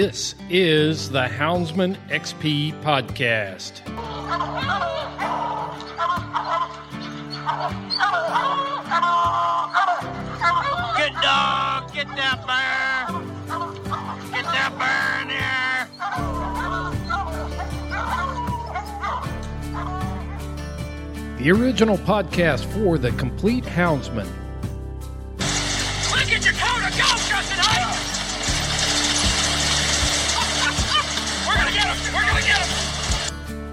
[0.00, 3.84] This is the Houndsman XP podcast.
[10.96, 13.08] Good dog, get that bear.
[14.32, 15.28] Get that bear in
[21.28, 21.44] here.
[21.44, 24.28] The original podcast for the complete houndsman.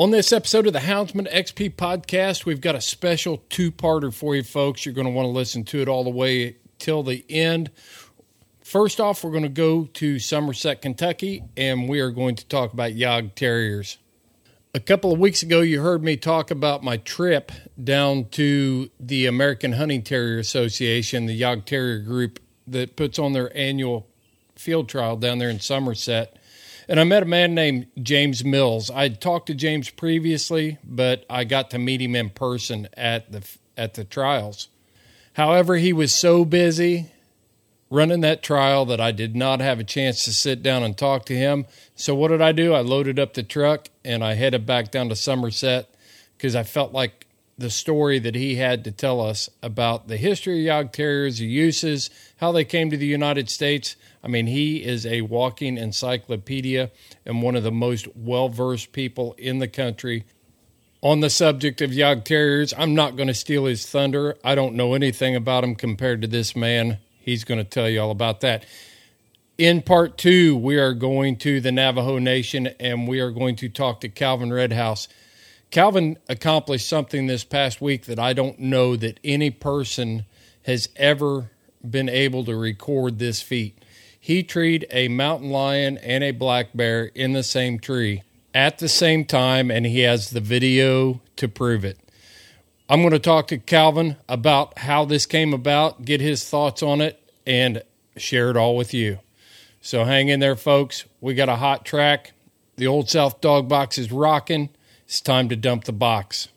[0.00, 4.34] On this episode of the Houndsman XP podcast, we've got a special two parter for
[4.34, 4.86] you folks.
[4.86, 7.70] You're going to want to listen to it all the way till the end.
[8.62, 12.72] First off, we're going to go to Somerset, Kentucky, and we are going to talk
[12.72, 13.98] about Jagd Terriers.
[14.72, 17.52] A couple of weeks ago, you heard me talk about my trip
[17.84, 23.54] down to the American Hunting Terrier Association, the Jagd Terrier group that puts on their
[23.54, 24.08] annual
[24.56, 26.38] field trial down there in Somerset.
[26.90, 28.90] And I met a man named James Mills.
[28.90, 33.48] I'd talked to James previously, but I got to meet him in person at the
[33.76, 34.66] at the trials.
[35.34, 37.12] However, he was so busy
[37.90, 41.26] running that trial that I did not have a chance to sit down and talk
[41.26, 41.64] to him.
[41.94, 42.74] So what did I do?
[42.74, 45.94] I loaded up the truck and I headed back down to Somerset
[46.36, 47.28] because I felt like
[47.60, 51.46] the story that he had to tell us about the history of Jagd Terriers, the
[51.46, 53.96] uses, how they came to the United States.
[54.24, 56.90] I mean, he is a walking encyclopedia
[57.26, 60.24] and one of the most well versed people in the country
[61.02, 62.72] on the subject of Jagd Terriers.
[62.76, 64.38] I'm not going to steal his thunder.
[64.42, 66.96] I don't know anything about him compared to this man.
[67.20, 68.64] He's going to tell you all about that.
[69.58, 73.68] In part two, we are going to the Navajo Nation and we are going to
[73.68, 75.06] talk to Calvin Redhouse.
[75.70, 80.24] Calvin accomplished something this past week that I don't know that any person
[80.64, 81.50] has ever
[81.88, 83.78] been able to record this feat.
[84.18, 88.22] He treed a mountain lion and a black bear in the same tree
[88.52, 91.98] at the same time, and he has the video to prove it.
[92.88, 97.00] I'm going to talk to Calvin about how this came about, get his thoughts on
[97.00, 97.82] it, and
[98.16, 99.20] share it all with you.
[99.80, 101.04] So hang in there, folks.
[101.20, 102.32] We got a hot track.
[102.76, 104.70] The Old South Dog Box is rocking.
[105.10, 106.50] It's time to dump the box.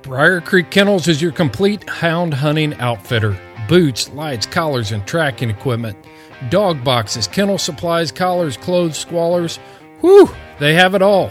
[0.00, 3.38] Briar Creek Kennels is your complete hound hunting outfitter.
[3.68, 5.98] Boots, lights, collars, and tracking equipment.
[6.48, 9.58] Dog boxes, kennel supplies, collars, clothes, squallers.
[10.00, 11.30] Whew, they have it all.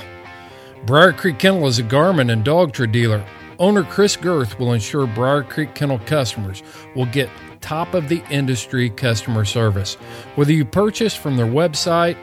[0.86, 3.26] Briar Creek Kennel is a Garmin and dog Dogtra dealer.
[3.58, 6.62] Owner Chris Girth will ensure Briar Creek Kennel customers
[6.96, 7.32] will get
[7.62, 9.96] top of the industry customer service.
[10.36, 12.16] Whether you purchase from their website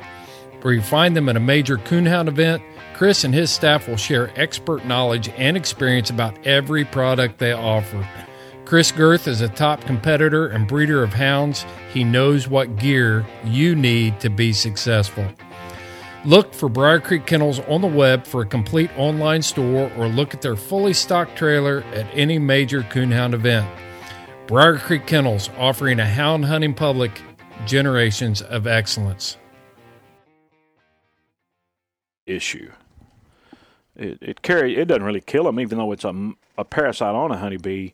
[0.66, 2.60] or you find them at a major coonhound event,
[2.92, 8.04] Chris and his staff will share expert knowledge and experience about every product they offer.
[8.64, 11.64] Chris Girth is a top competitor and breeder of hounds.
[11.92, 15.24] He knows what gear you need to be successful.
[16.24, 20.34] Look for Briar Creek Kennels on the web for a complete online store or look
[20.34, 23.70] at their fully stocked trailer at any major coonhound event.
[24.48, 27.22] Briar Creek Kennels offering a hound hunting public
[27.66, 29.36] generations of excellence.
[32.26, 32.70] Issue.
[33.96, 37.30] It it carry it doesn't really kill them, even though it's a, a parasite on
[37.30, 37.90] a honeybee,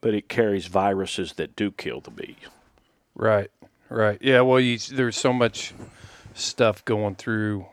[0.00, 2.36] but it carries viruses that do kill the bee.
[3.14, 3.50] Right,
[3.88, 4.18] right.
[4.20, 5.74] Yeah, well, you, there's so much
[6.34, 7.66] stuff going through.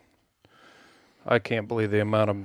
[1.26, 2.36] I can't believe the amount of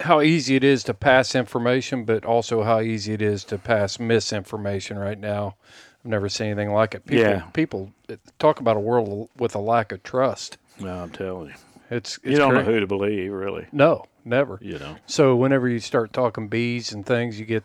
[0.00, 3.98] how easy it is to pass information, but also how easy it is to pass
[4.00, 5.56] misinformation right now.
[6.02, 7.04] I've never seen anything like it.
[7.04, 7.42] People, Yeah.
[7.52, 7.92] people
[8.38, 10.56] talk about a world with a lack of trust.
[10.80, 11.54] No, I'm telling you,
[11.90, 13.66] It's, it's you don't know who to believe, really.
[13.72, 14.58] No, never.
[14.62, 17.64] You know, So whenever you start talking bees and things, you get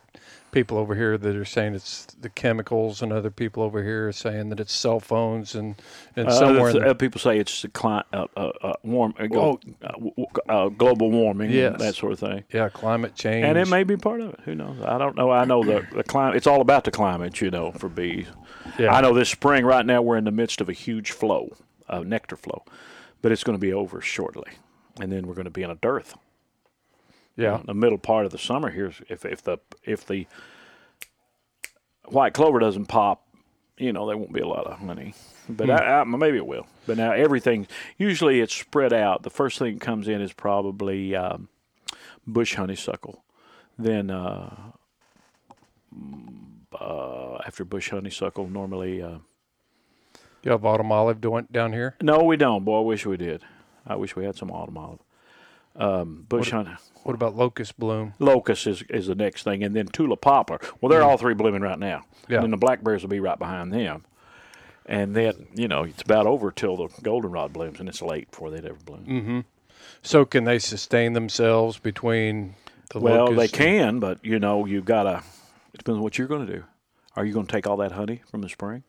[0.52, 4.12] people over here that are saying it's the chemicals, and other people over here are
[4.14, 5.76] saying that it's cell phones, and
[6.16, 9.28] and somewhere in uh, uh, people say it's the cli- uh, uh, uh, warm, uh,
[9.28, 11.78] go, uh, w- w- uh, global warming, Yes.
[11.80, 12.46] that sort of thing.
[12.54, 13.44] yeah, climate change.
[13.46, 14.40] And it may be part of it.
[14.46, 14.78] Who knows?
[14.82, 15.30] I don't know.
[15.30, 16.38] I know the the climate.
[16.38, 18.28] It's all about the climate, you know, for bees.
[18.80, 18.94] Yeah.
[18.96, 21.50] I know this spring, right now, we're in the midst of a huge flow,
[21.90, 22.64] a nectar flow,
[23.26, 24.52] but it's going to be over shortly,
[25.02, 26.16] and then we're going to be in a dearth.
[27.36, 30.28] yeah, the middle part of the summer here, if if the if the
[32.10, 33.28] white clover doesn't pop,
[33.80, 35.16] you know, there won't be a lot of honey.
[35.50, 36.68] But I, I, maybe it will.
[36.86, 37.66] But now everything
[37.98, 39.24] usually it's spread out.
[39.24, 41.50] The first thing that comes in is probably um,
[42.28, 43.24] bush honeysuckle.
[43.76, 44.56] Then uh,
[45.92, 49.18] mm, uh, after bush honeysuckle, normally uh,
[50.46, 51.96] you have autumn olive doing down here.
[52.02, 52.64] no, we don't.
[52.64, 53.42] Boy, I wish we did.
[53.86, 55.00] I wish we had some autumn olive.
[55.76, 56.76] Um, bush honey.
[57.04, 58.14] What about locust bloom?
[58.20, 60.60] locust is, is the next thing, and then tulip poplar.
[60.80, 62.04] Well, they're all three blooming right now.
[62.30, 62.38] Yeah.
[62.38, 64.06] And then the blackberries will be right behind them.
[64.86, 68.52] And then, you know, it's about over till the goldenrod blooms, and it's late before
[68.52, 69.06] they'd ever bloom.
[69.06, 69.40] Mm-hmm.
[70.02, 72.56] So can they sustain themselves between
[72.92, 75.24] the Well, they can, but, you know, you've got to,
[75.74, 76.64] it depends on what you're going to do.
[77.16, 78.84] Are you going to take all that honey from the spring?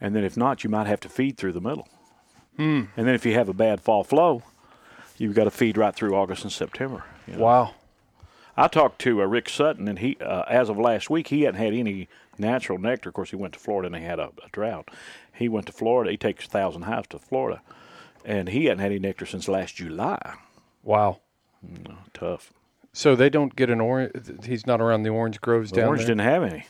[0.00, 1.88] And then if not, you might have to feed through the middle.
[2.56, 2.84] Hmm.
[2.96, 4.42] And then if you have a bad fall flow,
[5.18, 7.04] you've got to feed right through August and September.
[7.26, 7.44] you know.
[7.44, 7.74] Wow.
[8.56, 11.60] I talked to uh, Rick Sutton, and he, uh, as of last week, he hadn't
[11.60, 12.08] had any
[12.38, 13.10] natural nectar.
[13.10, 14.88] Of course, he went to Florida and they had a, a drought.
[15.32, 16.10] He went to Florida.
[16.10, 17.60] He takes a thousand hives to Florida,
[18.24, 20.36] and he hadn't had any nectar since last July.
[20.82, 21.20] Wow.
[22.14, 22.52] Tough.
[22.92, 24.12] So they don't get an orange.
[24.44, 26.66] He's not around the orange groves The down orange there Orange didn't have any.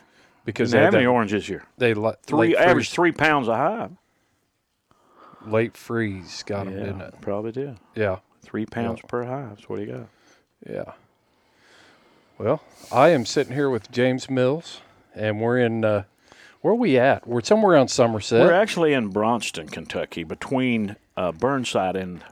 [0.47, 1.65] Because Didn't they have any that- orange this year.
[1.77, 3.91] They let Three average three pounds a hive.
[5.47, 7.15] late freeze got them, didn't it?
[7.21, 7.77] probably did.
[7.95, 8.21] Yeah.
[8.43, 9.51] Three pounds per hive.
[9.51, 10.07] That's what he got.
[10.69, 10.93] Yeah.
[12.39, 12.63] Well,
[12.93, 14.81] I am sitting here with James Mills,
[15.15, 15.85] and we're in.
[15.85, 16.05] Uh,
[16.61, 17.27] where are we at?
[17.27, 18.41] We're somewhere around Somerset.
[18.43, 22.23] We're actually in Bronston, Kentucky, between uh, Burnside and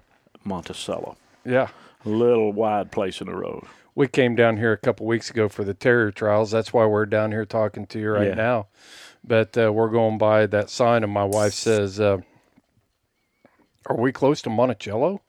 [0.44, 1.16] Monticello.
[1.44, 1.68] yeah.
[2.06, 3.64] Little wide place in the road.
[3.94, 6.50] We came down here a couple weeks ago for the terrier trials.
[6.50, 8.34] That's why we're down here talking to you right Yeah.
[8.34, 8.66] now.
[9.22, 12.18] But uh, we're going by that sign, and my wife says, uh,
[13.86, 15.22] "Are we close to Monticello?"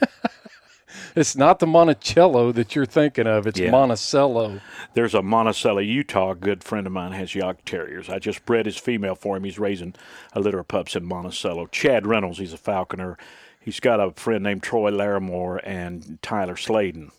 [1.16, 3.46] it's not the Monticello that you're thinking of.
[3.46, 3.70] It's Yeah.
[3.70, 4.60] Monticello.
[4.94, 6.32] There's a Monticello, Utah.
[6.32, 8.10] A good friend of mine has York Terriers.
[8.10, 9.44] I just bred his female for him.
[9.44, 9.94] He's raising
[10.32, 11.66] a litter of pups in Monticello.
[11.68, 13.16] Chad Reynolds, he's a falconer.
[13.60, 17.10] He's got a friend named Troy Larimore and Tyler Sladen.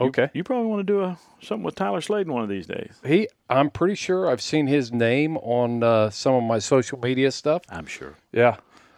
[0.00, 0.30] Okay.
[0.32, 2.92] You probably want to do a something with Tyler Sladen one of these days.
[3.04, 7.30] He, I'm pretty sure I've seen his name on uh, some of my social media
[7.32, 7.62] stuff.
[7.68, 8.14] I'm sure.
[8.32, 8.56] Yeah.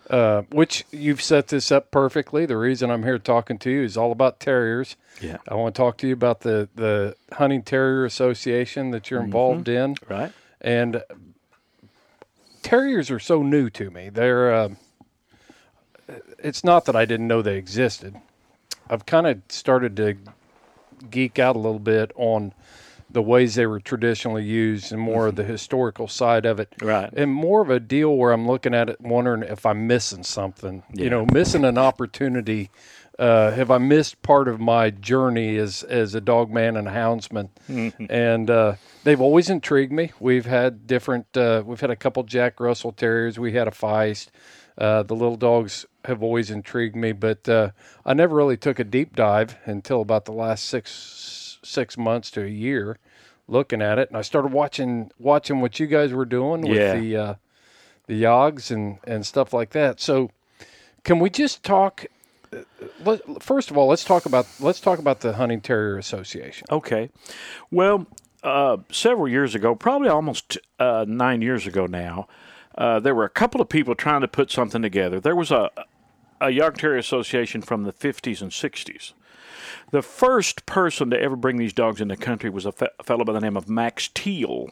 [0.08, 2.44] Uh, which you've set this up perfectly.
[2.44, 4.96] The reason I'm here talking to you is all about terriers.
[5.20, 5.36] Yeah.
[5.48, 9.68] I want to talk to you about the, the Hunting Terrier Association that you're involved
[9.68, 9.94] in.
[10.08, 10.32] Right?
[10.60, 11.04] And
[12.62, 14.08] terriers are so new to me.
[14.08, 14.68] They're, uh,
[16.40, 18.16] it's not that I didn't know they existed.
[18.88, 20.16] I've kind of started to
[21.08, 22.52] geek out a little bit on
[23.12, 26.72] the ways they were traditionally used and more of the historical side of it.
[26.80, 27.12] Right.
[27.12, 30.82] And more of a deal where I'm looking at it wondering if I'm missing something.
[30.92, 32.70] You know, missing an opportunity.
[33.18, 36.92] Uh, have I missed part of my journey as as a dog man and a
[36.92, 37.50] houndsman?
[38.08, 40.12] And uh, they've always intrigued me.
[40.20, 41.36] We've had different.
[41.36, 43.38] Uh, we've had a couple Jack Russell Terriers.
[43.38, 44.28] We had a Feist.
[44.78, 47.70] Uh, the little dogs have always intrigued me, but uh,
[48.04, 52.42] I never really took a deep dive until about the last six six months to
[52.42, 52.96] a year,
[53.46, 56.94] looking at it, and I started watching watching what you guys were doing with Yeah.
[56.94, 57.34] the uh,
[58.06, 60.00] the yogs and and stuff like that.
[60.00, 60.30] So,
[61.04, 62.06] can we just talk?
[62.52, 62.58] uh,
[63.04, 66.66] Let, first of all, let's talk about let's talk about the Hunting Terrier Association.
[66.70, 67.10] Okay.
[67.70, 68.06] Well,
[68.42, 72.26] uh, several years ago, probably almost uh, nine years ago now,
[72.76, 75.20] uh, there were a couple of people trying to put something together.
[75.20, 75.70] There was a
[76.42, 79.12] a Jagd Terrier Association from the 50s and 60s.
[79.90, 83.02] The first person to ever bring these dogs in the country was a, fe- a
[83.02, 84.68] fellow by the name of Max Teal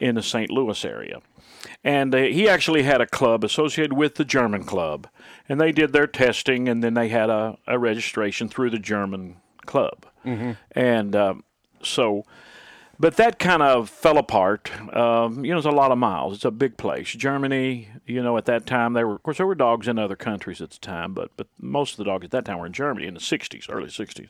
[0.00, 0.50] in the St.
[0.50, 1.20] Louis area.
[1.84, 5.06] And uh, he actually had a club associated with the German club.
[5.50, 9.36] And they did their testing, and then they had a, a registration through the German
[9.66, 10.06] club.
[10.72, 11.44] And um,
[11.82, 12.24] so,
[12.98, 14.70] but that kind of fell apart.
[14.94, 16.34] Um, you know, it's a lot of miles.
[16.34, 17.10] It's a big place.
[17.12, 20.16] Germany, you know, at that time, there were, of course, there were dogs in other
[20.16, 22.72] countries at the time, but, but most of the dogs at that time were in
[22.72, 24.28] Germany in the 60s, early 60s.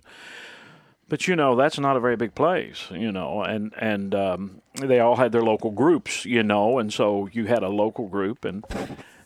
[1.08, 4.98] But you know that's not a very big place, you know, and and um, they
[4.98, 8.64] all had their local groups, you know, and so you had a local group, and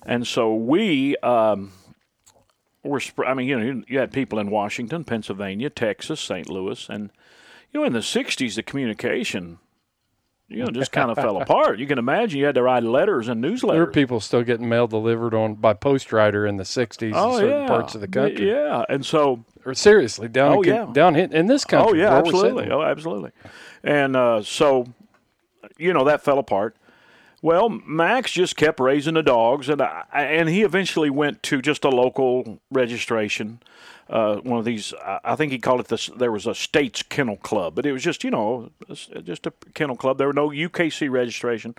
[0.04, 1.72] and so we um,
[2.84, 3.00] were.
[3.26, 6.50] I mean, you know, you had people in Washington, Pennsylvania, Texas, St.
[6.50, 7.10] Louis, and
[7.72, 9.58] you know, in the '60s, the communication,
[10.48, 11.78] you know, just kind of fell apart.
[11.78, 13.60] You can imagine you had to write letters and newsletters.
[13.72, 13.92] There newsletters.
[13.92, 17.62] people still getting mail delivered on by post rider in the '60s in Oh certain
[17.62, 18.48] yeah, parts of the country.
[18.50, 20.86] Yeah, and so Or seriously, down Oh, in, yeah.
[20.92, 22.00] down in, in this country.
[22.00, 22.70] Oh yeah, absolutely.
[22.70, 23.30] Oh, absolutely.
[23.84, 24.86] And uh, so,
[25.78, 26.76] you know, that fell apart.
[27.42, 31.84] Well, Max just kept raising the dogs, and I, and he eventually went to just
[31.84, 33.60] a local registration.
[34.10, 34.92] Uh, one of these,
[35.24, 36.10] I think he called it this.
[36.16, 38.70] There was a state's kennel club, but it was just you know
[39.22, 40.18] just a kennel club.
[40.18, 41.76] There were no UKC registration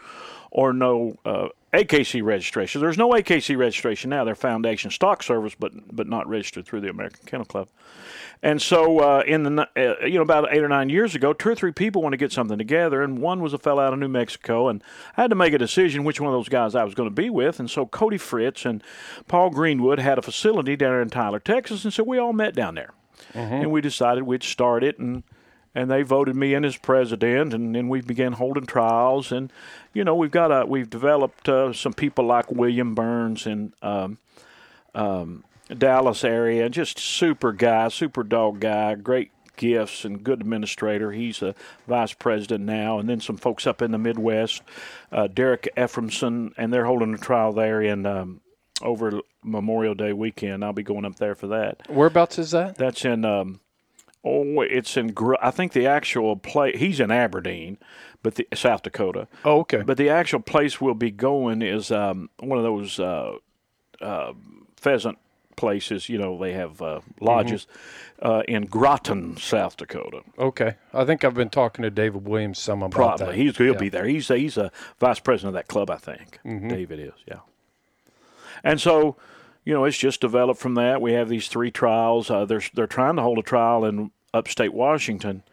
[0.52, 2.82] or no uh, AKC registration.
[2.82, 4.24] There's no AKC registration now.
[4.26, 7.70] They're Foundation Stock Service, but but not registered through the American Kennel Club.
[8.44, 11.50] And so, uh, in the uh, you know about eight or nine years ago, two
[11.50, 14.00] or three people want to get something together, and one was a fellow out of
[14.00, 14.84] New Mexico, and
[15.16, 17.16] I had to make a decision which one of those guys I was going to
[17.16, 17.60] be with.
[17.60, 18.84] And so, Cody Fritz and
[19.28, 22.56] Paul Greenwood had a facility down there in Tyler, Texas, and so we all met
[22.56, 22.94] down there,
[23.34, 25.24] and we decided we'd start it, and
[25.74, 29.52] and they voted me in as president, and then we began holding trials, and
[29.94, 33.74] you know we've got a we've developed uh, some people like William Burns and.
[33.82, 34.18] Um,
[35.78, 36.70] Dallas area.
[36.70, 41.12] Just super guy, super dog guy, great gifts and good administrator.
[41.12, 41.56] He's a
[41.88, 43.00] vice president now.
[43.00, 44.64] And then some folks up in the Midwest,
[45.12, 48.42] uh, Derek Ephraimson, and they're holding a trial there in um,
[48.82, 50.64] over Memorial Day weekend.
[50.64, 51.90] I'll be going up there for that.
[51.90, 52.76] Whereabouts is that?
[52.76, 53.26] That's in.
[53.26, 53.60] Um,
[54.24, 55.16] Oh, it's in.
[55.42, 56.74] I think the actual play.
[56.78, 57.78] He's in Aberdeen,
[58.22, 59.28] but the South Dakota.
[59.44, 59.82] Oh, okay.
[59.82, 63.38] But the actual place we'll be going is um, one of those uh,
[64.00, 64.34] uh,
[64.78, 65.18] pheasant
[65.56, 66.08] places.
[66.08, 67.66] You know, they have uh, lodges
[68.22, 70.22] uh, in Groton, South Dakota.
[70.38, 70.76] okay.
[70.94, 73.36] I think I've been talking to David Williams some about Probably that.
[73.36, 73.80] he's he'll Yeah.
[73.80, 74.06] be there.
[74.06, 76.38] He's a, he's a vice president of that club, I think.
[76.46, 76.68] Mm-hmm.
[76.70, 77.40] David is, yeah.
[78.64, 79.16] And so,
[79.64, 81.02] you know, it's just developed from that.
[81.02, 82.30] We have these three trials.
[82.30, 85.44] Uh, they're they're trying to hold a trial in upstate Washington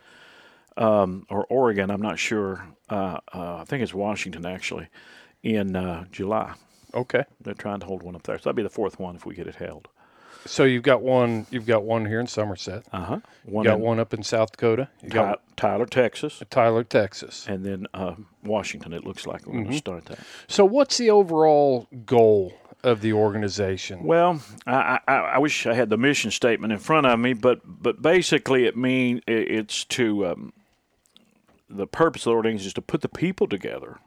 [0.77, 1.91] um, or Oregon.
[1.91, 2.67] I'm not sure.
[2.89, 4.89] Uh, uh, I think it's Washington actually
[5.43, 6.55] in uh, July.
[6.95, 7.25] Okay.
[7.43, 8.39] They're trying to hold one up there.
[8.39, 9.89] So that'd be the fourth one if we get it held.
[10.47, 11.47] So you've got one.
[11.51, 12.85] You've got one here in Somerset.
[12.93, 13.19] Uh huh.
[13.47, 14.89] You One got one up in South Dakota.
[15.03, 17.47] You Ty- got Tyler, Texas, Tyler, Texas.
[17.49, 18.93] and then uh, Washington.
[18.95, 20.21] It looks like we're going to start that.
[20.47, 22.55] So what's the overall goal
[22.89, 24.03] of the organization?
[24.05, 27.61] Well, I, I, I wish I had the mission statement in front of me, but
[27.65, 30.53] but basically it mean i- it's to um,
[31.71, 33.99] the purpose of the organization is to put the people together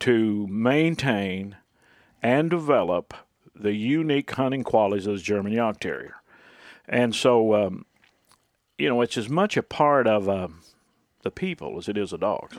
[0.00, 1.56] to maintain
[2.22, 3.14] and develop
[3.54, 6.14] the unique hunting qualities of the German Jagd Terrier,
[6.88, 7.84] and so um,
[8.78, 10.60] you know it's as much a part of um,
[11.22, 12.56] the people as it is the dogs.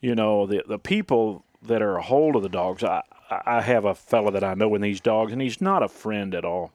[0.00, 2.84] You know the the people that are a hold of the dogs.
[2.84, 5.88] I I have a fellow that I know in these dogs, and he's not a
[5.88, 6.72] friend at all.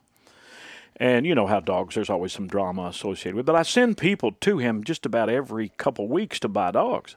[0.98, 3.46] And you know how dogs, there's always some drama associated with.
[3.48, 7.16] But I send people to him just about every couple weeks to buy dogs.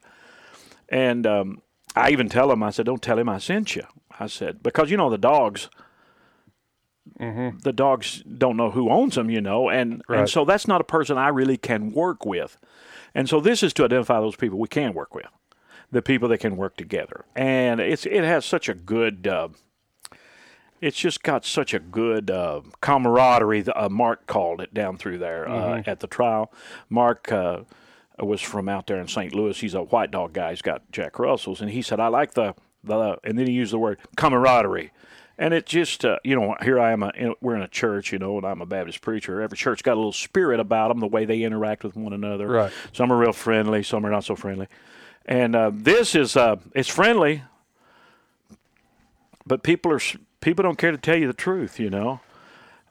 [0.88, 1.61] And um,
[1.95, 3.85] I even tell him, I said, don't tell him I sent you.
[4.19, 5.69] I said, because you know the dogs,
[7.62, 10.21] the dogs don't know who owns them, you know, and Right.
[10.21, 12.57] and so that's not a person I really can work with,
[13.14, 15.26] and so this is to identify those people we can work with,
[15.90, 19.26] the people that can work together, and it's it has such a good.
[19.26, 19.49] Uh,
[20.81, 23.64] it's just got such a good uh, camaraderie.
[23.66, 26.52] Uh, Mark called it down through there uh, at the trial.
[26.90, 27.61] Mark uh,
[28.19, 29.35] was from out there in St.
[29.35, 29.59] Louis.
[29.59, 30.50] He's a white dog guy.
[30.50, 33.73] He's got Jack Russells, and he said, "I like the the," and then he used
[33.73, 34.93] the word camaraderie.
[35.38, 37.02] And it just, uh, you know, here I am.
[37.02, 39.43] A, in, we're in a church, you know, and I'm a Baptist preacher.
[39.43, 42.49] Every church got a little spirit about them, the way they interact with one another.
[42.49, 42.73] Right.
[42.93, 44.66] Some are real friendly, some are not so friendly.
[45.26, 47.42] And uh, this is, uh, it's friendly,
[49.47, 50.00] but people are
[50.40, 52.21] people don't care to tell you the truth, you know,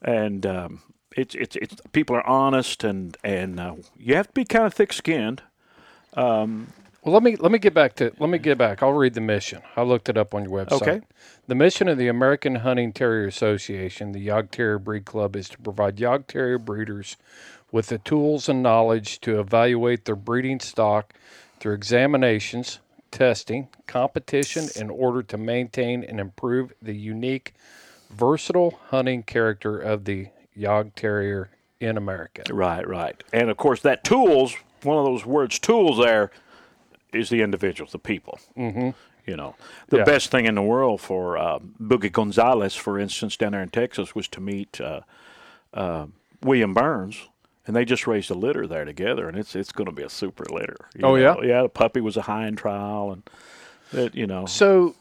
[0.02, 0.82] and um,
[1.16, 4.74] it's it's it's people are honest and and uh, you have to be kind of
[4.74, 5.44] thick skinned.
[7.06, 8.82] Well, let me let me get back to let me get back.
[8.82, 9.62] I'll read the mission.
[9.78, 10.82] I looked it up on your website.
[10.82, 11.02] Okay.
[11.48, 15.60] The mission of the American Hunting Terrier Association, the Jagd Terrier Breed Club, is to
[15.60, 17.16] provide Jagd Terrier breeders
[17.72, 21.14] with the tools and knowledge to evaluate their breeding stock
[21.60, 22.80] through examinations,
[23.12, 27.54] testing, competition, in order to maintain and improve the unique,
[28.10, 32.44] versatile hunting character of the Jagd Terrier in America.
[32.54, 36.32] Right, right, and of course that tools one of those words tools there
[37.12, 38.40] is the individuals, the people.
[38.58, 38.90] Mm-hmm.
[39.26, 39.56] You know,
[39.90, 40.04] the Yeah.
[40.04, 44.14] best thing in the world for uh, Boogie Gonzalez, for instance, down there in Texas,
[44.14, 45.02] was to meet uh,
[45.74, 46.06] uh,
[46.44, 47.28] William Burns,
[47.68, 50.10] and they just raised a litter there together, and it's it's going to be a
[50.10, 50.78] super litter.
[51.04, 51.34] Oh, yeah?
[51.34, 51.44] know.
[51.44, 51.62] yeah.
[51.64, 53.30] The puppy was a hind trial, and
[53.92, 54.96] it, you know, So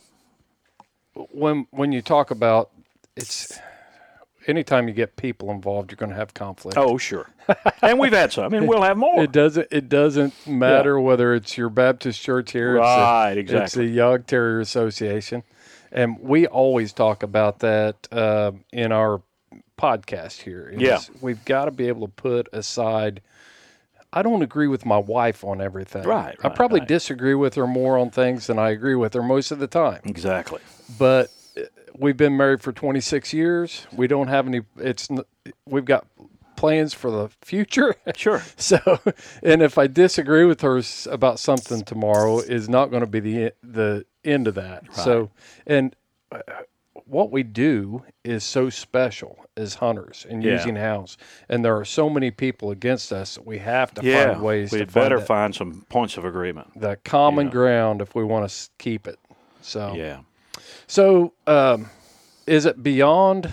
[1.14, 2.70] when when you talk about
[3.16, 3.58] it's
[4.46, 6.76] anytime you get people involved, you're going to have conflict.
[6.76, 7.30] oh sure,
[7.82, 9.22] and we've had some, and we'll have more.
[9.22, 9.68] It doesn't.
[9.70, 14.26] It doesn't matter whether it's your Baptist church here, Right, it's the, It's the Jagd
[14.26, 15.42] Terrier Association,
[15.92, 19.22] and we always talk about that uh, in our
[19.84, 20.72] podcast here.
[20.76, 21.00] Yeah.
[21.20, 23.20] we've got to be able to put aside.
[24.12, 26.04] I don't agree with my wife on everything.
[26.04, 26.88] Right, I probably right.
[26.88, 30.00] disagree with her more on things than I agree with her most of the time
[30.04, 30.60] exactly.
[30.98, 31.62] but uh,
[31.98, 33.86] we've been married for 26 years.
[33.92, 34.62] We don't have any.
[34.76, 35.08] It's
[35.66, 36.06] we've got
[36.56, 37.96] plans for the future.
[38.16, 38.42] Sure.
[38.56, 38.78] So,
[39.42, 43.52] and if I disagree with her about something tomorrow, is not going to be the
[43.62, 44.84] the end of that.
[44.94, 45.30] So,
[45.66, 45.96] and
[46.30, 46.38] uh,
[47.06, 50.52] what we do is so special as hunters and Yeah.
[50.52, 51.16] using hounds,
[51.48, 54.72] and there are so many people against us that we have to Yeah, find ways
[54.72, 56.80] we'd to better find find some points of agreement.
[56.80, 59.18] the common ground if we want to keep it.
[59.60, 60.20] So, Yeah.
[60.86, 61.90] so, um,
[62.46, 63.52] is it beyond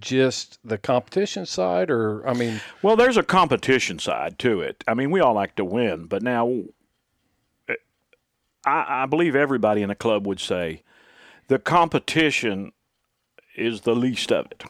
[0.00, 4.82] just the competition side, or I mean, Well, there's a competition side to it.
[4.88, 6.50] I mean, we all like to win, but now
[7.68, 7.74] uh,
[8.64, 10.82] I, I believe everybody in the club would say
[11.48, 12.72] the competition
[13.56, 14.64] is the least of it.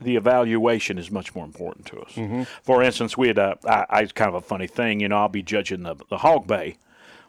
[0.00, 2.16] The evaluation is much more important to us.
[2.62, 5.16] For instance, we had a, I, I, it's kind of a funny thing, you know,
[5.16, 6.76] I'll be judging the, the hog bay.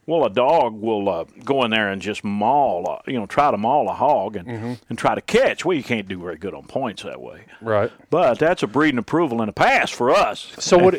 [0.06, 3.52] Well, a dog will uh, go in there and just maul, uh, you know, try
[3.52, 5.66] to maul a hog and, and try to catch.
[5.66, 7.46] Well, you can't do very good on points that way.
[7.62, 7.92] right?
[8.10, 10.52] But that's a breeding approval and a pass for us.
[10.60, 10.96] So what?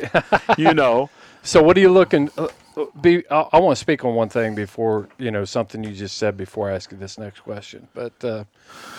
[0.58, 1.10] you know.
[1.42, 2.30] so what are you looking?
[3.00, 6.16] Be I, I want to speak on one thing before you know something you just
[6.18, 7.88] said before I ask you this next question.
[7.94, 8.44] But uh,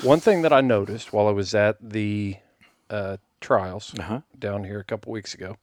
[0.03, 2.37] one thing that I noticed while I was at the
[2.89, 4.21] uh, trials Uh-huh.
[4.37, 5.57] down here a couple weeks ago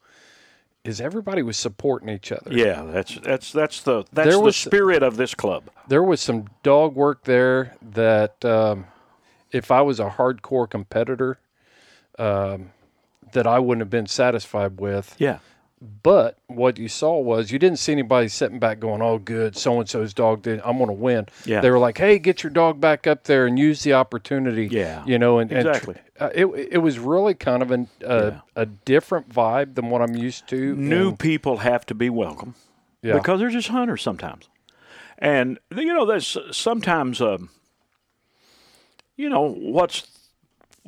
[0.84, 2.52] is everybody was supporting each other.
[2.52, 5.64] Yeah, that's that's that's the that's There the was- spirit of this club.
[5.88, 8.86] there was some dog work there that um,
[9.52, 11.38] if I was a hardcore competitor,
[12.18, 12.70] um,
[13.32, 15.14] that I wouldn't have been satisfied with.
[15.18, 15.38] Yeah.
[15.80, 19.78] But what you saw was you didn't see anybody sitting back going, "Oh, good, so
[19.78, 20.60] and so's dog did.
[20.64, 21.60] I'm going to win." Yeah.
[21.60, 25.04] They were like, "Hey, get your dog back up there and use the opportunity." Yeah.
[25.06, 25.94] you know, and, and tr- Exactly.
[26.18, 30.16] uh, it it was really kind of an, uh, a different vibe than what I'm
[30.16, 30.74] used to.
[30.74, 32.56] New and- people have to be welcome
[33.00, 34.48] yeah, because they're just hunters sometimes,
[35.16, 37.50] and you know there's sometimes um,
[39.16, 40.08] you know what's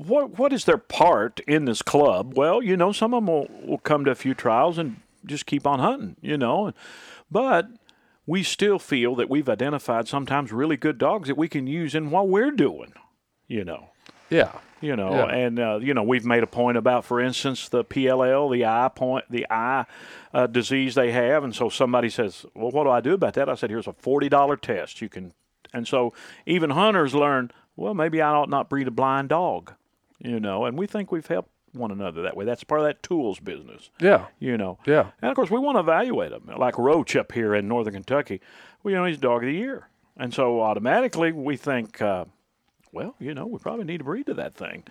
[0.07, 2.35] what what is their part in this club?
[2.37, 5.47] Well, you know some of them will, will come to a few trials and just
[5.47, 6.73] keep on hunting, you know,
[7.31, 7.69] but
[8.27, 12.11] we still feel that we've identified sometimes really good dogs that we can use in
[12.11, 12.93] what we're doing,
[13.49, 13.89] you know.
[14.31, 15.27] yeah, you know, Yeah.
[15.35, 18.91] and uh, you know we've made a point about, for instance, the PLL, the eye
[18.95, 19.85] point, the eye
[20.33, 23.49] uh, disease they have, and so somebody says, "Well, what do I do about that?"
[23.49, 25.03] I said, "Here's a forty dollar test.
[25.03, 25.33] You can,"
[25.75, 26.15] and so
[26.47, 27.51] even hunters learn.
[27.77, 29.73] Well, maybe I ought not breed a blind dog,
[30.21, 32.45] you know, and we think we've helped one another that way.
[32.45, 34.79] That's part of that tools business, yeah, you know.
[34.87, 35.11] yeah.
[35.23, 36.51] And of course, we want to evaluate them.
[36.57, 38.41] Like Roach up here in northern Kentucky,
[38.83, 39.89] well, you know, he's dog of the year.
[40.17, 42.25] And so automatically we think, uh,
[42.93, 44.83] well, you know, we probably need to breed to that thing,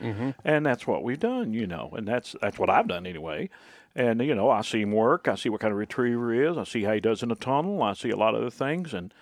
[0.46, 3.50] and that's what we've done, you know, and that's that's what I've done anyway.
[3.94, 5.28] And you know, I see him work.
[5.28, 6.58] I see what kind of retriever he is.
[6.58, 7.84] I see how he does in a tunnel.
[7.84, 9.14] I see a lot of other things, and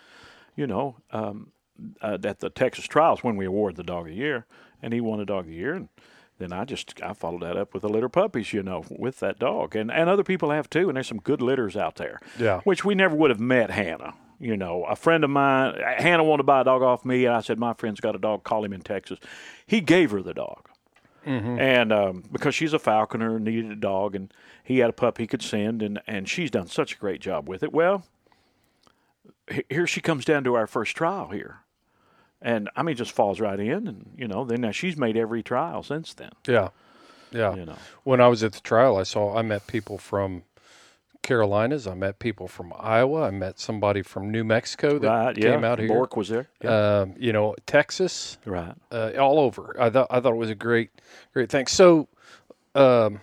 [0.55, 1.51] you know, um,
[2.01, 4.45] uh, at the Texas trials when we award the dog of the year,
[4.81, 5.89] and he won a dog of the year, and
[6.39, 9.19] then I just I followed that up with a litter of puppies, you know, with
[9.21, 12.19] that dog, and and other people have too, and there's some good litters out there,
[12.39, 12.61] Yeah.
[12.61, 14.13] which we never would have met Hannah.
[14.39, 17.33] You know, a friend of mine, Hannah wanted to buy a dog off me, and
[17.35, 18.43] I said, my friend's got a dog.
[18.43, 19.17] Call him in Texas.
[19.65, 20.69] He gave her the dog,
[21.25, 24.31] and um, because she's a falconer, needed a dog, and
[24.63, 27.49] he had a pup he could send, and and she's done such a great job
[27.49, 27.73] with it.
[27.73, 28.03] Well,
[29.49, 31.61] he- here she comes down to our first trial here.
[32.41, 34.45] And I mean, just falls right in, and you know.
[34.45, 36.31] Then now she's made every trial since then.
[36.47, 36.69] Yeah.
[37.31, 37.55] Yeah.
[37.55, 37.77] You know.
[38.03, 40.43] When I was at the trial, I saw, I met people from
[41.23, 41.87] Carolinas.
[41.87, 43.23] I met people from Iowa.
[43.23, 45.37] I met somebody from New Mexico that Right?
[45.37, 45.51] Yeah.
[45.51, 45.87] came out here.
[45.87, 46.47] Bork was there.
[46.63, 46.99] Yeah.
[46.99, 48.75] Um, you know, Texas, right.
[48.91, 49.75] uh, all over.
[49.79, 50.91] I thought I thought it was a great,
[51.33, 51.67] great thing.
[51.67, 52.07] So,
[52.75, 53.19] um,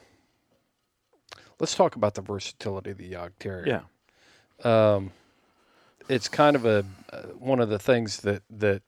[1.61, 3.83] let's talk about the versatility of the Jagd Terrier.
[4.65, 5.01] Yeah.
[6.09, 8.83] it's kind of a uh, one of the things that that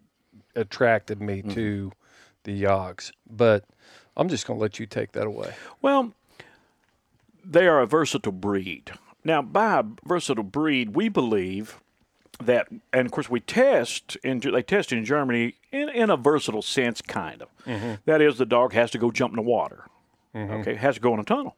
[0.56, 1.50] attracted me Mm-hmm.
[1.52, 1.92] to
[2.44, 3.12] the Yogs.
[3.28, 3.64] But
[4.16, 5.54] I'm just going to let you take that away.
[5.82, 6.12] Well,
[7.44, 8.92] they are a versatile breed.
[9.24, 11.80] Now, by versatile breed, we believe
[12.42, 16.62] that, and of course, we test in they test in Germany in, in a versatile
[16.62, 17.48] sense, kind of.
[18.04, 19.84] That is, the dog has to go jump in the water.
[20.34, 21.56] Okay, has to go in a tunnel.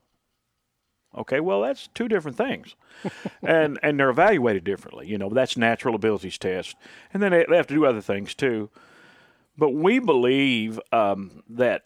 [1.17, 2.77] Okay, well, that's two different things,
[3.43, 5.09] and and they're evaluated differently.
[5.09, 6.77] You know, that's natural abilities test,
[7.13, 8.71] and then they, they have to do other things too.
[9.59, 11.85] But we believe um, that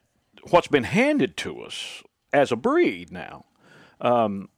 [0.50, 3.46] what's been handed to us as a breed now,
[4.00, 4.50] um,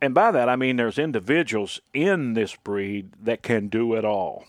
[0.00, 4.44] and by that I mean there's individuals in this breed that can do it all.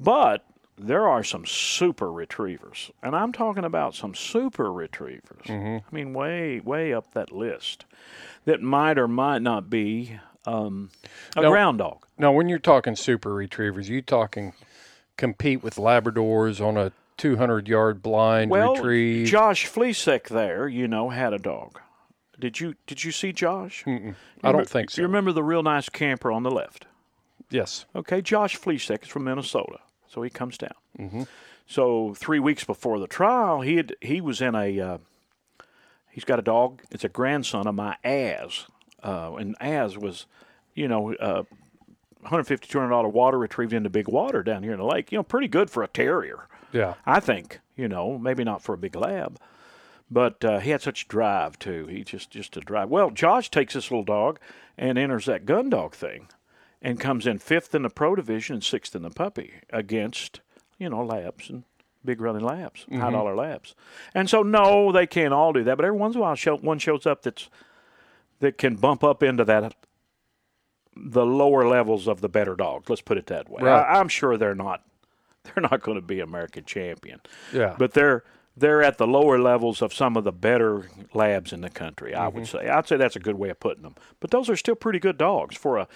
[0.00, 0.44] But
[0.76, 5.46] there are some super retrievers, and I'm talking about some super retrievers.
[5.48, 7.86] I mean, way, way up that list
[8.44, 10.90] that might or might not be um,
[11.36, 12.04] a Now- ground dog.
[12.18, 14.52] Now, when you're talking super retrievers, you talking
[15.16, 19.26] compete with Labradors on a 200 yard blind Well, retrieve.
[19.26, 21.80] Josh Fleesek there, you know, had a dog.
[22.38, 23.84] Did you did you see Josh?
[23.86, 25.00] I don't think so.
[25.00, 26.86] You remember the real nice camper on the left?
[27.50, 27.86] yes.
[27.94, 30.74] Okay, Josh Fleesek is from Minnesota, so he comes down.
[30.98, 31.22] Mm-hmm.
[31.66, 34.98] So three weeks before the trial, he had, he was in a uh,
[36.10, 36.82] he's got a dog.
[36.90, 38.66] It's a grandson of my Az,
[39.02, 40.26] uh, and Az was,
[40.74, 41.44] you know, uh,
[42.26, 45.12] 150 200 dollar water retrieved into big water down here in the lake.
[45.12, 46.48] You know, pretty good for a terrier.
[46.72, 46.94] Yeah.
[47.04, 49.38] I think you know maybe not for a big lab,
[50.10, 51.86] but uh, he had such drive too.
[51.86, 52.88] He just just a drive.
[52.88, 54.38] Well, Josh takes this little dog
[54.76, 56.28] and enters that gun dog thing,
[56.82, 60.40] and comes in fifth in the pro division and sixth in the puppy against
[60.78, 61.64] you know labs and
[62.04, 63.74] big running labs, high dollar labs.
[64.14, 66.56] And so no, they can't all do that, but every once in a while, show,
[66.56, 67.48] one shows up that's
[68.40, 69.74] that can bump up into that
[70.96, 72.88] the lower levels of the better dogs.
[72.88, 73.62] Let's put it that way.
[73.62, 73.80] Right.
[73.80, 74.82] I, I'm sure they're not
[75.44, 77.20] they're not going to be American champion,
[77.52, 77.74] Yeah.
[77.78, 78.24] but they're
[78.56, 82.14] they're at the lower levels of some of the better labs in the country.
[82.14, 82.68] I would say.
[82.68, 83.94] I'd say that's a good way of putting them.
[84.20, 85.86] But those are still pretty good dogs for a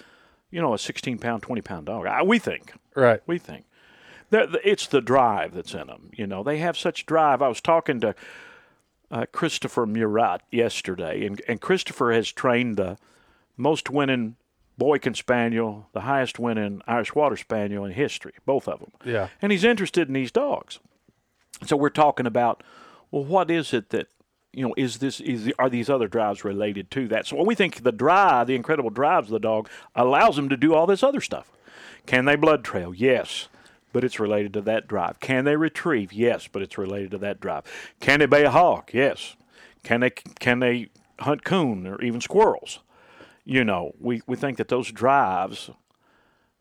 [0.51, 2.05] you know a 16 pound, 20 pound dog.
[2.05, 3.21] I, we think right.
[3.25, 3.65] we think.
[4.29, 6.11] They're- It's the drive that's in them.
[6.13, 7.41] You know, they have such drive.
[7.41, 8.15] I was talking to
[9.09, 12.97] uh, Christopher Murat yesterday, and, and Christopher has trained the
[13.57, 14.35] most winning
[14.77, 18.91] Boykin Spaniel, the highest winning Irish Water Spaniel in history, both of them.
[19.05, 19.27] Yeah.
[19.41, 20.79] And he's interested in these dogs.
[21.65, 22.63] So we're talking about,
[23.11, 24.07] well, what is it that
[24.53, 27.27] you know is this is are these other drives related to that?
[27.27, 30.73] So we think the drive, the incredible drives of the dog, allows them to do
[30.73, 31.51] all this other stuff.
[32.05, 32.93] Can they blood trail?
[32.93, 33.47] Yes,
[33.93, 35.19] but it's related to that drive.
[35.19, 36.11] Can they retrieve?
[36.11, 37.63] Yes, but it's related to that drive.
[37.99, 38.91] Can they bay a hawk?
[38.93, 39.35] Yes.
[39.83, 42.79] Can they can they hunt coon or even squirrels?
[43.51, 45.69] You know, we, we think that those drives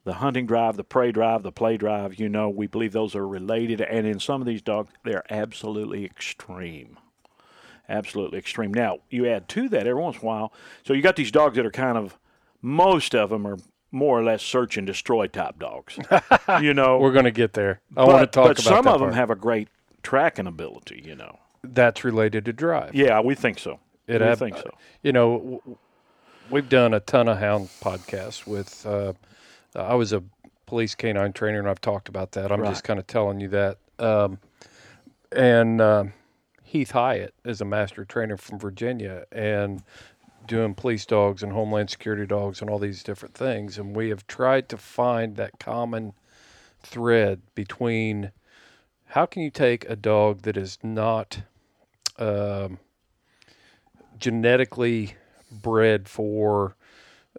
[0.05, 3.26] the hunting drive, the prey drive, the play drive, you know, we believe those are
[3.26, 3.81] related.
[3.81, 6.98] And in some of these dogs, they're absolutely extreme.
[7.88, 8.72] Absolutely extreme.
[8.72, 10.53] Now, you add to that every once in a while.
[10.85, 12.18] So you got these dogs that are kind of,
[12.62, 13.59] most of them are
[13.92, 15.98] more or less search and destroy type dogs.
[16.62, 17.81] you know, We're going to get there.
[17.96, 19.14] I but, want to talk but about some of them part.
[19.14, 19.68] have a great
[20.03, 21.40] tracking ability, you know.
[21.62, 22.94] That's related to drive.
[22.94, 23.81] Yeah, we think so.
[24.07, 24.70] It we ab- think so.
[25.03, 25.62] You know,
[26.50, 28.84] we've done a ton of hound podcasts with.
[28.86, 29.12] Uh,
[29.74, 30.22] I was a
[30.66, 32.50] police canine trainer, and I've talked about that.
[32.52, 32.70] I'm Right.
[32.70, 33.78] just kind of telling you that.
[33.98, 34.38] Um,
[35.32, 36.12] and um
[36.64, 39.82] Heath Hyatt is a master trainer from Virginia, and
[40.46, 43.76] doing police dogs and homeland security dogs and all these different things.
[43.76, 46.12] And we have tried to find that common
[46.80, 48.30] thread between
[49.06, 51.40] how can you take a dog that is not
[52.18, 52.78] um,
[54.18, 55.14] genetically
[55.50, 56.76] bred for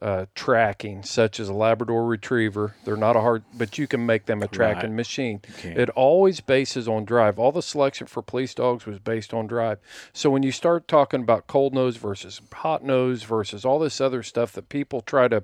[0.02, 2.76] uh, tracking, such as a Labrador Retriever.
[2.86, 4.96] They're not a hard, but you can make them a tracking Right.
[4.96, 5.42] machine.
[5.78, 7.38] It always bases on drive.
[7.38, 9.80] All the selection for police dogs was based on drive.
[10.14, 14.24] So when you start talking about cold nose versus hot nose versus all this other
[14.24, 15.44] stuff that people try to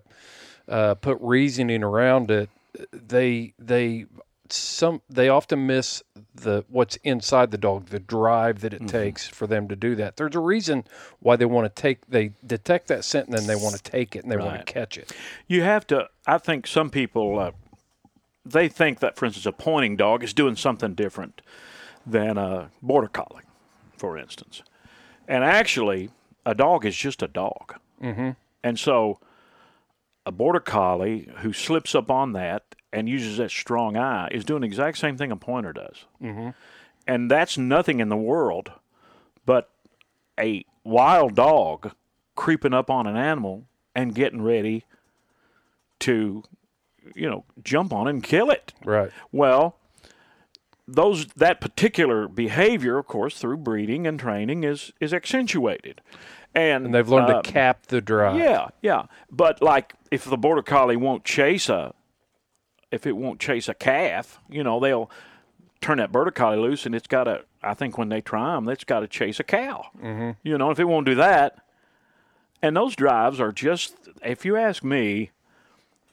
[0.67, 2.49] uh, put reasoning around it,
[2.91, 4.06] they they
[4.52, 6.04] some they often miss
[6.36, 8.88] the what's inside the dog, the drive that it Mm-hmm.
[8.88, 10.18] takes for them to do that.
[10.18, 10.84] There's a reason
[11.20, 14.16] why they want to take they detect that scent and then they want to take
[14.16, 15.12] it and they want to catch it.
[15.48, 16.10] You have to.
[16.26, 17.52] I think some people uh,
[18.46, 21.42] they think that, for instance, a pointing dog is doing something different
[22.06, 23.44] than a border collie,
[23.98, 24.64] for instance.
[25.28, 26.10] And actually,
[26.46, 27.76] a dog is just a dog.
[28.02, 28.32] Mm-hmm.
[28.64, 29.20] And so,
[30.26, 34.62] a border collie who slips up on that and uses that strong eye is doing
[34.62, 36.06] the exact same thing a pointer does.
[36.21, 36.50] Mm-hmm.
[37.06, 38.71] And that's nothing in the world
[39.47, 39.71] but
[40.39, 41.93] a wild dog
[42.36, 43.63] creeping up on an animal
[43.95, 44.84] and getting ready
[46.00, 46.43] to,
[47.15, 48.73] you know, jump on it and kill it.
[48.86, 49.10] Right.
[49.32, 49.78] Well,
[50.88, 56.02] those that particular behavior, of course, through breeding and training, is is accentuated,
[56.54, 58.38] and, And they've learned uh, to cap the drive.
[58.38, 59.04] Yeah, yeah.
[59.32, 61.93] But like, if the border collie won't chase a,
[62.91, 65.10] if it won't chase a calf, you know, they'll
[65.82, 67.43] turn that collie loose, and it's got to.
[67.63, 69.88] I think when they try them, it's got to chase a cow.
[70.02, 70.32] Mm-hmm.
[70.43, 71.58] You know, if it won't do that,
[72.62, 75.32] and those drives are just, if you ask me,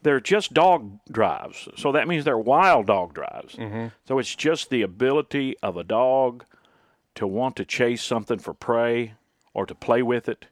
[0.02, 1.68] they're just dog drives.
[1.76, 3.54] So that means they're wild dog drives.
[4.06, 6.44] So it's just the ability of a dog
[7.14, 9.14] to want to chase something for prey
[9.54, 10.46] or to play with it.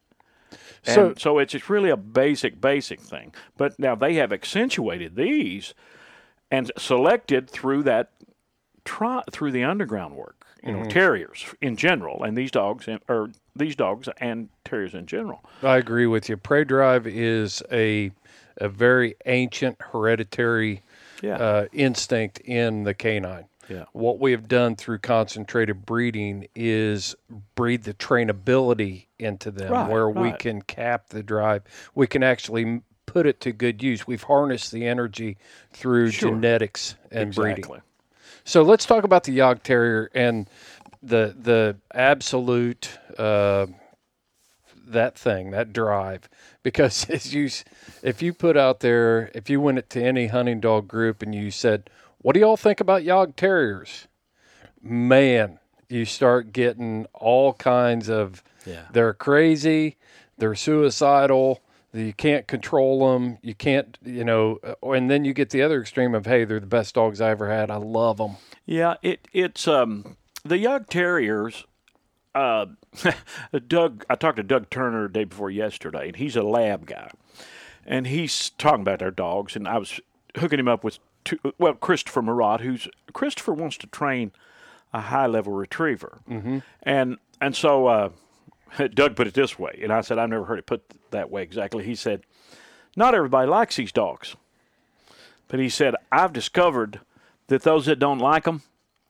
[0.87, 3.35] And So- so, it's it's really a basic, basic thing.
[3.57, 5.75] But now they have accentuated these
[6.53, 8.11] and selected through that
[9.33, 10.37] through the underground work.
[10.65, 15.07] You know, terriers in general, and these dogs, in, or these dogs and terriers in
[15.07, 15.43] general.
[15.61, 16.37] I agree with you.
[16.37, 18.13] Prey drive is a
[18.59, 20.83] a very ancient hereditary
[21.21, 21.37] Yeah.
[21.37, 23.47] uh, instinct in the canine.
[23.69, 23.87] Yeah.
[23.93, 27.17] What we have done through concentrated breeding is
[27.57, 31.63] breed the trainability into them, Right, where we can cap the drive.
[31.97, 32.83] We can actually
[33.13, 34.07] put it to good use.
[34.07, 35.37] We've harnessed the energy
[35.73, 36.31] through Sure.
[36.31, 37.65] genetics and breeding.
[38.45, 40.49] So let's talk about the Jagd Terrier and
[41.03, 43.67] the the absolute uh,
[44.87, 46.29] that thing, that drive.
[46.63, 47.49] Because as you,
[48.03, 51.51] if you put out there, if you went to any hunting dog group and you
[51.51, 54.09] said, "What do y'all think about Jagd Terriers?"
[54.83, 58.43] Man, you start getting all kinds of.
[58.67, 58.83] Yeah.
[58.93, 59.97] They're crazy.
[60.39, 61.61] They're suicidal.
[61.95, 63.39] You can't control them.
[63.43, 64.59] You can't, you know.
[64.65, 67.31] uh, And then you get the other extreme of, "Hey, they're the best dogs I
[67.31, 67.71] ever had.
[67.71, 71.67] I love them." Yeah, it it's um the Jagd Terriers.
[72.35, 72.67] Uh,
[73.69, 77.11] Doug, I talked to Doug Turner the day before yesterday, and he's a lab guy,
[77.85, 80.01] and he's talking about their dogs, and I was
[80.37, 84.33] hooking him up with two, well Christopher Murat, who's Christopher wants to train
[84.95, 86.61] a high level retriever, mm-hmm.
[86.83, 88.09] and and so uh,
[88.95, 91.43] Doug put it this way, and I said I've never heard it put that way
[91.43, 91.85] exactly.
[91.85, 92.23] He said,
[92.97, 94.37] not everybody likes these dogs,
[95.49, 97.01] but he said I've discovered
[97.49, 98.63] that those that don't like them,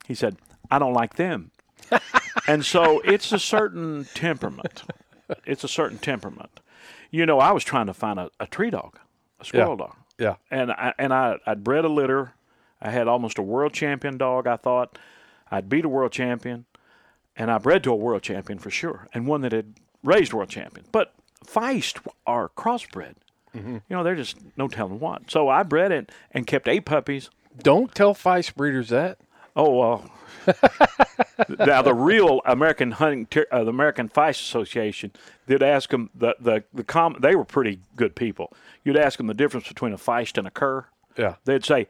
[0.06, 0.36] he said,
[0.70, 1.50] I don't like them.
[2.48, 4.84] and so it's a certain temperament.
[5.44, 6.60] It's a certain temperament.
[7.10, 8.98] You know, I was trying to find a, a tree dog,
[9.40, 9.96] a squirrel dog.
[10.18, 10.36] Yeah.
[10.50, 12.32] And I, and I, I'd bred a litter.
[12.80, 14.98] I had almost a world champion dog, I thought.
[15.50, 16.64] I'd beat a world champion.
[17.36, 20.50] And I bred to a world champion for sure, and one that had raised world
[20.50, 20.86] champion.
[20.92, 21.14] But
[21.46, 23.14] Feist are crossbred.
[23.54, 25.30] You know, they're just no telling what.
[25.30, 27.28] So I bred it and kept eight puppies.
[27.62, 29.18] Don't tell feist breeders that.
[29.54, 30.10] Oh well.
[31.58, 35.12] now the real American hunting, Ter- uh, the American Feist Association,
[35.46, 38.52] did ask them the the the com- They were pretty good people.
[38.84, 40.86] You'd ask them the difference between a Feist and a cur.
[41.18, 41.34] Yeah.
[41.44, 41.88] They'd say,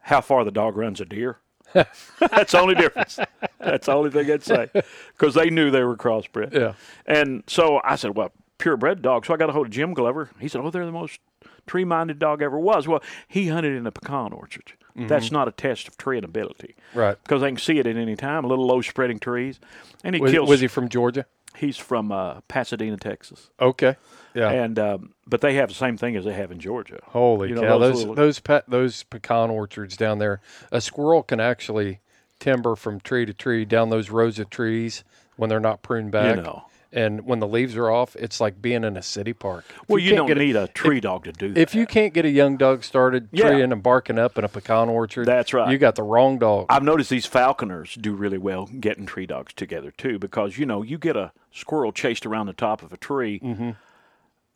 [0.00, 1.38] "How far the dog runs a deer."
[2.30, 3.18] That's the only difference.
[3.58, 4.70] That's the only thing I'd say,
[5.16, 6.52] because they knew they were crossbred.
[6.54, 6.74] Yeah.
[7.06, 10.30] And so I said, "Well, purebred dog." So I got a hold of Jim Glover.
[10.38, 11.20] He said, "Oh, they're the most
[11.66, 14.72] tree-minded dog ever was." Well, he hunted in a pecan orchard.
[14.96, 16.98] That's not a test of treeing ability, Mm-hmm.
[17.00, 17.16] Right.
[17.24, 18.44] Because they can see it at any time.
[18.44, 19.58] A little low-spreading trees,
[20.04, 20.48] and he Was, kills.
[20.48, 21.26] was he from Georgia?
[21.56, 23.96] He's from uh, Pasadena, Texas, Okay.
[24.34, 24.50] Yeah.
[24.50, 26.98] and um, but they have the same thing as they have in Georgia.
[27.06, 27.78] Holy you know, cow!
[27.78, 30.40] those Those little- those pe- those pecan orchards down there.
[30.72, 32.00] A squirrel can actually
[32.40, 35.04] timber from tree to tree down those rows of trees
[35.36, 36.36] when they're not pruned back.
[36.36, 36.64] You know.
[36.94, 39.64] And when the leaves are off, it's like being in a city park.
[39.82, 41.60] If Well, you, can't don't a- need a tree dog to do that.
[41.60, 43.48] If you can't get a young dog started Yeah.
[43.50, 45.70] treeing and barking up in a pecan orchard, That's right.
[45.70, 46.66] You got the wrong dog.
[46.70, 50.82] I've noticed these falconers do really well getting tree dogs together too, because you know
[50.82, 53.70] you get a squirrel chased around the top of a tree Mm-hmm.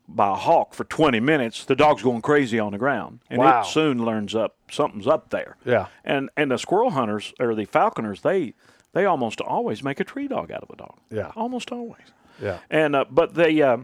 [0.09, 3.61] by a hawk for 20 minutes, the dog's going crazy on the ground, and Wow.
[3.61, 5.57] it soon learns up something's up there.
[5.65, 5.87] Yeah.
[6.05, 8.55] and and the squirrel hunters or the falconers, they
[8.95, 10.97] they almost always make a tree dog out of a dog.
[11.11, 11.31] Yeah.
[11.37, 12.07] almost always.
[12.41, 12.59] Yeah.
[12.71, 13.79] And uh, but they, uh,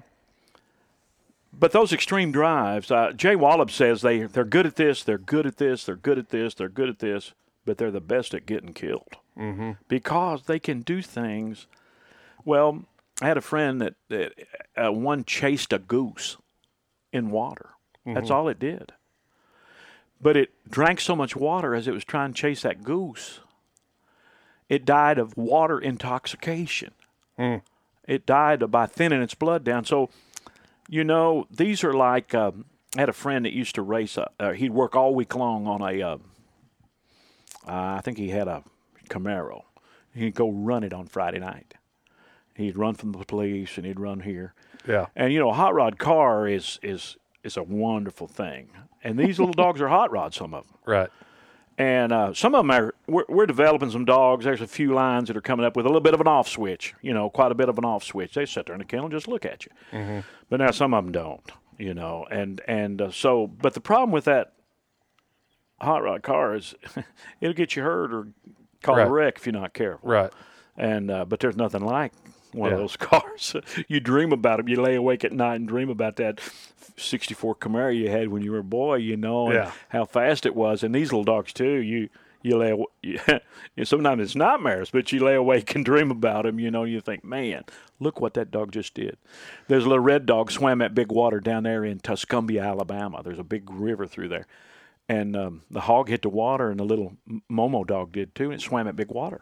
[1.52, 5.46] but those extreme drives, uh, Jay Wallop says they they're good at this, they're good
[5.46, 7.32] at this, they're good at this, they're good at this,
[7.64, 9.72] but they're the best at getting killed mm-hmm.
[9.88, 11.66] because they can do things.
[12.44, 12.84] Well,
[13.22, 14.32] I had a friend that, that
[14.76, 16.36] uh, one chased a goose
[17.12, 17.70] in water.
[18.14, 18.92] That's all it did.
[20.20, 23.40] But it drank so much water as it was trying to chase that goose.
[24.68, 26.92] It died of water intoxication
[28.06, 29.84] it died by thinning its blood down.
[29.84, 30.10] So,
[30.88, 34.16] you know, these are like um, I had a friend that used to race.
[34.16, 36.02] A, uh, he'd work all week long on a.
[36.02, 36.16] Uh,
[37.66, 38.62] uh, I think he had a
[39.08, 39.62] Camaro.
[40.14, 41.74] He'd go run it on Friday night.
[42.54, 44.54] He'd run from the police and he'd run here.
[44.86, 45.06] Yeah.
[45.16, 48.68] And you know, a hot rod car is is is a wonderful thing.
[49.02, 50.36] And these little dogs are hot rods.
[50.36, 51.10] Some of them Right.
[51.78, 54.44] And uh, some of them are we're, we're developing some dogs.
[54.44, 56.48] There's a few lines that are coming up with a little bit of an off
[56.48, 58.34] switch, you know, quite a bit of an off switch.
[58.34, 59.72] They sit there in the kennel and just look at you.
[60.50, 63.46] But now some of them don't, you know, and and uh, so.
[63.46, 64.52] But the problem with that
[65.80, 66.74] hot rod car is
[67.40, 68.28] it'll get you hurt or
[68.82, 69.06] cause Right.
[69.06, 70.08] a wreck if you're not careful.
[70.08, 70.32] Right.
[70.76, 72.12] And uh, but there's nothing like
[72.54, 72.74] one Yeah.
[72.76, 73.56] of those cars.
[73.88, 74.68] you dream about them.
[74.68, 76.40] You lay awake at night and dream about that
[76.96, 78.96] 64 Camaro you had when you were a boy.
[78.96, 79.72] You know, and Yeah.
[79.88, 80.82] how fast it was.
[80.82, 81.76] And these little dogs too.
[81.76, 82.08] You
[82.42, 82.84] you lay aw-
[83.76, 86.58] you, sometimes it's nightmares, but you lay awake and dream about them.
[86.60, 87.64] You know, you think, man,
[88.00, 89.16] look what that dog just did.
[89.66, 93.22] There's a little red dog swam that big water down there in Tuscumbia, Alabama.
[93.24, 94.46] There's a big river through there.
[95.08, 97.14] And um, the hog hit the water, and the little
[97.50, 99.40] Momo dog did too, and it swam at big water.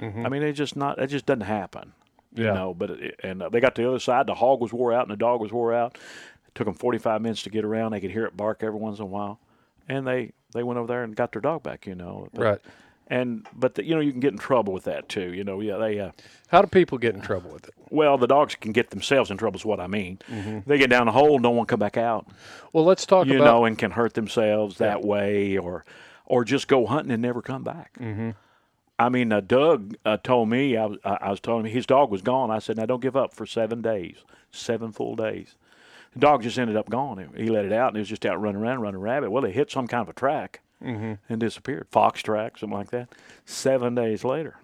[0.00, 0.98] I mean, it just not.
[0.98, 1.92] It just doesn't happen.
[2.34, 2.52] You Yeah.
[2.54, 4.26] know, but it, and uh, they got to the other side.
[4.26, 5.96] The hog was wore out, and the dog was wore out.
[6.46, 7.92] It took them 45 minutes to get around.
[7.92, 9.38] They could hear it bark every once in a while,
[9.88, 11.86] and they they went over there and got their dog back.
[11.86, 12.58] You know, But- Right.
[13.08, 15.34] And but the, you know, you can get in trouble with that too.
[15.34, 15.98] You know, yeah, they.
[16.00, 16.12] Uh,
[16.48, 17.74] How do people get in trouble with it?
[17.90, 19.58] well, the dogs can get themselves in trouble.
[19.58, 20.18] Is what I mean.
[20.30, 20.60] Mm-hmm.
[20.66, 22.26] They get down a hole, don't want to come back out.
[22.72, 25.84] Well, let's talk about you about know, and can hurt themselves that way, or
[26.24, 27.92] or just go hunting and never come back.
[28.00, 28.30] Mm-hmm.
[29.02, 31.86] I mean, uh, Doug uh, told me I was, I I was telling him his
[31.86, 32.50] dog was gone.
[32.50, 34.16] I said, "Now don't give up for seven days,
[34.50, 35.56] seven full days."
[36.14, 37.26] The dog just ended up gone.
[37.36, 39.30] He let it out, and it was just out running around, running rabbit.
[39.30, 43.08] Well, it hit some kind of a track and disappeared, fox track, something like that.
[43.46, 44.56] Seven days later,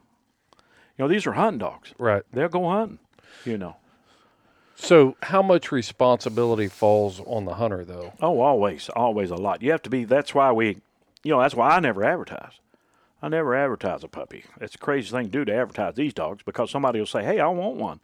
[0.53, 1.95] you know, these are hunting dogs.
[1.99, 2.23] right.
[2.33, 2.99] They'll go hunting.
[3.45, 3.77] You know.
[4.77, 8.13] So, how much responsibility falls on the hunter, though?
[8.21, 9.61] Oh, always, always a lot.
[9.63, 10.05] You have to be.
[10.05, 10.79] That's why we,
[11.25, 12.53] you know, that's why I never advertise.
[13.21, 14.45] I never advertise a puppy.
[14.61, 17.41] It's a crazy thing to do to advertise these dogs because somebody will say, "Hey,
[17.41, 18.01] I want one,"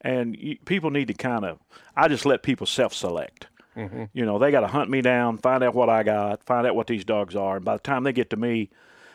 [0.00, 1.58] and you, people need to kind of.
[1.96, 3.46] I just let people self-select.
[4.12, 6.74] You know, they got to hunt me down, find out what I got, find out
[6.76, 8.68] what these dogs are, and by the time they get to me,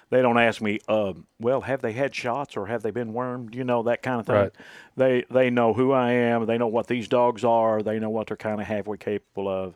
[0.10, 3.53] they don't ask me, uh, "Well, have they had shots or have they been wormed?"
[3.53, 4.36] You know, that kind of thing.
[4.36, 4.51] Right.
[4.95, 6.45] They they know who I am.
[6.45, 7.84] They know what these dogs are.
[7.84, 9.75] They know what they're kind of halfway capable of,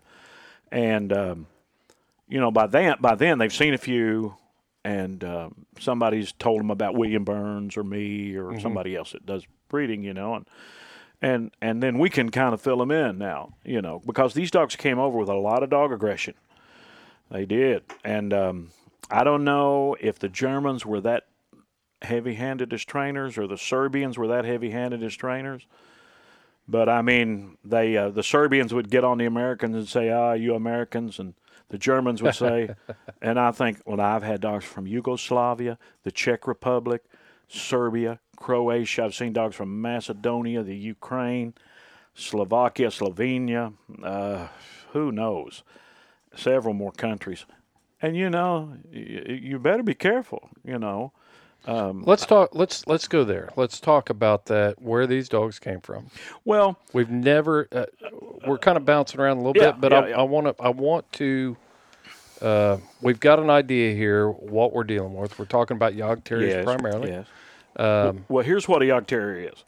[0.71, 1.47] and um,
[2.27, 4.35] you know by then by then they've seen a few,
[4.83, 9.45] and um, somebody's told them about William Burns or me or somebody else that does
[9.67, 10.03] breeding.
[10.03, 10.45] You know, and
[11.21, 13.55] and and then we can kind of fill them in now.
[13.65, 16.35] You know, because these dogs came over with a lot of dog aggression.
[17.29, 18.69] They did, and um,
[19.11, 21.27] I don't know if the Germans were that
[22.01, 25.67] heavy-handed as trainers or the Serbians were that heavy-handed as trainers.
[26.67, 30.33] But I mean, they uh, the Serbians would get on the Americans and say, "Ah,
[30.33, 31.33] you Americans," and
[31.69, 32.69] the Germans would say,
[33.21, 37.03] and I think, well, I've had dogs from Yugoslavia, the Czech Republic,
[37.47, 39.03] Serbia, Croatia.
[39.05, 41.53] I've seen dogs from Macedonia, the Ukraine,
[42.13, 43.73] Slovakia, Slovenia.
[44.03, 44.47] Uh,
[44.93, 45.63] who knows?
[46.35, 47.45] Several more countries.
[48.01, 50.49] And you know, y- you better be careful.
[50.63, 51.11] You know,
[52.05, 52.49] Let's talk.
[52.53, 53.49] Let's let's go there.
[53.55, 54.81] Let's talk about that.
[54.81, 56.07] Where these dogs came from.
[56.45, 57.67] well, We've never.
[57.71, 57.85] Uh,
[58.47, 60.17] we're kind of bouncing around a little Yeah, bit, but yeah, I, yeah.
[60.17, 60.63] I want to.
[60.63, 61.57] I want to.
[62.41, 65.37] Uh, we've got an idea here what we're dealing with.
[65.37, 67.09] We're talking about Jagd Terriers yes, primarily.
[67.09, 67.27] Yes.
[67.75, 69.65] Um, well, here's what a Jagd Terrier is.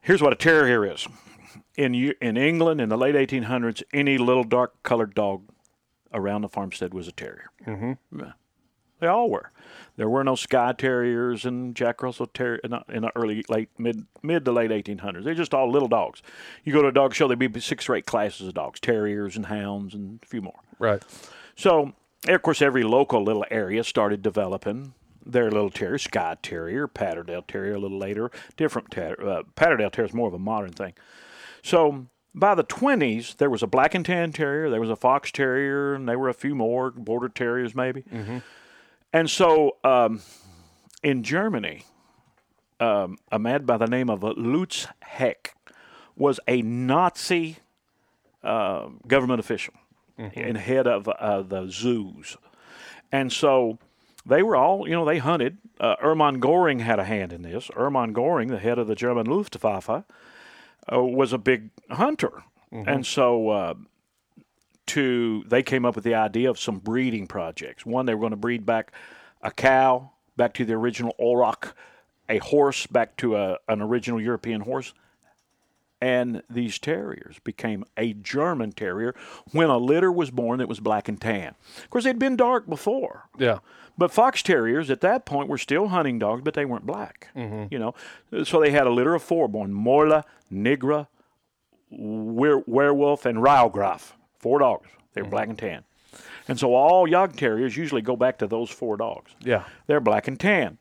[0.00, 1.06] Here's what a terrier is.
[1.76, 5.42] In in England in the late 1800s, any little dark colored dog
[6.14, 7.50] around the farmstead was a terrier.
[7.66, 8.22] Mm-hmm.
[8.98, 9.50] They all were.
[9.96, 13.70] There were no Skye Terriers and Jack Russell Terrier in the, in the early, late,
[13.78, 15.24] mid, mid to late 1800s.
[15.24, 16.22] They're just all little dogs.
[16.64, 19.36] You go to a dog show, there'd be six or eight classes of dogs: terriers
[19.36, 20.60] and hounds and a few more.
[20.78, 21.02] Right.
[21.56, 21.92] So,
[22.28, 24.94] of course, every local little area started developing
[25.24, 30.08] their little terrier, Skye Terrier, Patterdale Terrier a little later, different ter- uh, Patterdale Terrier
[30.08, 30.94] is more of a modern thing.
[31.62, 35.32] So, by the 20s, there was a black and tan terrier, there was a fox
[35.32, 38.04] terrier, and there were a few more border terriers maybe.
[39.16, 40.20] And so, um,
[41.02, 41.84] in Germany,
[42.80, 45.54] um, a man by the name of Lutz Heck
[46.16, 47.56] was a Nazi
[48.44, 49.72] uh, government official
[50.18, 52.36] and head of uh, the zoos.
[53.10, 53.78] And so
[54.26, 55.56] they were all, you know, they hunted.
[55.80, 55.96] Uh,
[56.38, 57.70] Goring had a hand in this.
[57.74, 60.04] Erman Goring, the head of the German Luftwaffe, uh,
[60.92, 62.42] was a big hunter.
[62.70, 63.74] And so uh,
[64.86, 67.84] to they came up with the idea of some breeding projects.
[67.84, 68.92] One, they were going to breed back
[69.42, 71.72] a cow back to the original Auroch,
[72.28, 74.92] a horse back to a, an original European horse,
[76.00, 79.14] and these terriers became a German terrier
[79.52, 81.54] when a litter was born that was black and tan.
[81.82, 83.28] Of course, they'd been dark before.
[83.38, 83.58] Yeah.
[83.98, 87.28] But fox terriers at that point were still hunting dogs, but they weren't black.
[87.34, 87.72] Mm-hmm.
[87.72, 87.94] You know,
[88.44, 91.06] so they had a litter of four born: Morla, Nigra,
[91.90, 94.12] were- Werewolf, and Raugraf.
[94.46, 94.88] Four dogs.
[95.14, 95.26] They Mm-hmm.
[95.26, 95.82] were black and tan.
[96.46, 99.32] And so all Jagd terriers usually go back to those four dogs.
[99.40, 99.64] Yeah.
[99.88, 100.78] They're black and tan.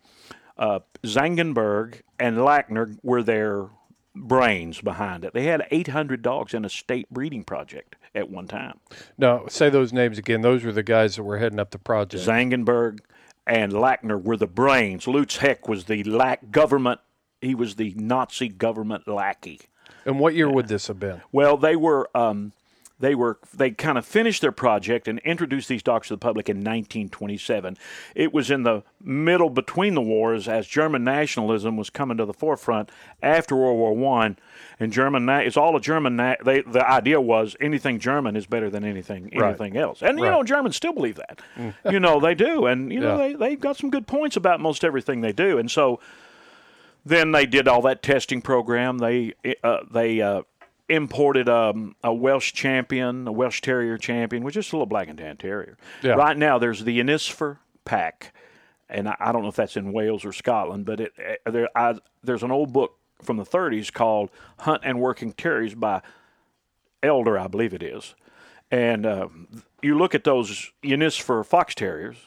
[0.56, 3.70] Uh, Zangenberg and Lackner were their
[4.16, 5.34] brains behind it.
[5.34, 8.80] They had 800 dogs in a state breeding project at one time.
[9.18, 10.42] Now, say those names again.
[10.42, 12.24] Those were the guys that were heading up the project.
[12.24, 13.00] Zangenberg
[13.48, 15.08] and Lackner were the brains.
[15.08, 17.00] Lutz Heck was the lack government.
[17.42, 19.62] He was the Nazi government lackey.
[20.06, 21.22] and what year would this have been?
[21.32, 22.54] Well, they were um,
[22.98, 26.48] they were they kind of finished their project and introduced these dogs to the public
[26.48, 27.78] in 1927.
[28.16, 32.34] It was in the middle between the wars as German nationalism was coming to the
[32.34, 32.90] forefront
[33.22, 34.38] after World War One,
[34.80, 36.16] and German na- it's all a German.
[36.16, 39.50] Na- they, the idea was anything German is better than anything Right.
[39.50, 41.42] anything else, and you know Germans still believe that.
[41.92, 43.28] you know they do, and you know Yeah.
[43.28, 46.00] they they've got some good points about most everything they do, and so
[47.06, 48.98] then they did all that testing program.
[49.00, 49.34] They
[49.64, 50.42] uh, they uh,
[50.90, 55.18] imported um, a Welsh champion, a Welsh Terrier champion, which is a little black and
[55.18, 55.78] tan terrier.
[56.02, 56.14] Yeah.
[56.14, 58.34] Right now, there's the Inisfer pack,
[58.90, 61.14] and I, I don't know if that's in Wales or Scotland, but it
[61.46, 64.30] uh, there I, there's an old book from the 30s called
[64.60, 66.02] Hunt and Working Terriers by
[67.02, 68.16] Elder, I believe it is.
[68.72, 69.28] And uh,
[69.82, 72.18] you look at those Unisfer fox terriers.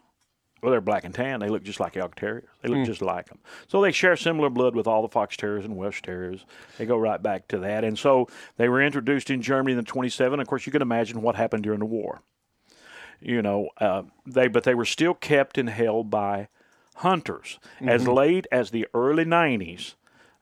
[0.60, 1.38] Well, they're black and tan.
[1.40, 2.48] They look just like elk terriers.
[2.62, 3.38] They look just like them.
[3.68, 6.44] So they share similar blood with all the fox terriers and Welsh terriers.
[6.78, 7.84] They go right back to that.
[7.84, 10.40] And so they were introduced in Germany in the 27.
[10.40, 12.22] Of course, you can imagine what happened during the war.
[13.20, 16.48] You know, uh, they but they were still kept and held by
[16.96, 19.94] hunters as late as the early 90s.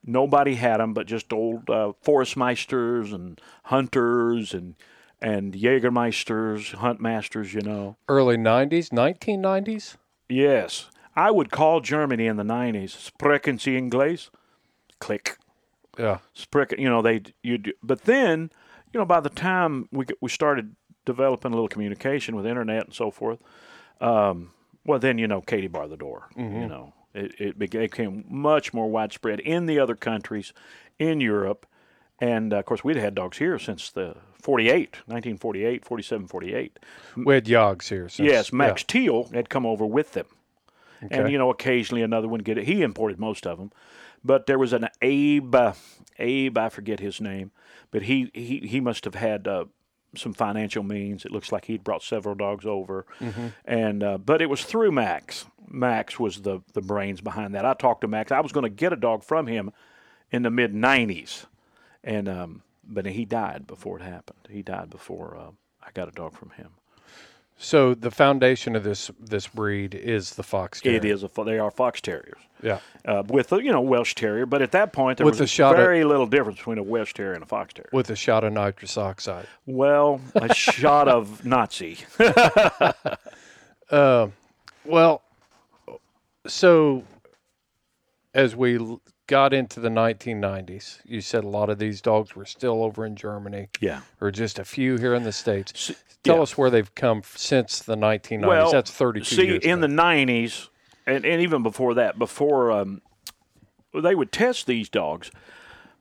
[0.05, 4.77] Nobody had them, but just old uh, forestmeisters and hunters and
[5.21, 7.55] and Jägermeisters, hunt masters.
[7.55, 7.97] You know.
[8.09, 9.97] Early 90s, 1990s?
[10.29, 10.87] Yes.
[11.15, 14.31] I would call Germany in the 90s, sprechen Sie English?
[14.99, 15.39] Click.
[15.99, 16.19] Yeah.
[16.35, 18.51] Sprechen, you know, they, you do, but then,
[18.93, 22.95] you know, by the time we, we started developing a little communication with internet and
[22.95, 23.39] so forth,
[24.01, 24.53] um,
[24.85, 28.91] well, then, you know, Katie barred the door, you know, it, it became much more
[28.91, 30.53] widespread in the other countries,
[30.99, 31.67] in Europe.
[32.19, 36.79] And uh, of course, we'd had dogs here since the 48, 1948, 47, 48.
[37.17, 38.09] We had Jagds here.
[38.09, 38.87] Since, Yes, Max yeah.
[38.89, 40.27] Teal had come over with them,
[41.11, 42.65] and you know occasionally another one get it.
[42.67, 43.71] He imported most of them,
[44.25, 45.73] but there was an Abe, uh,
[46.19, 47.51] Abe, I forget his name,
[47.91, 49.67] but he he he must have had uh,
[50.17, 51.27] some financial means.
[51.27, 53.49] It looks like he'd brought several dogs over, Mm-hmm.
[53.67, 55.45] and uh, but it was through Max.
[55.69, 57.67] Max was the the brains behind that.
[57.67, 58.33] I talked to Max.
[58.33, 59.71] I was going to get a dog from him
[60.31, 61.45] in the mid '90s,
[62.07, 64.39] and um, but he died before it happened.
[64.49, 65.51] He died before uh,
[65.87, 66.71] I got a dog from him.
[67.59, 70.99] So the foundation of this this breed is the fox terrier.
[70.99, 72.81] It is a they are fox terriers Yeah.
[73.07, 75.45] uh, with a you know Welsh terrier, but at that point there With was a
[75.45, 77.89] a shot at- very little difference between a Welsh terrier and a fox terrier.
[77.93, 79.47] With a shot of nitrous oxide.
[79.65, 81.99] Well, a shot of Nazi.
[83.91, 85.23] Well,
[86.47, 87.03] so
[88.35, 88.79] as we
[89.27, 93.17] got into the 1990s, you said a lot of these dogs were still over in
[93.17, 93.69] Germany.
[93.81, 94.01] Yeah.
[94.21, 95.93] Or just a few here in the States.
[96.23, 96.43] Tell yeah.
[96.43, 98.47] us where they've come since the 1990s.
[98.47, 99.87] Well, That's 32 see, years in ago.
[99.87, 100.69] the '90s,
[101.07, 103.03] and, and even before that, before um,
[103.95, 105.31] they would test these dogs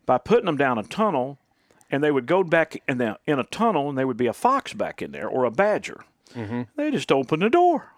[0.05, 1.37] by putting them down a tunnel,
[1.91, 4.33] and they would go back in the in a tunnel, and there would be a
[4.33, 6.03] fox back in there or a badger.
[6.33, 6.63] Mm-hmm.
[6.75, 7.91] They just open the door.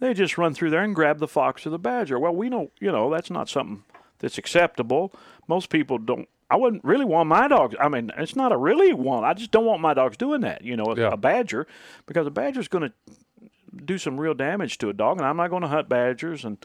[0.00, 2.18] They just run through there and grab the fox or the badger.
[2.20, 3.82] Well, we don't, you know, that's not something
[4.18, 5.12] that's acceptable.
[5.46, 6.28] Most people don't.
[6.50, 7.74] I wouldn't really want my dogs.
[7.78, 9.26] I mean, it's not a really want.
[9.26, 10.62] I just don't want my dogs doing that.
[10.62, 11.10] You know, a, Yeah.
[11.12, 11.66] a badger,
[12.06, 12.92] because a badger's going to
[13.84, 16.58] do some real damage to a dog, and I'm not going to hunt badgers, and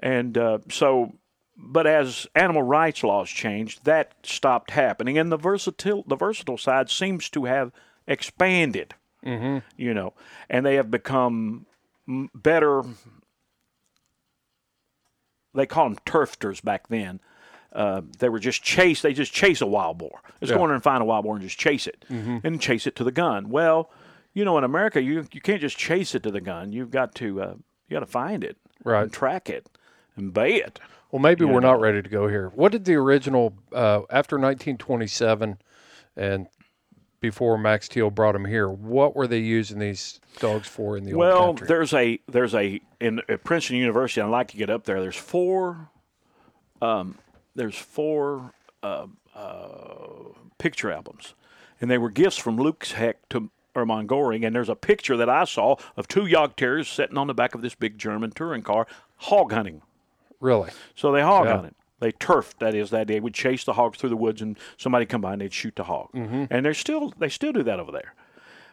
[0.00, 1.14] and uh, so.
[1.56, 6.90] But as animal rights laws changed, that stopped happening, and the versatile the versatile side
[6.90, 7.70] seems to have
[8.08, 8.94] expanded.
[9.24, 9.58] Mm-hmm.
[9.76, 10.14] You know,
[10.50, 11.66] and they have become
[12.34, 12.82] better.
[15.54, 17.20] They call them turfters back then.
[17.72, 19.00] Uh, they were just chase.
[19.02, 20.20] They just chase a wild boar.
[20.40, 20.58] Just Yeah.
[20.58, 22.94] go in there and find a wild boar and just chase it, and chase it
[22.96, 23.48] to the gun.
[23.48, 23.90] Well,
[24.34, 26.72] you know, in America, you you can't just chase it to the gun.
[26.72, 27.54] You've got to uh,
[27.88, 29.02] you got to find it, Right.
[29.04, 29.68] and track it,
[30.16, 30.80] and bay it.
[31.10, 31.70] Well, maybe we're know.
[31.72, 32.50] not ready to go here.
[32.54, 35.58] What did the original uh, after 1927
[36.16, 36.46] and
[37.22, 38.68] before Max Teal brought him here?
[38.68, 41.66] What were they using these dogs for in the old Well, country?
[41.68, 44.20] there's a there's a in at Princeton University.
[44.20, 45.00] I'd like to get up there.
[45.00, 45.88] There's four.
[46.82, 47.16] Um,
[47.54, 48.52] there's four
[48.82, 49.68] uh, uh,
[50.58, 51.34] picture albums,
[51.80, 54.44] and they were gifts from Lutz Heck to Ermon Goring.
[54.44, 57.54] And there's a picture that I saw of two Jagd Terriers sitting on the back
[57.54, 59.80] of this big German touring car, hog hunting.
[60.40, 61.54] really So they hog Yeah.
[61.56, 61.74] hunted.
[62.02, 62.58] They turfed.
[62.58, 65.34] That is, that they would chase the hogs through the woods, and somebody come by
[65.34, 66.10] and they'd shoot the hog.
[66.12, 66.46] Mm-hmm.
[66.50, 68.14] And they're still they still do that over there.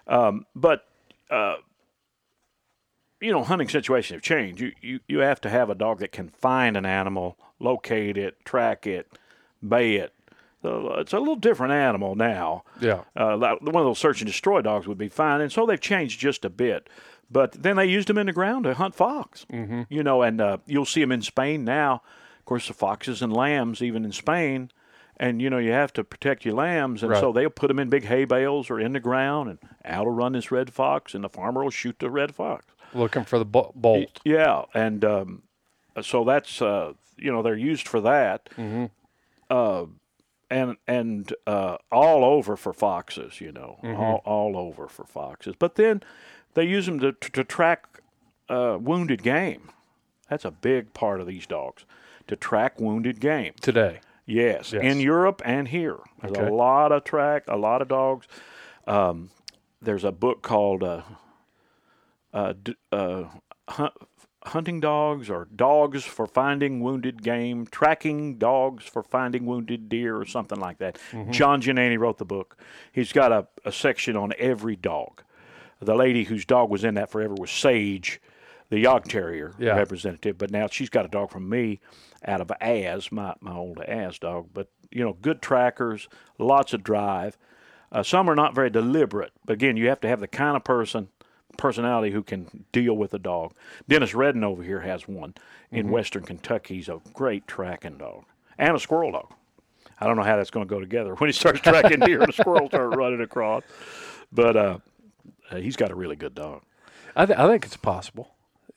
[0.07, 0.87] Um, but
[1.29, 1.57] uh,
[3.21, 4.59] you know, hunting situations have changed.
[4.59, 8.43] You, you you have to have a dog that can find an animal, locate it,
[8.45, 9.07] track it,
[9.65, 10.11] bay it.
[10.63, 12.63] So it's a little different animal now.
[12.81, 13.03] Yeah.
[13.15, 16.19] Uh, one of those search and destroy dogs would be fine, and so they've changed
[16.19, 16.89] just a bit.
[17.29, 19.45] But then they used them in the ground to hunt fox.
[19.53, 19.83] Mm-hmm.
[19.87, 22.01] You know, and uh, you'll see them in Spain now.
[22.49, 24.71] Of course, the foxes and lambs, even in Spain,
[25.17, 27.89] and you know you have to protect your lambs, and so they'll put them in
[27.89, 31.23] big hay bales or in the ground, and out will run this red fox, and
[31.23, 32.65] the farmer will shoot the red fox.
[32.95, 33.75] looking for the bolt.
[34.25, 35.43] Yeah, and um,
[36.01, 38.49] so that's uh, you know they're used for that,
[39.51, 39.85] uh,
[40.49, 45.53] and and uh, all over for foxes, you know, all all over for foxes.
[45.59, 46.01] But then
[46.55, 48.01] they use them to to, to track
[48.49, 49.69] uh, wounded game.
[50.31, 51.85] That's a big part of these dogs,
[52.29, 53.53] to track wounded game.
[53.61, 53.99] today.
[54.25, 54.83] Yes, Yes.
[54.83, 55.97] in Europe and here.
[56.21, 56.47] There's Okay.
[56.47, 58.27] a lot of track, a lot of dogs.
[58.87, 59.29] Um,
[59.81, 61.01] there's a book called uh,
[62.33, 63.23] uh, d- uh,
[63.67, 63.93] hunt,
[64.45, 70.25] Hunting Dogs or Dogs for Finding Wounded Game, Tracking Dogs for Finding Wounded Deer, or
[70.25, 70.97] something like that.
[71.31, 72.55] John Jeanneney wrote the book.
[72.91, 75.23] He's got a, a section on every dog.
[75.81, 78.21] The lady whose dog was in that forever was Sage,
[78.69, 79.75] the Jagd Terrier Yeah.
[79.75, 81.79] representative, but now she's got a dog from me
[82.25, 84.49] out of Az, my, my old Az dog.
[84.53, 86.07] But, you know, good trackers,
[86.37, 87.37] lots of drive.
[87.91, 90.63] Uh, some are not very deliberate, but again, you have to have the kind of
[90.63, 91.07] person,
[91.57, 93.53] personality who can deal with a dog.
[93.87, 95.33] Dennis Redden over here has one
[95.71, 96.75] in western Kentucky.
[96.75, 98.25] He's a great tracking dog
[98.59, 99.33] and a squirrel dog.
[99.99, 102.27] I don't know how that's going to go together when he starts tracking deer and
[102.29, 103.63] the squirrels start running across.
[104.31, 104.77] But uh,
[105.49, 106.61] uh, he's got a really good dog.
[107.15, 108.29] I, th- I think it's possible.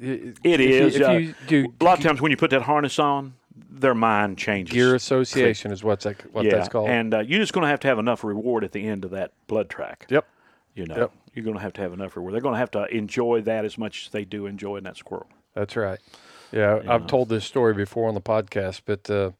[0.03, 0.97] It It is.
[0.97, 3.35] If uh, you, do a lot of times when you put that harness on,
[3.71, 4.73] their mind changes.
[4.73, 6.89] gear association is what's that, what yeah, that's called.
[6.89, 9.13] and uh, you're just going to have to have enough reward at the end of
[9.13, 10.07] that blood track.
[10.09, 10.27] yep.
[10.75, 11.13] You know, Yep.
[11.35, 12.33] you're going to have to have enough reward.
[12.33, 15.29] They're going to have to enjoy that as much as they do enjoying that squirrel.
[15.55, 15.99] That's right.
[16.51, 19.31] Yeah, I've told this story before on the podcast, but uh,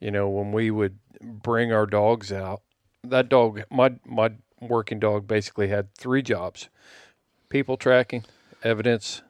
[0.00, 2.62] you know, when we would bring our dogs out,
[3.04, 6.68] that dog, my my working dog, basically had three jobs:
[7.48, 8.24] people tracking,
[8.62, 9.22] evidence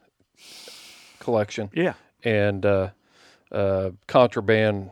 [1.23, 1.95] collection, Yeah.
[2.25, 2.89] and uh,
[3.51, 4.91] uh, contraband.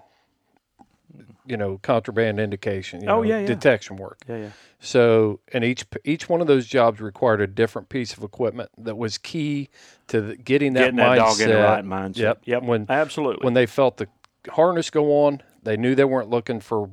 [1.47, 3.01] You know, contraband indication.
[3.03, 3.47] You Oh, know, yeah, yeah.
[3.47, 4.19] detection work.
[4.29, 4.49] Yeah, yeah.
[4.79, 8.97] So, and each each one of those jobs required a different piece of equipment that
[8.97, 9.69] was key
[10.09, 11.17] to the, getting that Getting that mindset.
[11.17, 12.17] dog in the right mindset.
[12.19, 12.41] Yep.
[12.45, 12.63] Yep.
[12.63, 13.45] When Absolutely.
[13.45, 14.07] when they felt the
[14.51, 16.89] harness go on, they knew they weren't looking for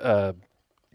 [0.00, 0.32] uh,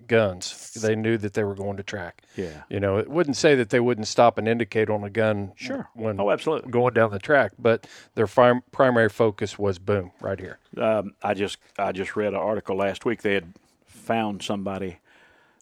[0.05, 0.73] guns.
[0.73, 2.23] They knew that they were going to track.
[2.35, 2.63] Yeah.
[2.69, 5.51] You know, it wouldn't say that they wouldn't stop and indicate on a gun.
[5.55, 5.89] Sure.
[5.93, 6.71] When Oh, absolutely.
[6.71, 10.59] going down the track, but their prim- primary focus was boom right here.
[10.77, 13.21] um, I just I just read an article last week.
[13.21, 13.53] They had
[13.85, 14.99] found somebody.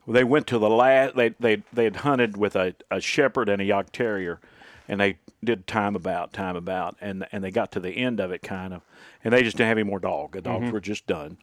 [0.07, 1.15] They went to the last.
[1.15, 4.39] They they they had hunted with a, a shepherd and a Jagd terrier,
[4.87, 8.31] and they did time about time about, and and they got to the end of
[8.31, 8.81] it kind of,
[9.23, 10.33] and they just didn't have any more dog.
[10.33, 11.37] The dogs were just done,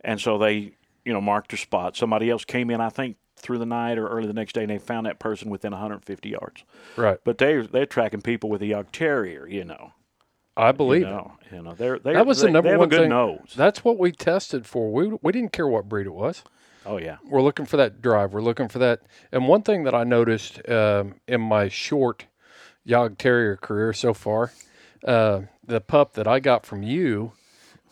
[0.00, 0.72] and so they
[1.08, 1.96] you know marked their spot.
[1.96, 4.70] Somebody else came in, I think, through the night or early the next day, and
[4.70, 6.64] they found that person within 150 yards.
[6.96, 7.18] Right.
[7.24, 9.92] But they they're tracking people with a Jagd terrier, you know.
[10.56, 11.10] I believe You it.
[11.10, 13.10] know, you know, they're, they're That was they, the number they have one good thing.
[13.10, 13.54] nose.
[13.56, 14.92] That's what we tested for.
[14.92, 16.42] We we didn't care what breed it was.
[16.84, 17.18] oh yeah.
[17.24, 18.32] We're looking for that drive.
[18.32, 19.00] We're looking for that.
[19.32, 22.26] And one thing that I noticed um, in my short
[22.86, 24.52] Jagd Terrier career so far,
[25.04, 27.32] uh, the pup that I got from you,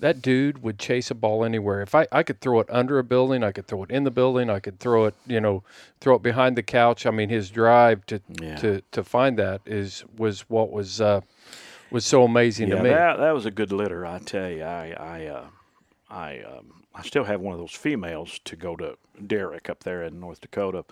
[0.00, 1.82] that dude would chase a ball anywhere.
[1.82, 4.10] If I, I could throw it under a building, I could throw it in the
[4.10, 5.62] building, I could throw it, you know,
[6.00, 7.06] throw it behind the couch.
[7.06, 8.56] I mean, his drive to Yeah.
[8.56, 11.20] to to find that is was what was uh,
[11.90, 12.90] was so amazing Yeah, to me.
[12.90, 14.04] that that was a good litter.
[14.06, 15.44] I tell you, I I uh,
[16.10, 20.02] I um, I still have one of those females to go to Derek up there
[20.02, 20.84] in North Dakota,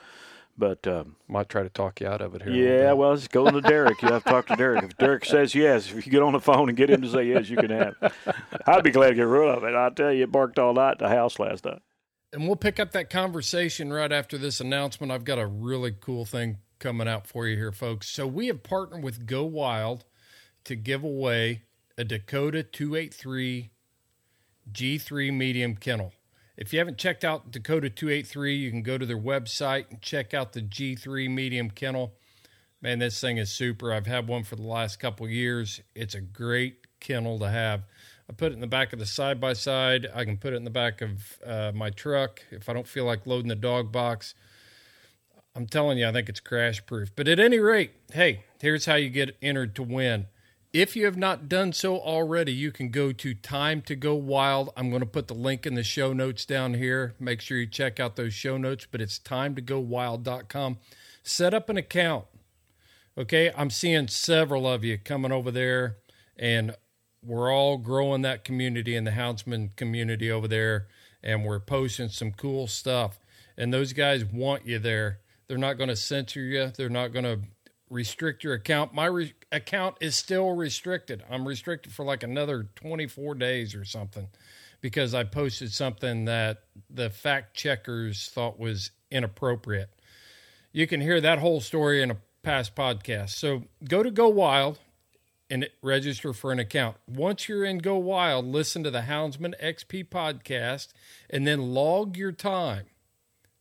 [0.57, 0.87] but.
[0.87, 2.53] Um, Might try to talk you out of it here.
[2.53, 2.97] Yeah, bit.
[2.97, 4.01] well, just go to Derek.
[4.03, 4.85] You have to talk to Derek.
[4.85, 7.25] If Derek says yes, if you get on the phone and get him to say
[7.25, 8.13] yes, you can have it.
[8.67, 9.75] I'd be glad to get rid of it.
[9.75, 11.83] I tell you, it barked all night at the house last night.
[12.33, 15.13] And we'll pick up that conversation right after this announcement.
[15.13, 18.09] I've got a really cool thing coming out for you here, folks.
[18.09, 20.05] So we have partnered with Go Wild
[20.65, 21.63] to give away
[21.97, 23.71] a Dakota 283
[24.73, 26.13] G3 medium kennel.
[26.57, 30.33] If you haven't checked out Dakota 283, you can go to their website and check
[30.33, 32.15] out the G3 medium kennel.
[32.81, 33.93] Man, this thing is super.
[33.93, 35.81] I've had one for the last couple years.
[35.97, 37.83] It's a great kennel to have.
[38.31, 40.07] I put it in the back of the side by side.
[40.15, 43.05] I can put it in the back of uh, my truck if I don't feel
[43.05, 44.35] like loading the dog box.
[45.57, 47.11] I'm telling you, I think it's crash proof.
[47.15, 50.27] But at any rate, hey, here's how you get entered to win.
[50.75, 54.71] If you have not done so already, you can go to Time to Go Wild.
[54.77, 57.15] I'm going to put the link in the show notes down here.
[57.21, 60.79] Make sure you check out those show notes, but it's timetogowild.com.
[61.23, 62.25] Set up an account.
[63.17, 65.99] Okay, I'm seeing several of you coming over there,
[66.37, 66.75] and
[67.23, 70.89] we're all growing that community in the Houndsman community over there,
[71.23, 73.21] and we're posting some cool stuff.
[73.57, 75.21] And those guys want you there.
[75.47, 76.73] They're not going to censor you.
[76.77, 77.43] They're not going to
[77.95, 78.93] restrict your account.
[78.93, 81.23] My re- account is still restricted.
[81.31, 84.29] I'm restricted for like another 24 days or something
[84.81, 89.91] because I posted something that the fact checkers thought was inappropriate.
[90.73, 93.31] You can hear that whole story in a past podcast.
[93.31, 94.81] So go to Go Wild
[95.49, 96.97] and register for an account.
[97.07, 100.89] Once you're in Go Wild, listen to the Houndsman XP podcast
[101.31, 102.87] and then log your time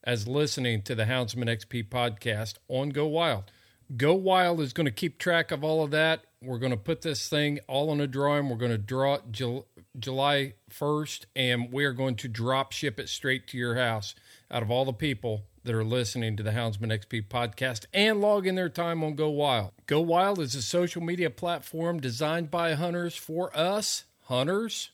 [0.03, 3.51] as listening to the Houndsman XP podcast on Go Wild.
[3.96, 6.24] Go Wild is going to keep track of all of that.
[6.41, 8.50] We're going to put this thing all in a drawing.
[8.50, 9.68] We're going to draw it Jul-
[10.00, 14.16] July 1st, and we are going to drop ship it straight to your house
[14.50, 18.48] out of all the people that are listening to the Houndsman XP podcast and log
[18.48, 19.72] in their time on Go Wild.
[19.86, 24.89] Go Wild is a social media platform designed by hunters for us, hunters,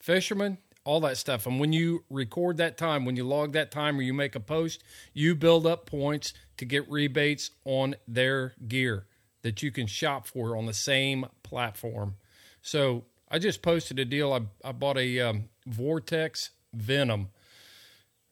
[0.00, 1.46] fishermen, all that stuff.
[1.46, 4.40] And when you record that time, when you log that time or you make a
[4.40, 9.06] post, you build up points to get rebates on their gear
[9.42, 12.16] that you can shop for on the same platform.
[12.62, 14.32] So I just posted a deal.
[14.32, 17.28] I, I bought a um, Vortex Venom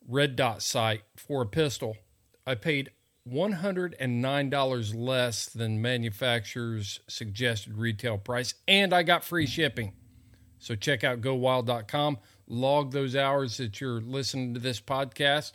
[0.09, 1.97] red dot sight for a pistol.
[2.47, 2.91] I paid
[3.29, 9.93] $109 less than manufacturer's suggested retail price, and I got free shipping.
[10.59, 12.19] So check out gowild.com.
[12.51, 15.53] Log those hours that you're listening to this podcast.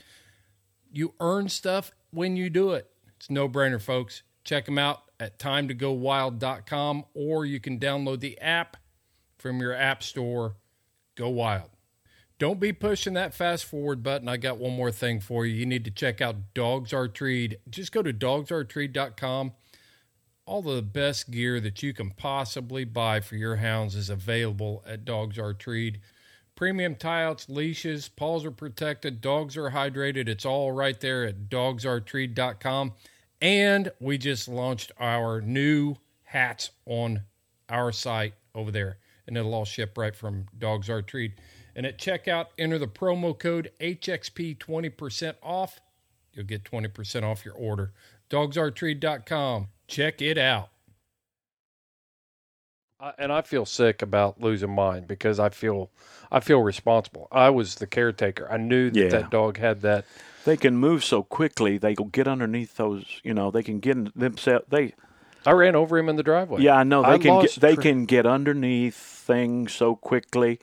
[0.91, 2.89] You earn stuff when you do it.
[3.17, 4.23] It's no brainer, folks.
[4.45, 8.77] Check them out at timetogowild.com or you can download the app
[9.37, 10.55] from your app store.
[11.15, 11.69] Go Wild.
[12.39, 14.27] Don't be pushing that fast forward button.
[14.27, 15.53] I got one more thing for you.
[15.53, 17.59] You need to check out Dogs Are Treed.
[17.69, 19.51] Just go to dogsaretreed.com
[20.45, 25.03] all the best gear that you can possibly buy for your hounds is available at
[25.03, 25.99] Dogs Are Treed.
[26.56, 30.30] Premium tie-outs, leashes, paws are protected, dogs are hydrated.
[30.30, 32.93] It's all right there at dogsaretreed.com.
[33.41, 37.24] And we just launched our new hats on
[37.68, 38.97] our site over there,
[39.28, 41.34] and it'll all ship right from Dogs Are Treed.
[41.76, 45.82] And at checkout, enter the promo code HXP 20% off.
[46.34, 47.91] You'll get 20% off your order.
[48.30, 49.68] Dogsaretreed.com.
[49.88, 50.70] Check it out.
[52.99, 55.89] I, and I feel sick about losing mine because I feel
[56.31, 57.27] I feel responsible.
[57.31, 58.47] I was the caretaker.
[58.51, 59.09] I knew that Yeah.
[59.09, 60.05] that dog had that.
[60.45, 61.77] They can move so quickly.
[61.77, 63.05] They can get underneath those.
[63.23, 64.65] You know, they can get themselves.
[64.69, 64.93] They
[65.45, 66.61] I ran over him in the driveway.
[66.63, 67.41] yeah, I know they I can.
[67.41, 70.59] Get, they can get underneath things so quickly.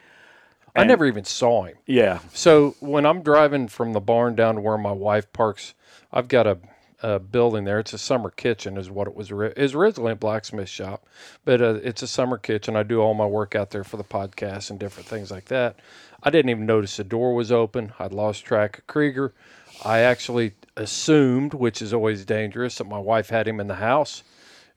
[0.75, 1.77] I never even saw him.
[1.87, 5.75] Yeah, So when I'm driving from the barn down to where my wife parks,
[6.11, 6.57] I've got a,
[7.03, 7.81] a building there.
[7.81, 9.31] It's a summer kitchen, is what it was.
[9.57, 11.05] Is originally a blacksmith shop,
[11.45, 12.77] but uh, it's a summer kitchen.
[12.77, 15.77] I do all my work out there for the podcast and different things like that.
[16.23, 17.93] I didn't even notice the door was open.
[17.99, 19.35] I'd lost track of Krieger.
[19.85, 24.23] I actually assumed, which is always dangerous, that my wife had him in the house,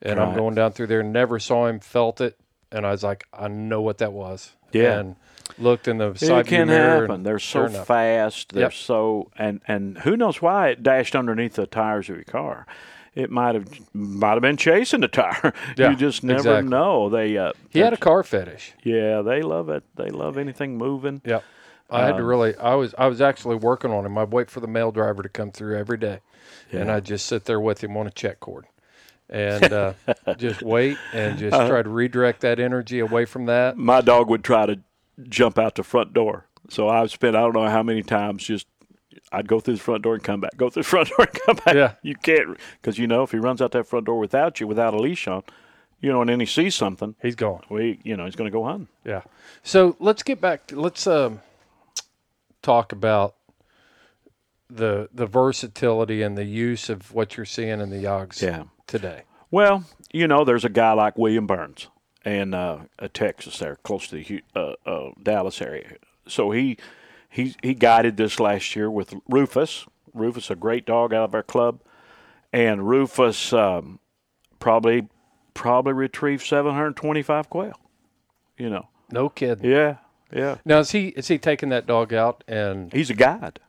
[0.02, 1.04] and I'm going down through there.
[1.04, 2.40] Never saw him, felt it,
[2.72, 4.54] and I was like, I know what that was.
[4.72, 5.00] Yeah.
[5.00, 5.16] and
[5.58, 7.02] looked in the side it can mirror.
[7.08, 7.24] happen.
[7.24, 7.88] They're so enough.
[7.88, 8.54] fast.
[8.54, 8.74] They're Yep.
[8.74, 12.66] so and and who knows why it dashed underneath the tires of your car.
[13.14, 15.54] it might have might have been chasing the tire.
[15.78, 16.70] Yeah, you just never exactly.
[16.70, 17.10] know.
[17.10, 18.74] They uh, He had a car fetish.
[18.84, 19.84] yeah, they love it.
[19.96, 21.22] They love anything moving.
[21.26, 21.40] Yeah,
[21.90, 22.56] I had to Um, really.
[22.58, 22.94] I was.
[22.98, 24.18] I was actually working on him.
[24.18, 26.20] I'd wait for the mail driver to come through every day,
[26.74, 28.66] and I'd just sit there with him on a check cord,
[29.30, 29.94] and uh,
[30.38, 31.70] just wait and just Uh-huh.
[31.70, 33.78] try to redirect that energy away from that.
[33.78, 34.80] My dog would try to
[35.24, 36.48] jump out the front door.
[36.70, 38.68] So I've spent I don't know how many times just
[39.32, 41.34] I'd go through the front door and come back, go through the front door and
[41.46, 41.76] come back.
[41.76, 41.94] Yeah.
[42.04, 44.94] You can't because you know if he runs out that front door without you, without
[44.94, 45.44] a leash on,
[46.02, 47.62] you know, and then he sees something, He's gone.
[47.70, 48.88] we you know he's going to go hunting.
[49.04, 49.22] Yeah.
[49.64, 50.68] So let's get back.
[50.68, 51.42] To, let's um,
[52.62, 53.36] talk about
[54.70, 58.64] the the versatility and the use of what you're seeing in the Jagds Yeah.
[58.88, 59.22] today.
[59.52, 61.88] Well, you know, there's a guy like William Burns
[62.26, 65.94] in uh, Texas, there close to the uh, uh, Dallas area.
[66.28, 66.78] So he
[67.30, 69.86] he he guided this last year with Rufus.
[70.14, 71.82] Rufus, a great dog out of our club,
[72.54, 74.00] and Rufus um,
[74.60, 75.08] probably
[75.54, 77.80] probably retrieved 725 quail.
[78.58, 79.70] You know, No kidding.
[79.70, 79.98] yeah,
[80.32, 80.58] yeah.
[80.66, 83.60] Now is he is he taking that dog out and He's a guide.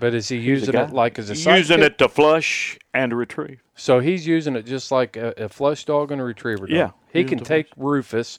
[0.00, 3.60] But is he using it like as a using it to flush and to retrieve.
[3.74, 6.76] So he's using it just like a, a flush dog and a retriever dog.
[6.76, 8.38] Yeah, He can it to take Rufus,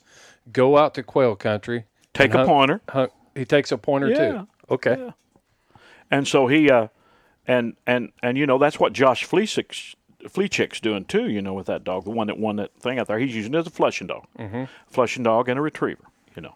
[0.52, 1.84] go out to quail country,
[2.14, 2.80] Take a hunt- pointer.
[2.88, 4.30] hunt- he takes a pointer Yeah.
[4.30, 4.48] too.
[4.70, 5.12] Okay.
[6.10, 6.88] And so he, uh,
[7.46, 9.94] and and and you know that's what Josh Fleechik's
[10.24, 11.28] Fleechik's doing too.
[11.28, 13.54] You know with that dog, the one that won that thing out there, he's using
[13.54, 14.64] it as a flushing dog, mm-hmm.
[14.88, 16.04] flushing dog and a retriever.
[16.34, 16.54] You know,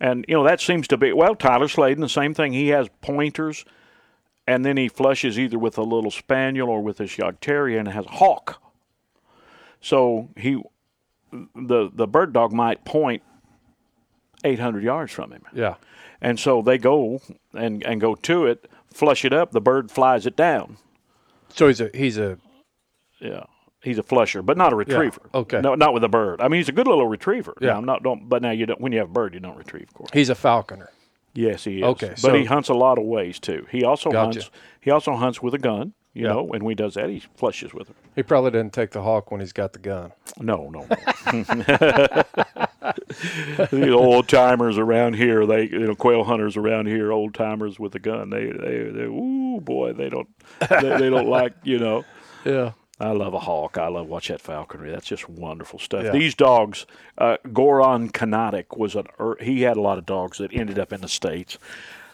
[0.00, 1.34] and you know that seems to be well.
[1.34, 2.52] Tyler Sladen, the same thing.
[2.52, 3.64] He has pointers,
[4.46, 7.88] and then he flushes either with a little spaniel or with a Yog Terrier, and
[7.88, 8.60] has a hawk.
[9.80, 10.62] So he,
[11.54, 13.22] the the bird dog might point
[14.44, 15.42] eight hundred yards from him.
[15.52, 15.74] Yeah.
[16.20, 17.20] And so they go
[17.52, 19.52] and, and go to it, flush it up.
[19.52, 20.78] The bird flies it down.
[21.50, 22.38] So he's a he's a
[23.20, 23.44] Yeah,
[23.82, 25.20] he's a flusher, but not a retriever.
[25.34, 25.60] okay.
[25.60, 26.40] no, not with a bird.
[26.40, 27.54] I mean, he's a good little retriever.
[27.60, 27.72] Yeah.
[27.72, 28.28] Now, I'm not don't.
[28.28, 28.80] But now you don't.
[28.80, 30.10] When you have a bird, you don't retrieve, of course.
[30.12, 30.90] he's a falconer.
[31.36, 31.84] Yes, he is.
[31.84, 33.66] Okay, but so- he hunts a lot of ways too.
[33.70, 34.40] He also Gotcha.
[34.40, 34.50] hunts.
[34.80, 35.92] He also hunts with a gun.
[36.14, 36.32] You Yeah.
[36.32, 37.96] know, and when he does that, he flushes with it.
[38.14, 40.12] He probably didn't take the hawk when he's got the gun.
[40.40, 40.86] No, no.
[40.88, 40.96] no.
[43.70, 47.94] the old timers around here, they you know quail hunters around here, old timers with
[47.94, 48.30] a gun.
[48.30, 50.28] They they they ooh boy, they don't
[50.70, 52.04] they, they don't like you know.
[52.46, 52.72] Yeah.
[52.98, 53.76] I love a hawk.
[53.76, 54.90] I love watch that falconry.
[54.90, 56.04] That's just wonderful stuff.
[56.04, 56.12] Yeah.
[56.12, 56.86] These dogs,
[57.18, 60.92] uh, Goron Kanotic was an er, he had a lot of dogs that ended up
[60.92, 61.58] in the states.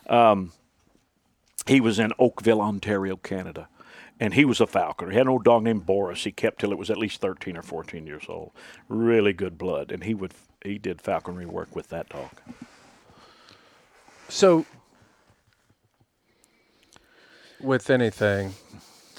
[0.08, 0.52] Um,
[1.66, 3.68] he was in Oakville, Ontario, Canada,
[4.18, 5.12] and he was a falconer.
[5.12, 6.24] He had an old dog named Boris.
[6.24, 8.50] He kept till it was at least thirteen or fourteen years old.
[8.88, 10.32] Really good blood, and he would
[10.64, 12.30] he did falconry work with that dog.
[14.28, 14.66] So
[17.60, 18.54] with anything,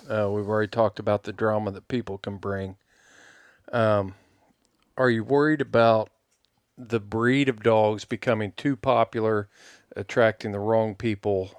[0.09, 2.75] uh, we've already talked about the drama that people can bring.
[3.71, 4.15] Um,
[4.97, 6.09] are you worried about
[6.77, 9.47] the breed of dogs becoming too popular,
[9.95, 11.51] attracting the wrong people?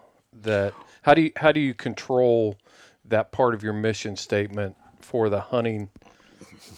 [0.42, 2.56] That how do you how do you control
[3.04, 5.90] that part of your mission statement for the hunting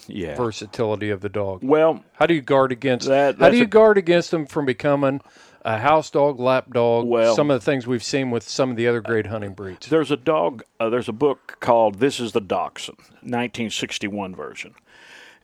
[0.06, 0.36] Yeah.
[0.36, 1.60] versatility of the dog?
[1.62, 4.66] Well, How do you guard against That- How do you a- guard against them from
[4.66, 5.20] becoming
[5.66, 7.06] a house dog, lap dog?
[7.06, 9.88] Well- some of the things we've seen with some of the other great hunting breeds.
[9.88, 10.62] There's a dog.
[10.80, 14.74] Uh, there's a book called "This Is the Dachshund," 1961 version,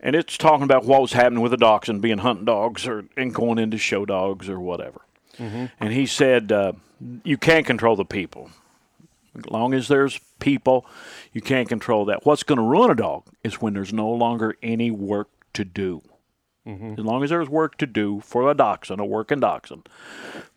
[0.01, 3.35] and it's talking about what was happening with the dachshund being hunting dogs or and
[3.35, 5.01] going into show dogs or whatever.
[5.39, 6.73] And he said, uh,
[7.25, 8.51] "You can't control the people.
[9.37, 10.85] As long as there's people,
[11.33, 12.25] you can't control that.
[12.27, 16.03] What's going to ruin a dog is when there's no longer any work to do.
[16.65, 19.89] As long as there's work to do for a dachshund, a working dachshund,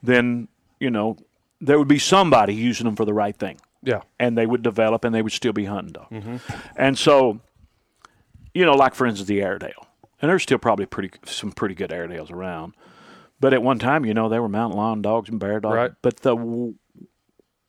[0.04, 0.48] then
[0.80, 1.18] you know
[1.62, 4.02] there would be somebody using them for the right thing Yeah.
[4.20, 6.42] and they would develop and they would still be hunting dogs.
[6.76, 7.40] And so,
[8.54, 9.88] you know, like for instance, the Airedale,
[10.22, 12.74] and there's still probably pretty some pretty good Airedales around.
[13.40, 15.76] But at one time, you know, they were mountain lion dogs and bear dogs.
[15.76, 15.92] Right.
[16.02, 16.76] But the w-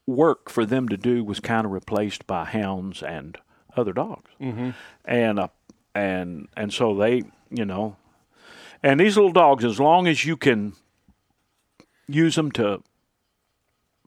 [0.06, 3.38] work for them to do was kind of replaced by hounds and
[3.76, 4.30] other dogs.
[4.40, 4.70] Mm-hmm.
[5.04, 5.48] And uh,
[5.94, 7.96] and and so they, you know,
[8.82, 10.74] and these little dogs, as long as you can
[12.08, 12.82] use them to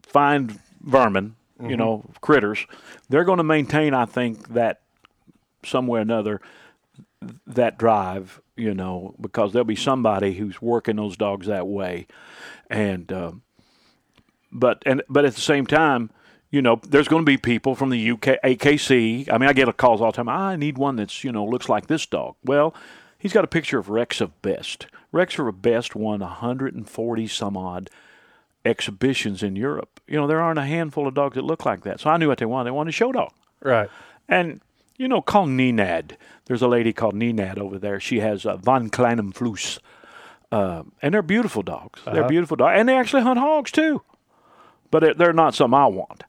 [0.01, 2.65] find vermin, you know, critters,
[3.09, 4.82] they're going to maintain, I think, that
[5.65, 6.41] some way or another,
[7.45, 12.07] that drive, you know, because there'll be somebody who's working those dogs that way,
[12.70, 13.41] and um,
[14.51, 16.11] but and but at the same time.
[16.51, 19.32] You know, there's going to be people from the UK, AKC.
[19.32, 20.28] I mean, I get calls all the time.
[20.28, 22.38] I need one that's you know looks like this dog.
[22.43, 22.74] Well,
[23.20, 24.88] he's got a picture of Rex of Best.
[25.11, 27.89] Rex of Best won 140 some odd
[28.65, 29.99] exhibitions in Europe.
[30.07, 31.99] You know, there aren't a handful of dogs that look like that.
[31.99, 32.65] So I knew what they wanted.
[32.67, 33.32] They wanted a show dog.
[33.61, 33.89] Right.
[34.28, 34.61] And
[34.97, 36.17] you know, call Nenad.
[36.45, 37.99] There's a lady called Nenad over there.
[38.01, 39.80] She has a Von Kleinem Fluss.
[40.51, 42.01] Uh, and they're beautiful dogs.
[42.05, 42.74] They're beautiful dogs.
[42.78, 44.01] And they actually hunt hogs too.
[44.91, 46.24] But they're- they're not something I want.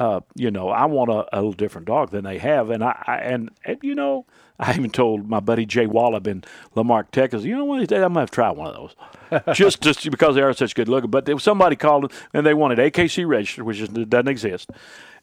[0.00, 2.70] Uh, you know, I want a, a little different dog than they have.
[2.70, 4.26] And I, I and, and, you know,
[4.60, 6.42] I even told my buddy Jay Wallop in
[6.74, 7.80] La Marque, Texas, you know what?
[7.80, 9.54] I'm going to have to try one of those.
[9.56, 11.10] just, just because they are such good looking.
[11.10, 14.70] But if somebody called and they wanted AKC registered, which is, doesn't exist.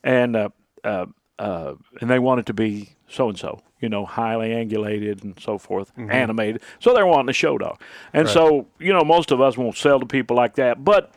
[0.03, 0.49] And, uh,
[0.83, 1.07] uh,
[1.37, 5.57] uh, and they wanted to be so and so, you know, highly angulated and so
[5.57, 6.61] forth, animated.
[6.79, 7.81] So they're wanting a show dog.
[8.13, 11.11] And so, you know, most of us won't sell to people like that, but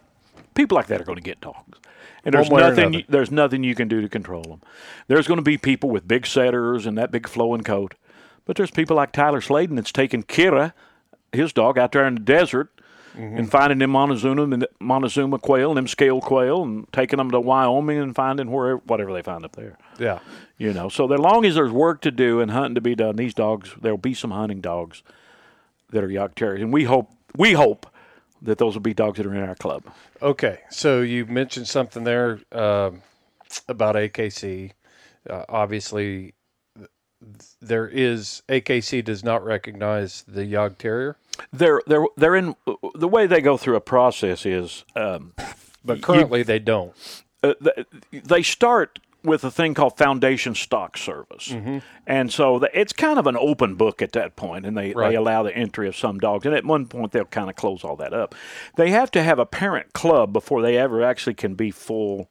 [0.55, 1.79] people like that are going to get dogs.
[2.25, 4.61] And there's One way or nothing you, there's nothing you can do to control them.
[5.07, 7.95] There's going to be people with big setters and that big flowing coat.
[8.49, 10.73] But there's people like Tyler Sladen that's taking Kira,
[11.33, 12.71] his dog, out there in the desert
[13.17, 13.37] Mm-hmm.
[13.37, 17.99] and finding them Montezuma, Montezuma quail and them scale quail and taking them to Wyoming
[17.99, 19.77] and finding wherever, whatever they find up there.
[19.99, 20.21] Yeah.
[20.57, 23.17] You know, so as long as there's work to do and hunting to be done,
[23.17, 25.03] these dogs there'll be some hunting dogs
[25.91, 27.87] that are Jagd Terriers, and we hope we hope
[28.43, 29.83] that those will be dogs that are in our club.
[30.23, 33.03] Okay, so you mentioned something there um,
[33.67, 34.73] about AKC.
[35.29, 36.35] Uh, obviously,
[37.61, 41.17] there is AKC does not recognize the Jagd Terrier,
[41.53, 42.55] They're they're they're in
[42.95, 45.33] the way they go through a process is um,
[45.85, 46.93] but currently they don't.
[47.43, 51.53] uh, th- they start with a thing called Foundation Stock Service,
[52.07, 55.11] and so the, it's kind of an open book at that point, and they, Right.
[55.11, 56.47] they allow the entry of some dogs.
[56.47, 58.37] And at one point, they'll kind of close all that up.
[58.77, 62.31] They have to have a parent club before they ever actually can be full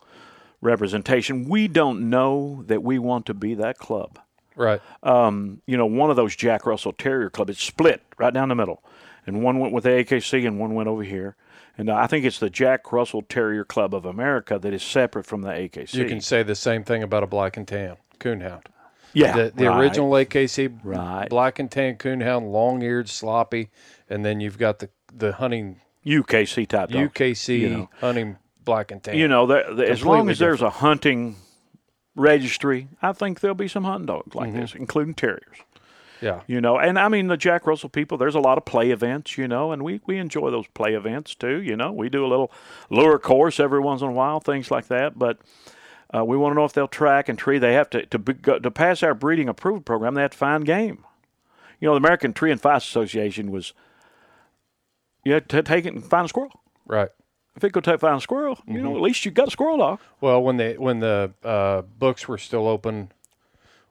[0.62, 1.48] representation.
[1.50, 4.18] We don't know that we want to be that club
[4.58, 4.82] Right.
[5.04, 7.50] um, you know, one of those Jack Russell Terrier Club.
[7.50, 8.84] It's split right down the middle,
[9.26, 11.36] and one went with the AKC and one went over here.
[11.78, 15.44] And I think it's the Jack Russell Terrier Club of America that is separate from
[15.44, 15.94] the AKC.
[15.94, 18.64] You can say the same thing about a black and tan coonhound.
[19.14, 19.80] yeah, The, the right.
[19.80, 21.30] original AKC Right.
[21.30, 23.70] black and tan coonhound, long eared, sloppy,
[24.10, 27.14] and then you've got the the hunting UKC type dog.
[27.14, 27.90] UKC you know.
[28.02, 29.16] hunting black and tan.
[29.16, 31.36] You know, the, the, as long as there's a hunting
[32.18, 35.58] registry, I think there'll be some hunting dogs like this, including terriers.
[36.20, 36.42] yeah.
[36.48, 38.18] You know, and I mean the Jack Russell people.
[38.18, 41.36] There's a lot of play events, you know, and we, we enjoy those play events
[41.36, 41.62] too.
[41.62, 42.52] You know, we do a little
[42.90, 45.18] lure course every once in a while, things like that.
[45.18, 45.38] But
[46.14, 47.60] uh, we want to know if they'll track and tree.
[47.60, 50.16] They have to to be, to pass our breeding approval program.
[50.16, 51.06] They have to find game.
[51.80, 53.74] You know, the American Treeing Feist Association was
[55.24, 56.60] you had to take it and find a squirrel.
[56.88, 57.10] Right.
[57.58, 59.78] If it could take find a squirrel, you know, at least you got a squirrel
[59.78, 60.00] dog.
[60.22, 63.12] Well, when the when the uh, books were still open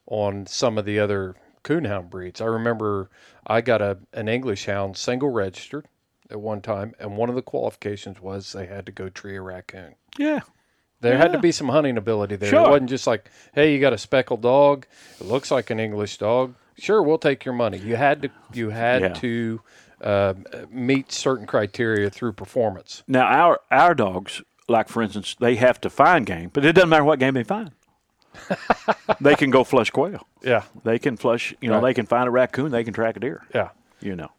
[0.07, 3.11] on some of the other coonhound breeds, I remember
[3.47, 5.87] I got a an English hound single registered
[6.31, 9.43] at one time, and one of the qualifications was they had to go tree a
[9.43, 9.97] raccoon.
[10.17, 10.41] Yeah.
[11.01, 12.49] There had to be some hunting ability there.
[12.51, 12.67] Sure.
[12.67, 14.87] It wasn't just like, hey, you got a speckled dog.
[15.21, 16.55] It looks like an English dog.
[16.79, 17.79] Sure, we'll take your money.
[17.79, 19.09] You had to you had Yeah.
[19.14, 19.61] to
[20.03, 20.35] uh,
[20.71, 23.03] meet certain criteria through performance.
[23.07, 26.89] Now our our dogs, like for instance, they have to find game, but it doesn't
[26.91, 27.71] matter what game they find.
[29.21, 30.27] they can go flush quail.
[30.43, 31.55] Yeah, They can flush.
[31.61, 31.91] You know, Right.
[31.91, 32.71] they can find a raccoon.
[32.71, 33.43] They can track a deer.
[33.55, 33.71] yeah.
[34.01, 34.31] You know,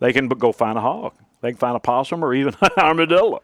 [0.00, 1.14] they can go find a hog.
[1.40, 3.42] They can find a possum or even an armadillo.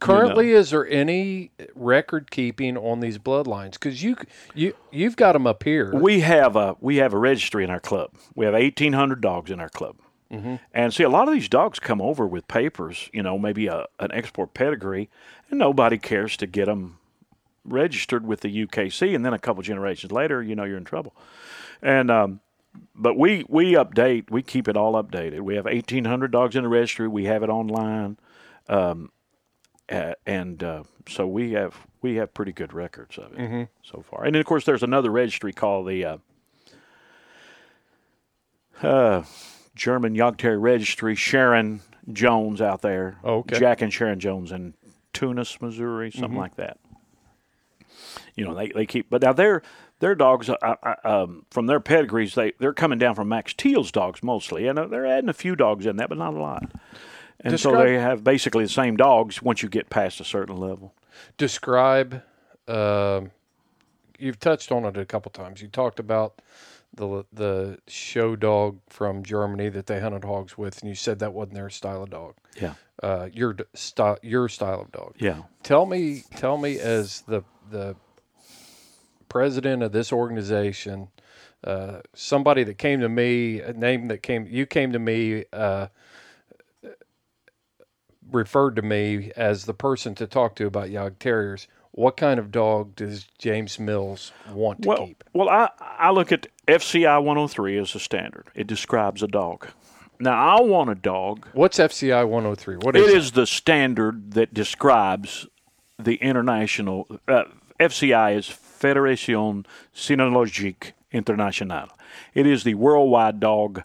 [0.00, 3.74] Currently, is there any record keeping on these bloodlines?
[3.74, 4.16] Because you
[4.52, 5.92] you you've got them up here.
[5.94, 8.10] We have a we have a registry in our club.
[8.34, 9.96] We have eighteen hundred dogs in our club.
[10.72, 13.10] And see, a lot of these dogs come over with papers.
[13.12, 15.08] You know, maybe a, an export pedigree,
[15.50, 16.98] and nobody cares to get them
[17.64, 19.14] registered with the UKC.
[19.14, 21.14] And then a couple generations later, you know, you're in trouble.
[21.82, 22.40] And um,
[22.94, 24.30] but we we update.
[24.30, 25.40] We keep it all updated.
[25.40, 27.08] We have eighteen hundred dogs in the registry.
[27.08, 28.18] We have it online.
[28.68, 29.10] Um,
[29.88, 33.38] uh, and uh, so we have we have pretty good records of it
[33.82, 34.24] so far.
[34.24, 36.16] And then of course there's another registry called the uh,
[38.82, 39.22] uh,
[39.76, 41.14] German Jagdterrier Registry.
[41.14, 43.58] Sharon Jones out there, Oh, okay.
[43.60, 44.74] Jack and Sharon Jones in
[45.12, 46.78] Tunis, Missouri, something like that.
[48.34, 49.62] You know they, they keep, but now their
[50.00, 53.90] their dogs uh, uh, um, from their pedigrees they they're coming down from Max Teal's
[53.90, 56.70] dogs mostly, and uh, they're adding a few dogs in that, but not a lot.
[57.40, 60.94] And so they have basically the same dogs once you get past a certain level.
[61.38, 62.22] Describe.
[62.68, 63.30] um
[64.18, 65.60] you've touched on it a couple times.
[65.60, 66.40] You talked about
[66.96, 71.32] the the show dog from Germany that they hunted hogs with, and you said that
[71.32, 72.34] wasn't their style of dog.
[72.60, 75.14] Yeah, Uh, your style, your style of dog.
[75.18, 75.42] yeah.
[75.62, 77.96] Tell me, tell me, as the the
[79.28, 81.08] president of this organization,
[81.64, 85.88] uh, somebody that came to me, a name that came, you came to me, uh,
[88.30, 91.68] referred to me as the person to talk to about Jagd Terriers.
[91.96, 95.24] What kind of dog does James Mills want to Well, keep?
[95.32, 98.48] well, I I look at FCI 103 as a standard.
[98.54, 99.68] It describes a dog.
[100.20, 101.46] Now I want a dog.
[101.54, 102.76] What's FCI 103?
[102.76, 105.46] What It is is the standard that describes
[105.98, 107.06] the international.
[107.26, 107.44] Uh,
[107.80, 111.88] FCI is Fédération Cynologique Internationale.
[112.34, 113.82] It is the worldwide dog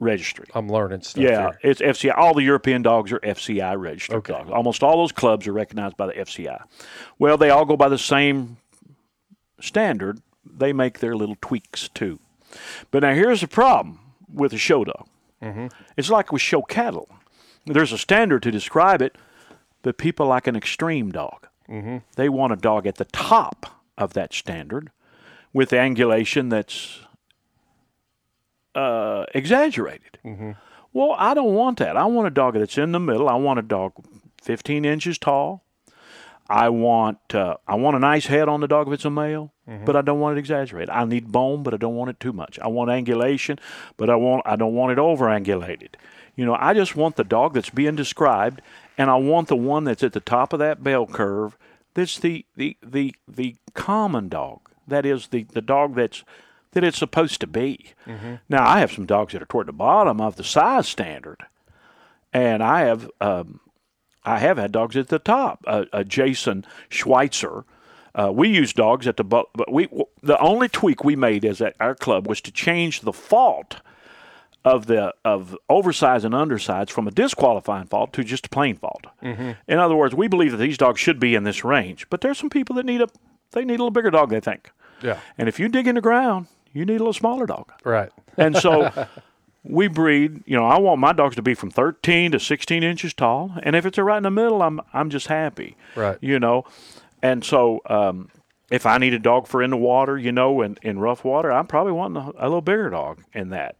[0.00, 0.46] registry.
[0.54, 1.58] I'm learning stuff Yeah, here.
[1.62, 2.12] it's FCI.
[2.16, 4.32] All the European dogs are FCI registered Okay.
[4.32, 4.50] dogs.
[4.50, 6.62] Almost all those clubs are recognized by the FCI.
[7.18, 8.56] Well, they all go by the same
[9.60, 10.20] standard.
[10.44, 12.18] They make their little tweaks too.
[12.90, 14.00] But now here's the problem
[14.32, 15.06] with a show dog.
[15.42, 15.66] Mm-hmm.
[15.96, 17.08] It's like with show cattle.
[17.66, 19.16] There's a standard to describe it,
[19.82, 21.48] but people like an extreme dog.
[21.68, 21.98] Mm-hmm.
[22.16, 23.66] They want a dog at the top
[23.96, 24.90] of that standard
[25.52, 27.00] with angulation that's
[28.74, 30.18] uh, exaggerated.
[30.92, 31.96] Well, I don't want that.
[31.96, 33.28] I want a dog that's in the middle.
[33.28, 33.92] I want a dog
[34.42, 35.64] 15 inches tall.
[36.48, 39.52] I want uh, I want a nice head on the dog if it's a male,
[39.86, 40.90] but I don't want it exaggerated.
[40.90, 42.58] I need bone, but I don't want it too much.
[42.60, 43.58] I want angulation,
[43.96, 45.94] but I want I don't want it over angulated.
[46.36, 48.60] You know, I just want the dog that's being described,
[48.98, 51.56] and I want the one that's at the top of that bell curve.
[51.94, 54.60] That's the the the the common dog.
[54.86, 56.24] That is the the dog that's
[56.74, 57.92] that it's supposed to be.
[58.48, 61.38] Now, I have some dogs that are toward the bottom of the size standard,
[62.32, 63.60] and I have um,
[64.24, 65.64] I have had dogs at the top.
[65.66, 67.64] Uh, uh, Jason Schweitzer.
[68.16, 69.88] Uh, we use dogs at the bu- but we
[70.22, 73.78] the only tweak we made as at our club was to change the fault
[74.64, 79.04] of the of oversize and undersize from a disqualifying fault to just a plain fault.
[79.20, 82.38] In other words, we believe that these dogs should be in this range, but there's
[82.38, 83.08] some people that need a
[83.50, 84.30] they need a little bigger dog.
[84.30, 84.70] They think,
[85.02, 85.18] Yeah.
[85.36, 87.72] and if you dig in the ground, you need a little smaller dog.
[87.84, 88.10] Right.
[88.36, 88.92] And so
[89.64, 93.14] we breed, you know, I want my dogs to be from 13 to 16 inches
[93.14, 93.52] tall.
[93.62, 95.76] And if it's right in the middle, I'm, I'm just happy.
[95.96, 96.18] Right.
[96.20, 96.64] You know,
[97.22, 98.28] and so um,
[98.70, 101.50] if I need a dog for in the water, you know, in, in rough water,
[101.50, 103.76] I'm probably wanting a, a little bigger dog in that.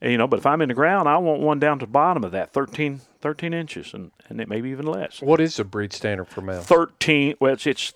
[0.00, 1.90] And, you know, but if I'm in the ground, I want one down to the
[1.90, 5.20] bottom of that 13, 13 inches and, and it maybe even less.
[5.20, 6.62] What is the breed standard for male?
[6.62, 7.90] 13 well it's, it's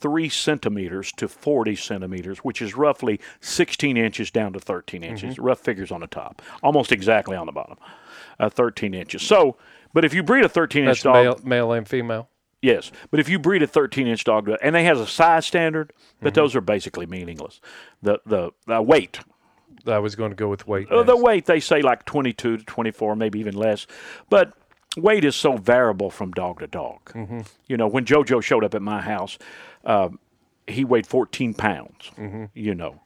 [0.00, 5.42] 33 centimeters to 40 centimeters which is roughly 16 inches down to 13 inches Mm-hmm.
[5.44, 7.76] rough figures on the top almost exactly on the bottom
[8.38, 9.56] uh, 13 inches so
[9.92, 12.28] but if you breed a 13 inch dog male, male and female.
[12.62, 15.92] yes but if you breed a 13 inch dog and they has a size standard
[16.20, 16.34] but Mm-hmm.
[16.40, 17.60] those are basically meaningless
[18.02, 19.20] the the, the weight
[19.86, 20.90] I was going to go with weight.
[20.90, 23.86] uh, the weight they say like 22 to 24 maybe even less
[24.30, 24.52] but
[24.96, 27.40] weight is so variable from dog to dog Mm-hmm.
[27.68, 29.38] you know when jojo showed up at my house
[29.88, 30.10] uh,
[30.68, 32.44] he weighed 14 pounds Mm-hmm.
[32.54, 33.00] you know.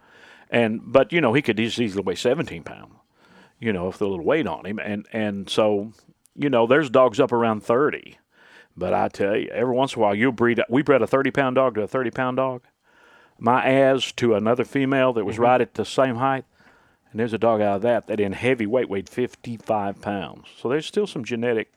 [0.50, 2.92] And but you know he could eas- easily weigh 17 pounds
[3.60, 4.78] you know if the little weight on him.
[4.78, 5.92] And and so
[6.36, 8.18] you know there's dogs up around 30
[8.74, 11.30] but i tell you every once in a while you'll breed we bred a 30
[11.30, 12.62] pound dog to a 30 pound dog.
[13.38, 16.44] My as to another female that was right at the same height.
[17.10, 20.48] And there's a dog out of that that in heavy weight weighed 55 pounds.
[20.58, 21.70] So there's still some genetic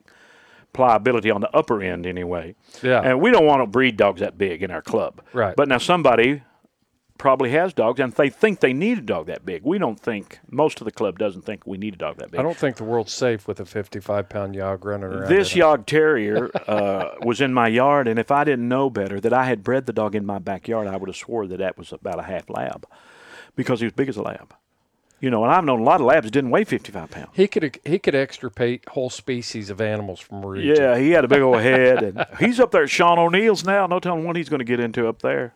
[0.76, 2.56] pliability on the upper end anyway.
[2.84, 3.02] Yeah.
[3.02, 5.22] And we don't want to breed dogs that big in our club.
[5.34, 5.56] Right.
[5.56, 6.44] But now somebody
[7.18, 9.64] probably has dogs and they think they need a dog that big.
[9.64, 12.40] We don't think, most of the club doesn't think we need a dog that big.
[12.40, 15.30] I don't think the world's safe with a 55 pound Jagd running around.
[15.30, 15.54] This.
[15.54, 19.46] Jagd Terrier uh, was in my yard, and if I didn't know better that I
[19.46, 22.20] had bred the dog in my backyard, I would have swore that that was about
[22.20, 22.86] a half lab
[23.56, 24.54] because he was big as a lab.
[25.26, 27.30] You know, and I've known a lot of labs that didn't weigh 55 pounds.
[27.34, 30.76] He could he could extirpate whole species of animals from a region.
[30.76, 33.88] Yeah, he had a big old head, and he's up there at Sean O'Neill's now.
[33.88, 35.56] No telling what he's going to get into up there.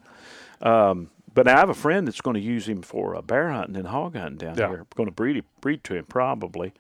[0.64, 3.76] Um, but I have a friend that's going to use him for uh, bear hunting
[3.76, 4.70] and hog hunting down Yeah.
[4.70, 4.86] here.
[4.96, 6.74] Going to breed breed to him probably.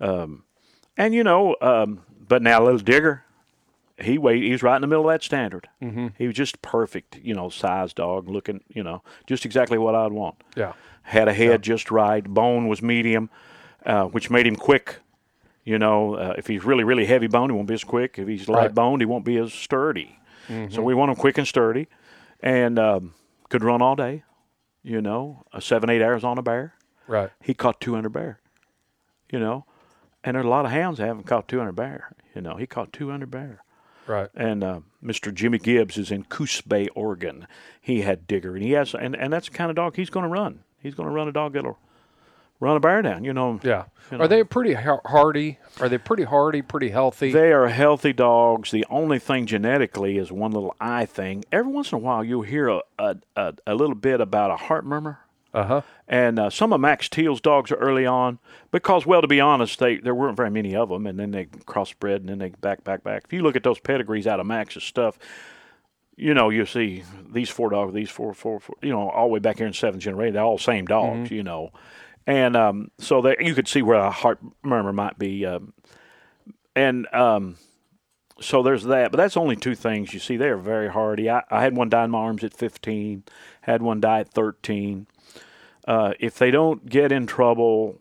[0.00, 0.44] Um,
[0.96, 3.24] and you know, um, but now little Digger,
[4.00, 4.42] he weighed.
[4.42, 5.68] He was right in the middle of that standard.
[5.82, 6.08] Mm-hmm.
[6.18, 10.12] He was just perfect, you know, size dog, looking, you know, just exactly what I'd
[10.12, 10.72] want Yeah.
[11.02, 12.24] had a head just right.
[12.24, 13.30] Bone was medium,
[13.84, 14.96] uh, which made him quick.
[15.64, 18.18] You know, uh, if he's really, really heavy boned, he won't be as quick.
[18.18, 20.18] If he's light boned, he won't be as sturdy.
[20.70, 21.86] So we want him quick and sturdy,
[22.42, 23.14] and um,
[23.50, 24.24] could run all day.
[24.82, 26.74] You know, a seven, eight hours on a bear.
[27.06, 27.30] Right.
[27.40, 28.40] He caught 200 bear.
[29.30, 29.64] You know,
[30.24, 32.16] and there's a lot of hounds that haven't caught 200 bear.
[32.34, 33.62] You know, he caught 200 bear.
[34.10, 34.28] Right.
[34.34, 35.32] And uh, Mr.
[35.32, 37.46] Jimmy Gibbs is in Coos Bay, Oregon.
[37.80, 40.24] He had Digger, and he has, and, and that's the kind of dog he's going
[40.24, 40.64] to run.
[40.82, 41.78] He's going to run a dog that'll
[42.58, 43.22] run a bear down.
[43.22, 43.84] You know, Yeah.
[44.10, 44.24] You know.
[44.24, 45.58] Are they pretty hardy?
[45.80, 46.60] Are they pretty hardy?
[46.60, 47.30] Pretty healthy?
[47.30, 48.72] They are healthy dogs.
[48.72, 51.44] The only thing genetically is one little eye thing.
[51.52, 54.56] Every once in a while, you'll hear a, a, a, a little bit about a
[54.56, 55.20] heart murmur.
[55.54, 55.80] Uh huh.
[56.10, 58.40] And uh, some of Max Teal's dogs are early on
[58.72, 61.44] because, well, to be honest, they there weren't very many of them, and then they
[61.44, 63.22] crossbred, and then they back, back, back.
[63.26, 65.20] If you look at those pedigrees out of Max's stuff,
[66.16, 69.34] you know, you see these four dogs, these four, four, four, you know, all the
[69.34, 71.70] way back here in seventh generation, they're all same dogs, you know,
[72.26, 75.72] and um, so that you could see where a heart murmur might be, um,
[76.74, 77.56] and um,
[78.40, 79.12] so there's that.
[79.12, 80.36] But that's only two things you see.
[80.36, 81.30] They're very hardy.
[81.30, 83.22] I, I had one die in my arms at 15,
[83.62, 85.06] had one die at 13.
[85.86, 88.00] Uh, if they don't get in trouble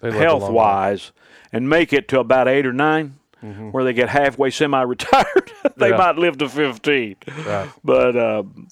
[0.00, 1.12] They live a health wise
[1.52, 3.14] and make it to about eight or 9
[3.70, 5.96] where they get halfway semi-retired, they Yeah.
[5.96, 7.16] might live to 15.
[7.46, 7.68] Right.
[7.84, 8.66] But um,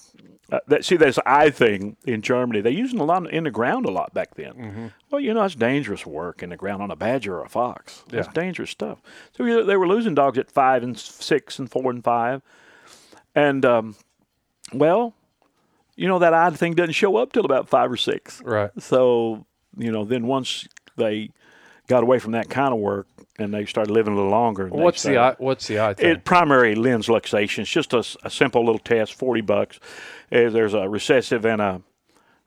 [0.51, 3.87] uh, that, see, this eye thing in Germany, they using a lot in the ground
[3.87, 4.53] a lot back then.
[4.55, 4.87] Mm-hmm.
[5.11, 8.03] Well, you know, it's dangerous work in the ground on a badger or a fox.
[8.13, 8.23] Yeah.
[8.35, 9.01] dangerous stuff.
[9.37, 12.43] So you- they were losing dogs at five and six and four and five,
[13.35, 13.97] and um,
[14.73, 15.15] well,
[15.97, 18.41] you know that odd thing doesn't show up till about five or six.
[18.43, 18.71] Right.
[18.79, 21.31] So, you know, then once they
[21.87, 23.07] got away from that kind of work
[23.39, 24.69] and they started living a little longer.
[24.69, 26.11] What's the eye, what's the eye thing?
[26.11, 27.61] it primary lens luxation.
[27.61, 29.79] It's just a simple little test, forty bucks.
[30.33, 31.83] Uh, There's a recessive and a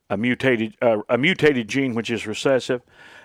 [0.10, 2.82] a mutated uh, a mutated gene which is recessive,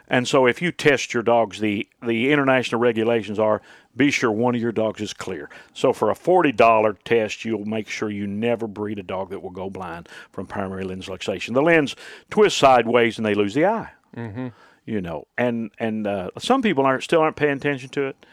[0.06, 3.62] and so if you test your dogs, the the international regulations are
[3.96, 5.48] be sure one of your dogs is clear.
[5.72, 9.42] So for a forty dollar test, you'll make sure you never breed a dog that
[9.42, 11.54] will go blind from primary lens luxation.
[11.54, 11.96] The lens
[12.30, 13.90] twists sideways and they lose the eye.
[14.16, 14.48] Mm-hmm.
[14.86, 18.26] You know, and and uh, some people aren't still aren't paying attention to it,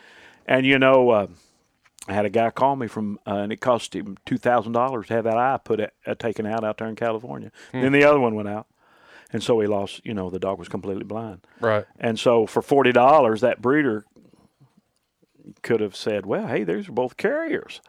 [0.45, 1.09] and you know.
[1.09, 1.27] Uh,
[2.07, 5.07] I had a guy call me from, uh, and it cost him two thousand dollars
[5.07, 7.51] to have that eye put uh, taken out out there in California.
[7.71, 8.65] Then the other one went out,
[9.31, 10.03] and so he lost.
[10.03, 11.45] You know, the dog was completely blind.
[11.59, 11.85] right.
[11.99, 14.05] And so for forty dollars, that breeder
[15.61, 17.81] could have said, "Well, hey, these are both carriers.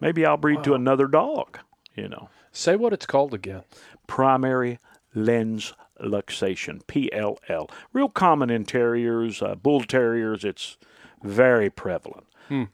[0.00, 1.58] Maybe I'll breed to another dog."
[1.94, 3.62] You know, Say what it's called again.
[4.06, 4.78] primary
[5.14, 7.70] lens luxation (PLL).
[7.92, 10.44] Real common in terriers, uh, bull terriers.
[10.44, 10.76] It's
[11.22, 12.26] very prevalent.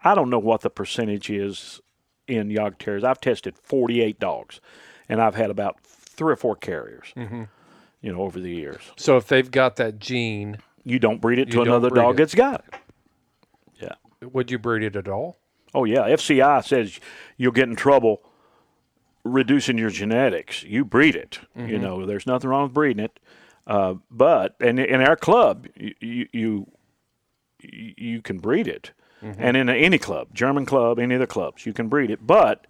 [0.02, 1.80] I don't know what the percentage is
[2.26, 3.04] in Jagd terriers.
[3.04, 4.60] I've tested 48 dogs,
[5.08, 7.12] and I've had about three or four carriers.
[7.16, 11.50] You know, over the years, So if they've got that gene, you don't breed it
[11.52, 12.16] to another dog it.
[12.18, 12.74] that's got it.
[14.22, 15.38] Would you breed it at all?
[15.74, 16.08] Oh yeah.
[16.08, 17.00] FCI says
[17.36, 18.22] you'll get in trouble
[19.24, 20.62] reducing your genetics.
[20.62, 21.40] You breed it.
[21.56, 23.20] You know, there's nothing wrong with breeding it.
[23.66, 26.66] Uh, but and in our club, you you
[27.62, 28.92] you, you can breed it,
[29.38, 32.26] and in any club, German club, any of the clubs, you can breed it.
[32.26, 32.66] But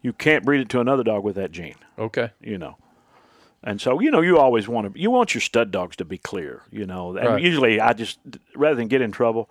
[0.00, 1.76] you can't breed it to another dog with that gene.
[1.98, 2.30] Okay.
[2.40, 2.76] You know.
[3.64, 6.18] And so, you know, you always want to, you want your stud dogs to be
[6.18, 7.16] clear, you know.
[7.16, 7.42] And Right.
[7.42, 8.18] usually I just,
[8.56, 9.48] rather than get in trouble,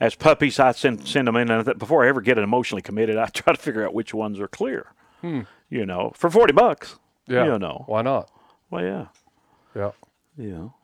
[0.00, 1.50] as puppies, I send, send them in.
[1.50, 4.48] And before I ever get emotionally committed, I try to figure out which ones are
[4.48, 4.88] clear,
[5.22, 6.96] you know, for 40 bucks.
[7.26, 7.46] Yeah.
[7.46, 7.84] You know.
[7.86, 8.30] Why not?
[8.70, 9.06] Well, yeah.
[9.74, 9.92] Yeah.
[10.36, 10.74] You know.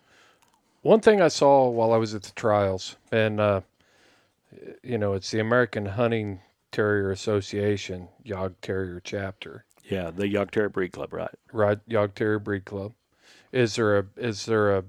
[0.83, 3.61] One thing I saw while I was at the trials, and uh,
[4.83, 6.41] you know, it's the American Hunting
[6.73, 10.11] Terrier Association Jagd Terrier chapter, Yeah.
[10.11, 11.31] The Jagd Terrier Breed Club, right?
[11.53, 11.79] right?
[11.89, 12.93] Jagd Terrier Breed Club.
[13.53, 14.05] Is there a?
[14.17, 14.85] Is there a?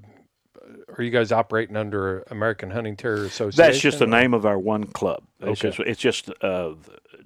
[0.97, 3.57] Are you guys operating under American Hunting Terrier Association?
[3.57, 5.23] That's just the or- name of our one club.
[5.39, 5.69] It's Okay.
[5.75, 6.75] just, it's just uh,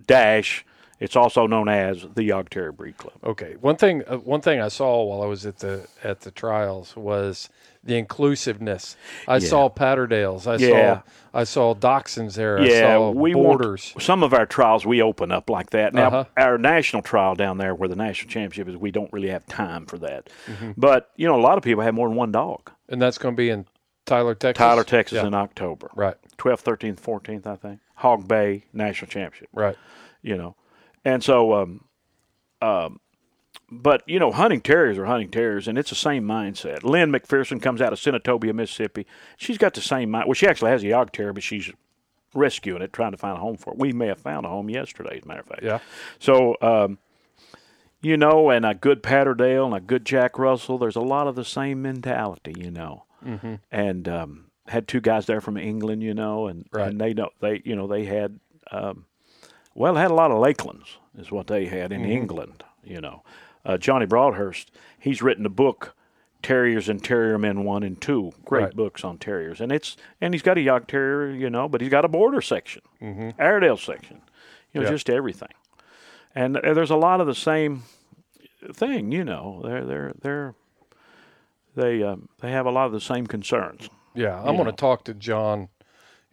[0.07, 0.65] Dash.
[0.99, 3.15] It's also known as the Jagd Terrier Breed Club.
[3.23, 3.55] Okay.
[3.59, 4.03] One thing.
[4.07, 7.49] Uh, one thing I saw while I was at the at the trials was
[7.83, 8.95] the inclusiveness.
[9.27, 10.47] I saw Patterdales.
[10.47, 10.69] I Yeah.
[10.95, 11.01] saw
[11.39, 12.59] I saw Dachshunds there.
[12.59, 13.93] I Yeah, saw we Borders.
[13.93, 15.93] want some of our trials we open up like that.
[15.93, 16.23] Now, Uh-huh.
[16.37, 19.85] our national trial down there, where the national championship is, we don't really have time
[19.85, 20.29] for that.
[20.47, 20.71] Mm-hmm.
[20.77, 22.71] But you know, a lot of people have more than one dog.
[22.87, 23.65] and that's going to be in
[24.05, 24.59] Tyler, Texas.
[24.59, 25.25] Tyler, Texas, Yeah.
[25.27, 26.13] in October, Right.
[26.37, 27.79] 12th, 13th, 14th, I think.
[27.95, 29.49] Hog Bay National Championship.
[29.53, 29.75] Right.
[30.21, 30.55] You know,
[31.05, 31.85] and so, um,
[32.61, 32.99] um,
[33.71, 36.83] but you know, hunting terriers are hunting terriers, and it's the same mindset.
[36.83, 39.05] Lynn McPherson comes out of Senatobia, Mississippi.
[39.37, 40.25] She's got the same mind.
[40.27, 41.71] Well, she actually has a Jagd Terrier, but she's
[42.33, 43.79] rescuing it, trying to find a home for it.
[43.79, 45.63] We may have found a home yesterday, as a matter of fact.
[45.63, 45.79] Yeah.
[46.19, 46.97] So, um,
[48.01, 51.35] you know, and a good Patterdale and a good Jack Russell, there's a lot of
[51.35, 53.05] the same mentality, you know.
[53.25, 53.55] Mm-hmm.
[53.71, 56.89] And um, had two guys there from England, you know, and, Right.
[56.89, 59.05] and they know they, you know, they had, um,
[59.75, 63.23] well, had a lot of Lakelands is what they had in England, you know.
[63.63, 65.95] Uh, Johnny Broadhurst, he's written a book.
[66.41, 68.75] Terriers and Terrier Men One and Two, great Right.
[68.75, 71.89] books on terriers, and it's and he's got a Jagd Terrier, you know, but he's
[71.89, 73.29] got a Border section, mm-hmm.
[73.41, 74.21] Airedale section,
[74.71, 74.91] you know, Yeah.
[74.93, 75.49] just everything
[76.35, 77.83] and uh, there's a lot of the same
[78.73, 79.11] thing.
[79.11, 80.55] You know, they're they're they're
[81.75, 83.89] they um, they have a lot of the same concerns.
[84.13, 84.39] Yeah.
[84.39, 85.69] I'm going to talk to John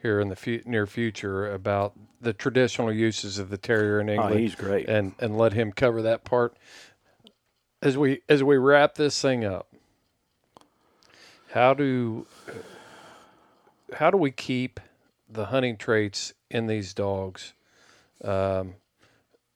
[0.03, 4.35] here in the fu- near future about the traditional uses of the terrier in England.
[4.35, 4.89] Oh, he's great.
[4.89, 6.57] And and let him cover that part.
[7.81, 9.69] As we as we wrap this thing up,
[11.53, 12.27] how do
[13.95, 14.81] how do we keep
[15.29, 17.53] the hunting traits in these dogs?
[18.23, 18.75] Um,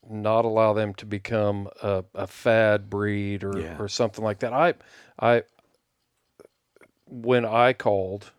[0.08, 3.76] not allow them to become a, a fad breed or, Yeah.
[3.78, 4.52] or something like that.
[4.52, 4.74] I,
[5.18, 5.42] I,
[7.08, 8.30] when I called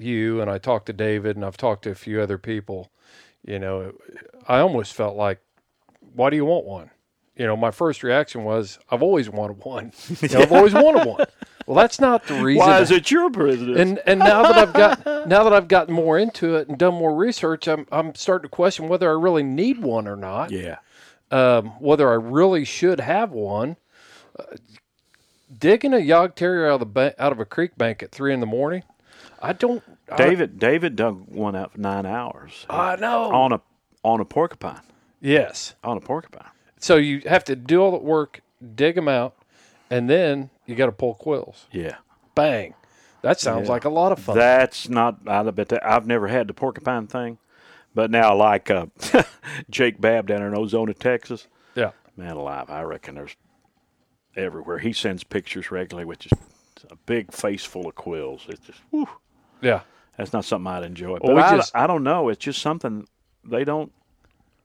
[0.00, 2.90] you and I talked to David and I've talked to a few other people,
[3.44, 3.92] you know,
[4.48, 5.40] I almost felt like,
[6.14, 6.90] why do you want one?
[7.36, 9.92] You know, my first reaction was, I've always wanted one.
[10.20, 11.24] You know, I've always wanted one.
[11.66, 12.66] Well, that's not the reason.
[12.66, 13.78] Why is it your president?
[13.78, 16.94] And and now that I've got now that I've gotten more into it and done
[16.94, 20.50] more research, I'm I'm starting to question whether I really need one or not.
[20.50, 20.78] yeah.
[21.30, 23.76] Um, whether I really should have one.
[24.36, 24.56] Uh,
[25.56, 28.34] digging a Jagd terrier out of the ba- out of a creek bank at three
[28.34, 28.82] in the morning,
[29.42, 29.82] I don't.
[30.10, 33.30] I- David David dug one out for nine hours I, know.
[33.32, 33.60] on a
[34.04, 34.80] on a porcupine.
[35.20, 35.74] yes.
[35.84, 36.48] On a porcupine.
[36.78, 38.40] So you have to do all the work,
[38.74, 39.34] dig them out,
[39.90, 41.66] and then you got to pull quills.
[41.72, 41.96] Yeah.
[42.34, 42.74] Bang.
[43.22, 43.72] That sounds Yeah.
[43.72, 44.36] like a lot of fun.
[44.38, 45.18] That's not.
[45.26, 47.36] I bet that I've never had the porcupine thing,
[47.94, 48.86] but now like uh,
[49.70, 51.46] Jake Babb down in Ozona, Texas.
[51.74, 51.90] yeah.
[52.16, 53.36] Man alive, I reckon there's
[54.36, 54.78] everywhere.
[54.78, 56.34] He sends pictures regularly with just
[56.90, 58.46] a big face full of quills.
[58.48, 59.08] It's just, whew,
[59.62, 59.80] Yeah.
[60.16, 61.14] that's not something I'd enjoy.
[61.18, 62.28] But Well, we I, just- I don't know.
[62.28, 63.06] It's just something
[63.44, 63.92] they don't.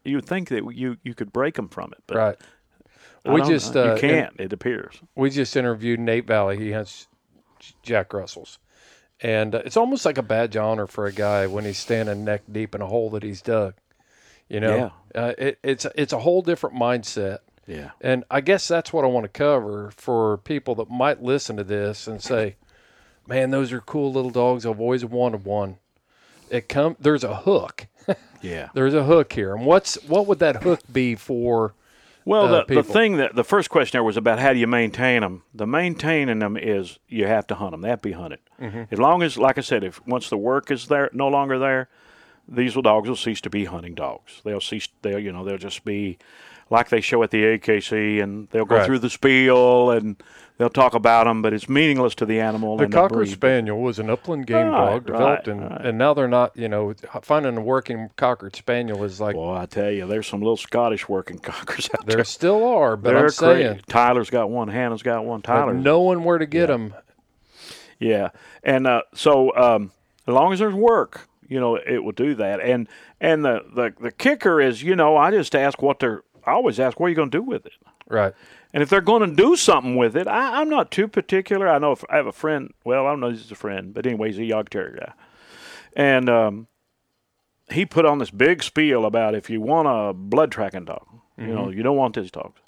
[0.03, 2.35] You would think that you you could break them from it, but Right.
[3.25, 4.35] We just uh, you can't.
[4.39, 4.99] it appears.
[5.15, 6.57] we just interviewed Nate Valley.
[6.57, 7.07] He hunts
[7.81, 8.59] Jack Russells.
[9.21, 12.23] And uh, it's almost like a badge of honor for a guy when he's standing
[12.23, 13.73] neck deep in a hole that he's dug.
[14.49, 17.39] You know, uh, it, it's it's a whole different mindset.
[17.65, 17.91] Yeah.
[18.01, 21.63] And I guess that's what I want to cover for people that might listen to
[21.63, 22.57] this and say,
[23.27, 24.65] "Man, those are cool little dogs.
[24.65, 25.77] I've always wanted one."
[26.49, 27.87] It come there's a hook.
[28.41, 28.69] Yeah.
[28.75, 31.73] There's a hook here, and what's what would that hook be for?
[32.25, 34.67] Well, uh, the, the thing that the first question there was about how do you
[34.67, 35.41] maintain them.
[35.51, 37.81] The maintaining them is you have to hunt them.
[37.81, 38.39] They have to be hunted.
[38.61, 38.83] Mm-hmm.
[38.91, 41.89] As long as, like I said, if once the work is there, no longer there,
[42.47, 44.41] these little dogs will cease to be hunting dogs.
[44.43, 44.87] They'll cease.
[45.01, 46.19] They'll you know they'll just be
[46.69, 48.85] like they show at the AKC, and they'll go Right.
[48.85, 50.17] through the spiel and
[50.57, 52.77] they'll talk about them, but it's meaningless to the animal.
[52.77, 53.29] The Cocker breed.
[53.29, 55.85] Spaniel was an upland game Right, dog developed, right, and, right.
[55.85, 56.55] and now they're not.
[56.55, 60.39] You know, finding a working Cocker Spaniel is like Well, I tell you, there's some
[60.41, 62.25] little Scottish working cockers out there there.
[62.25, 63.83] still are, but They're I'm saying crazy.
[63.87, 64.67] Tyler's got one.
[64.67, 65.41] Hannah's got one.
[65.41, 65.73] Tyler.
[65.73, 66.93] knowing where to get them.
[67.99, 68.29] Yeah,
[68.63, 69.91] and uh, so um,
[70.27, 72.59] as long as there's work, you know, it will do that.
[72.59, 72.87] And
[73.21, 76.23] and the, the the kicker is, you know, I just ask what they're.
[76.45, 77.73] I always ask, what are you going to do with it?
[78.07, 78.33] Right.
[78.73, 81.67] And if they're going to do something with it, I, I'm not too particular.
[81.69, 82.73] I know if I have a friend.
[82.83, 85.13] Well, I don't know if he's a friend, but anyway, he's a Jagd Terrier guy,
[85.95, 86.67] and um,
[87.71, 91.05] he put on this big spiel about if you want a blood tracking dog,
[91.37, 92.59] you know, you don't want this dogs.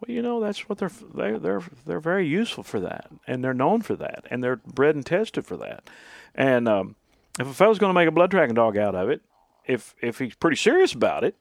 [0.00, 3.54] Well, you know, that's what they're they're they're they're very useful for that, and they're
[3.54, 5.88] known for that, and they're bred and tested for that.
[6.34, 6.96] And um,
[7.38, 9.22] if a fellow's going to make a blood tracking dog out of it,
[9.64, 11.34] if if he's pretty serious about it,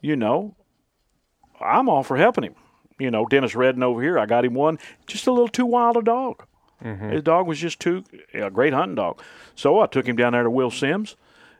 [0.00, 0.56] you know,
[1.60, 2.54] I'm all for helping him.
[2.98, 5.96] You know, Dennis Redden over here, I got him one, just a little too wild
[5.96, 6.44] a dog.
[6.82, 7.10] Mm-hmm.
[7.10, 8.04] His dog was just too
[8.34, 9.20] a great hunting dog.
[9.54, 11.16] So I took him down there to Will Sims,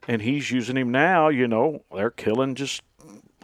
[0.06, 1.28] and he's using him now.
[1.28, 2.82] You know, they're killing just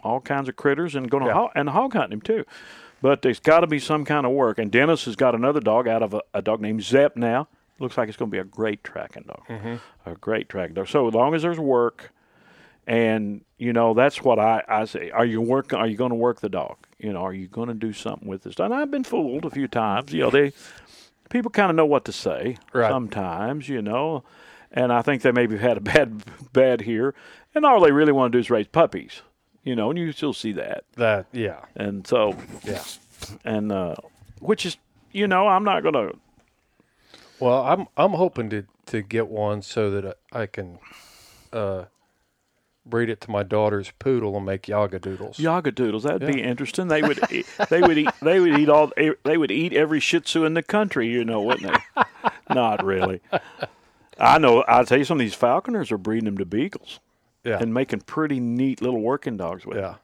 [0.03, 1.33] all kinds of critters and going Yeah.
[1.33, 2.45] hog, and hog hunting him too.
[3.01, 4.57] But there's got to be some kind of work.
[4.57, 7.47] And Dennis has got another dog out of a, a dog named Zep now.
[7.79, 9.75] Looks like it's going to be a great tracking dog, mm-hmm.
[10.09, 10.87] a great tracking dog.
[10.87, 12.13] So as long as there's work,
[12.87, 15.09] and you know that's what I, I say.
[15.11, 15.73] Are you work?
[15.73, 16.77] Are you going to work the dog?
[16.99, 18.59] You know, are you going to do something with this?
[18.59, 20.13] And I've been fooled a few times.
[20.13, 20.53] You know, they
[21.29, 22.89] people kind of know what to say Right.
[22.89, 23.69] sometimes.
[23.69, 24.23] You know,
[24.71, 26.23] and I think they maybe had a bad
[26.53, 27.13] bad here,
[27.55, 29.21] and all they really want to do is raise puppies.
[29.63, 31.61] You know, and you still see that, That yeah.
[31.73, 32.35] and so
[32.65, 32.83] Yeah.
[33.45, 33.95] and uh,
[34.41, 34.75] which is
[35.13, 36.17] you know I'm not going to
[37.39, 40.79] Well, I'm I'm hoping to to get one so that I can
[41.53, 41.85] uh,
[42.85, 45.39] breed it to my daughter's poodle and make yaga doodles.
[45.39, 46.03] Yaga doodles.
[46.03, 46.87] That'd be interesting.
[46.89, 48.91] They would eat, they would eat they would eat all
[49.23, 51.07] they would eat every Shih Tzu in the country.
[51.07, 52.03] You know, wouldn't they?
[52.53, 53.21] Not really.
[54.19, 54.63] I know.
[54.63, 56.99] I'll tell you, some of these falconers are breeding them to beagles
[57.43, 57.57] Yeah.
[57.59, 59.77] and making pretty neat little working dogs with.
[59.77, 59.95] yeah.
[59.95, 59.97] them.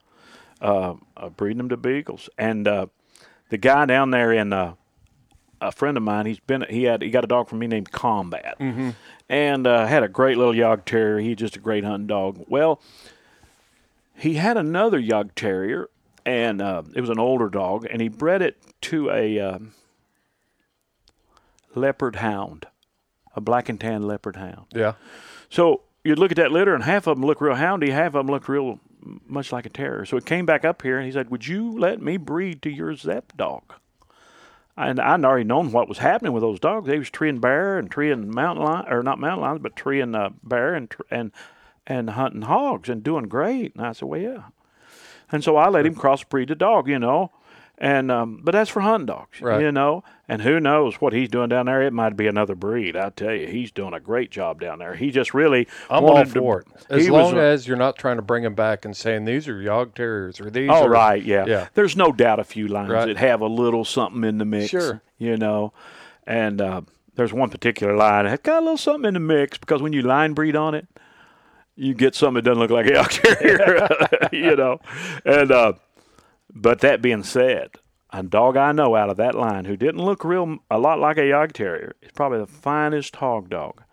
[0.61, 0.93] Uh,
[1.25, 2.27] uh, breeding them to beagles.
[2.37, 2.87] And uh,
[3.49, 4.73] the guy down there in uh,
[5.61, 7.91] a friend of mine, he's been he had he got a dog from me named
[7.91, 8.57] Combat,
[9.29, 11.19] and uh, had a great little Jagd Terrier.
[11.19, 12.43] He's just a great hunting dog.
[12.47, 12.81] Well,
[14.17, 15.89] he had another Jagd Terrier,
[16.25, 19.73] and uh, it was an older dog, and he bred it to a um
[21.75, 22.65] leopard hound,
[23.35, 24.65] a black and tan leopard hound.
[24.73, 24.93] Yeah.
[25.49, 28.13] So you'd look at that litter, and half of them look real houndy, half of
[28.13, 28.79] them look real
[29.27, 30.05] much like a terrier.
[30.05, 32.69] So it came back up here, and he said, "Would you let me breed to
[32.69, 33.75] your Zep dog?"
[34.79, 36.87] And I'd already known what was happening with those dogs.
[36.87, 40.29] They was treeing bear and treeing mountain lion, or not mountain lions, but treeing uh,
[40.43, 41.31] bear and tr- and
[41.85, 43.75] and hunting hogs and doing great.
[43.75, 44.43] And I said, "Well, yeah."
[45.31, 47.31] and so I let him crossbreed the dog, you know.
[47.81, 49.61] And um, but that's for hunting dogs, Right.
[49.61, 50.03] you know.
[50.27, 51.81] And who knows what he's doing down there?
[51.81, 52.97] It might be another breed.
[52.97, 54.95] I tell you, he's doing a great job down there.
[54.95, 56.67] He just really I'm all wanted to- for it.
[56.89, 59.47] As he was long as you're not trying to bring him back and saying these
[59.47, 61.45] are Jagd Terriers or these Oh, are right, yeah.
[61.47, 61.67] Yeah.
[61.73, 63.05] There's no doubt a few lines Right.
[63.07, 64.69] that have a little something in the mix.
[64.71, 65.01] Sure.
[65.17, 65.71] You know,
[66.27, 66.81] and uh,
[67.15, 70.01] there's one particular line that got a little something in the mix because when you
[70.01, 70.85] line breed on it,
[71.77, 74.81] you get something that doesn't look like a Jagd Terrier, you know.
[75.23, 75.73] And uh,
[76.61, 77.71] but that being said,
[78.11, 81.17] a dog I know out of that line who didn't look real a lot like
[81.17, 83.83] a Jagd Terrier is probably the finest hog dog.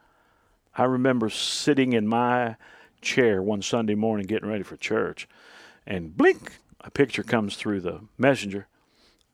[0.77, 2.57] I remember sitting in my
[3.01, 5.29] chair one Sunday morning getting ready for church,
[5.87, 8.67] and blink, a picture comes through the messenger,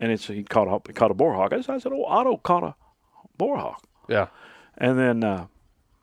[0.01, 1.53] and it's he caught a he caught a boar hog.
[1.53, 2.75] I said, "Oh, Otto caught a
[3.39, 4.29] boar hog," Yeah.
[4.79, 5.47] and then uh,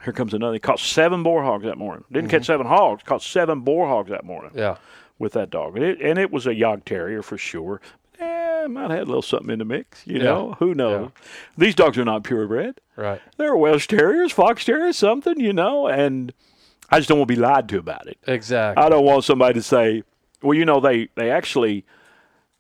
[0.04, 0.54] here comes another.
[0.54, 2.06] He caught seven boar hogs that morning.
[2.12, 4.78] Didn't catch seven hogs, caught seven boar hogs that morning Yeah.
[5.20, 7.82] With that dog, and it, and it was a Jagd Terrier for sure.
[8.20, 10.24] Eh, might have had a little something in the mix, you Yeah.
[10.24, 10.56] know.
[10.60, 11.12] Who knows?
[11.58, 13.22] These dogs are not purebred Right.
[13.38, 16.34] they're Welsh Terriers, Fox Terriers, something, you know, and
[16.90, 18.18] I just don't want to be lied to about it.
[18.28, 18.82] Exactly.
[18.84, 20.04] I don't want somebody to say,
[20.42, 21.86] well, you know, they, they actually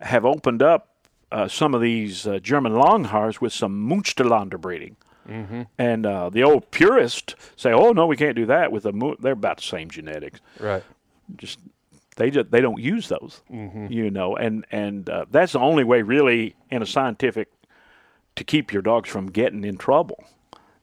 [0.02, 0.88] have opened up
[1.32, 4.96] uh, some of these uh, German Longhairs with some Munsterlander breeding.
[5.30, 5.62] Mm-hmm.
[5.78, 9.16] And uh, the old purists say, oh, no, we can't do that with the Mu-
[9.20, 10.84] They're about the same genetics right.
[11.38, 11.60] just
[12.20, 16.02] they just they don't use those, you know, and and uh, that's the only way
[16.04, 17.50] really in a scientific
[18.36, 20.24] to keep your dogs from getting in trouble,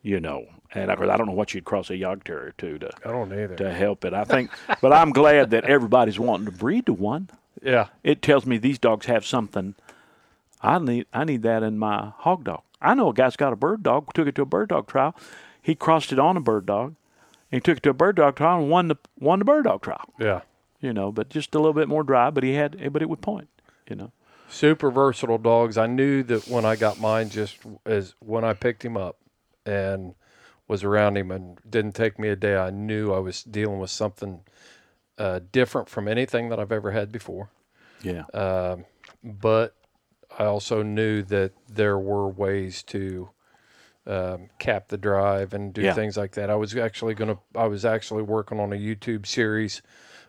[0.03, 0.47] you know.
[0.75, 3.11] And of course, I don't know what you'd cross a Jagd Terrier to to I
[3.13, 3.55] don't either.
[3.57, 4.13] to help it.
[4.13, 4.51] I think,
[4.83, 7.31] but I'm glad that everybody's wanting to breed to one.
[7.63, 7.87] Yeah.
[8.03, 9.75] It tells me these dogs have something.
[10.61, 12.63] I need I need that in my hog dog.
[12.83, 14.13] I know a guy's got a bird dog.
[14.13, 15.15] Took it to a bird dog trial.
[15.63, 16.95] He crossed it on a bird dog.
[17.51, 19.65] And he took it to a bird dog trial and won the won the bird
[19.65, 20.41] dog trial Yeah.
[20.87, 22.31] You know, but just a little bit more dry.
[22.31, 23.49] But he had, but it would point,
[23.91, 24.13] you know.
[24.49, 25.77] Super versatile dogs.
[25.77, 29.19] I knew that when I got mine, just as when I picked him up
[29.67, 30.15] and
[30.69, 32.57] was around him, and didn't take me a day.
[32.57, 34.43] I knew I was dealing with something
[35.19, 37.51] uh, different from anything that I've ever had before.
[38.03, 38.85] Yeah, Um,
[39.25, 39.75] but
[40.39, 43.31] I also knew that there were ways to
[44.07, 45.95] um, cap the drive and do Yeah.
[45.95, 46.51] things like that.
[46.51, 47.39] I was actually going to.
[47.59, 49.83] I was actually working on a YouTube series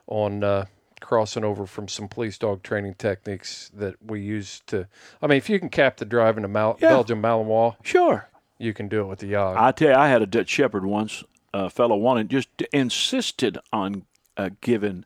[0.08, 0.66] on uh,
[1.00, 4.88] crossing over from some police dog training techniques that we use to.
[5.22, 6.90] I mean, if you can cap the drive in a Mal- Yeah.
[6.90, 8.30] Belgian Malinois, sure.
[8.58, 9.58] you can do it with the Jagd.
[9.58, 11.24] I tell you, I had a Dutch Shepherd once.
[11.54, 14.04] A fellow wanted just insisted on
[14.36, 15.06] uh, giving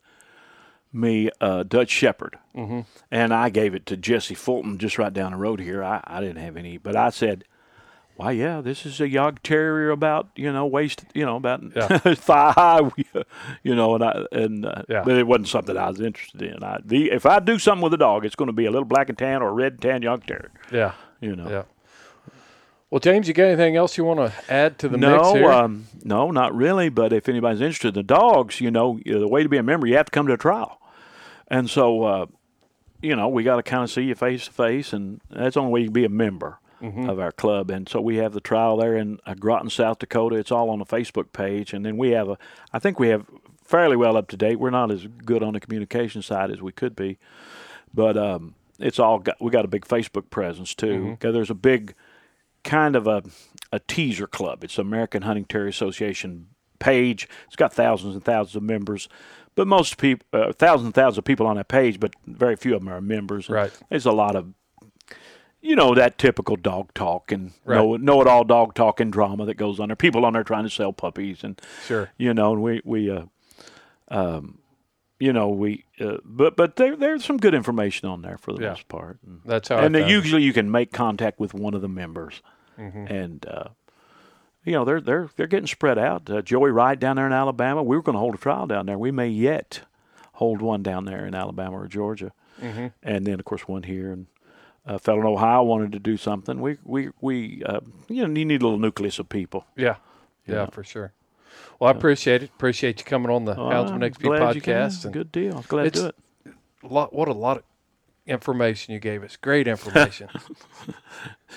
[0.91, 2.81] me a Dutch Shepherd, mm-hmm.
[3.09, 5.83] and I gave it to Jesse Fulton just right down the road here.
[5.83, 7.45] I, I didn't have any, but I said.
[8.21, 11.87] Why, yeah, this is a Jagd Terrier about you know waist, you know about Yeah.
[12.15, 12.91] thigh high,
[13.63, 15.03] you know, and I and uh, Yeah.
[15.03, 16.63] but it wasn't something I was interested in.
[16.63, 18.85] I the if I do something with a dog, it's going to be a little
[18.85, 21.49] black and tan or a red and tan Jagd Terrier, yeah, you know.
[21.49, 21.63] yeah.
[22.91, 25.49] Well, James, you got anything else you want to add to the mix no, here?
[25.49, 26.89] um, no, not really.
[26.89, 29.55] But if anybody's interested in the dogs, you know, you know, the way to be
[29.57, 30.79] a member, you have to come to a trial,
[31.47, 32.25] and so uh,
[33.01, 35.61] you know we got to kind of see you face to face, and that's the
[35.61, 37.69] only way you can be a member of our club.
[37.71, 40.35] And so we have the trial there in uh, Groton, South Dakota.
[40.35, 42.37] It's all on the Facebook page, and then we have a.
[42.73, 43.25] I think we have
[43.63, 44.59] fairly well up to date.
[44.59, 47.17] We're not as good on the communication side as we could be,
[47.93, 49.41] but um, it's all got.
[49.41, 51.17] We got a big Facebook presence too.
[51.19, 51.93] 'Cause There's a big
[52.63, 53.23] kind of a
[53.71, 54.63] a teaser club.
[54.63, 56.47] It's American Hunting Terrier Association
[56.79, 57.27] page.
[57.47, 59.07] It's got thousands and thousands of members,
[59.55, 62.73] but most people, uh, thousands and thousands of people on that page, but very few
[62.75, 63.49] of them are members.
[63.49, 63.71] Right.
[63.89, 64.53] There's a lot of,
[65.61, 67.75] you know, that typical dog talk and Right.
[67.77, 69.95] know know it all dog talk and drama that goes on there.
[69.95, 72.09] People on there trying to sell puppies and Sure.
[72.17, 73.23] you know, and we we uh,
[74.09, 74.57] um,
[75.19, 78.61] you know, we uh, but but there there's some good information on there for the
[78.63, 78.69] Yeah.
[78.69, 79.19] most part.
[79.25, 79.77] And, That's how.
[79.77, 82.41] and usually you can make contact with one of the members,
[82.79, 83.05] Mm-hmm.
[83.13, 83.65] and uh,
[84.65, 86.27] you know they're they're they're getting spread out.
[86.29, 88.87] Uh, Joey Wright down there in Alabama, we were going to hold a trial down
[88.87, 88.97] there.
[88.97, 89.81] We may yet
[90.33, 92.87] hold one down there in Alabama or Georgia, Mm-hmm.
[93.03, 94.11] and then of course one here.
[94.11, 94.25] And
[94.85, 96.59] a fellow in Ohio wanted to do something.
[96.61, 99.65] We we we uh, you know you need a little nucleus of people.
[99.75, 99.95] Yeah,
[100.47, 100.69] yeah, know.
[100.71, 101.13] for sure.
[101.79, 102.49] Well, I appreciate it.
[102.49, 105.05] Appreciate you coming on the Houndsman XP podcast.
[105.05, 105.63] and Good deal.
[105.67, 106.15] Glad to do it.
[106.83, 107.63] lot, what a lot of
[108.25, 109.35] information you gave us.
[109.37, 110.29] Great information.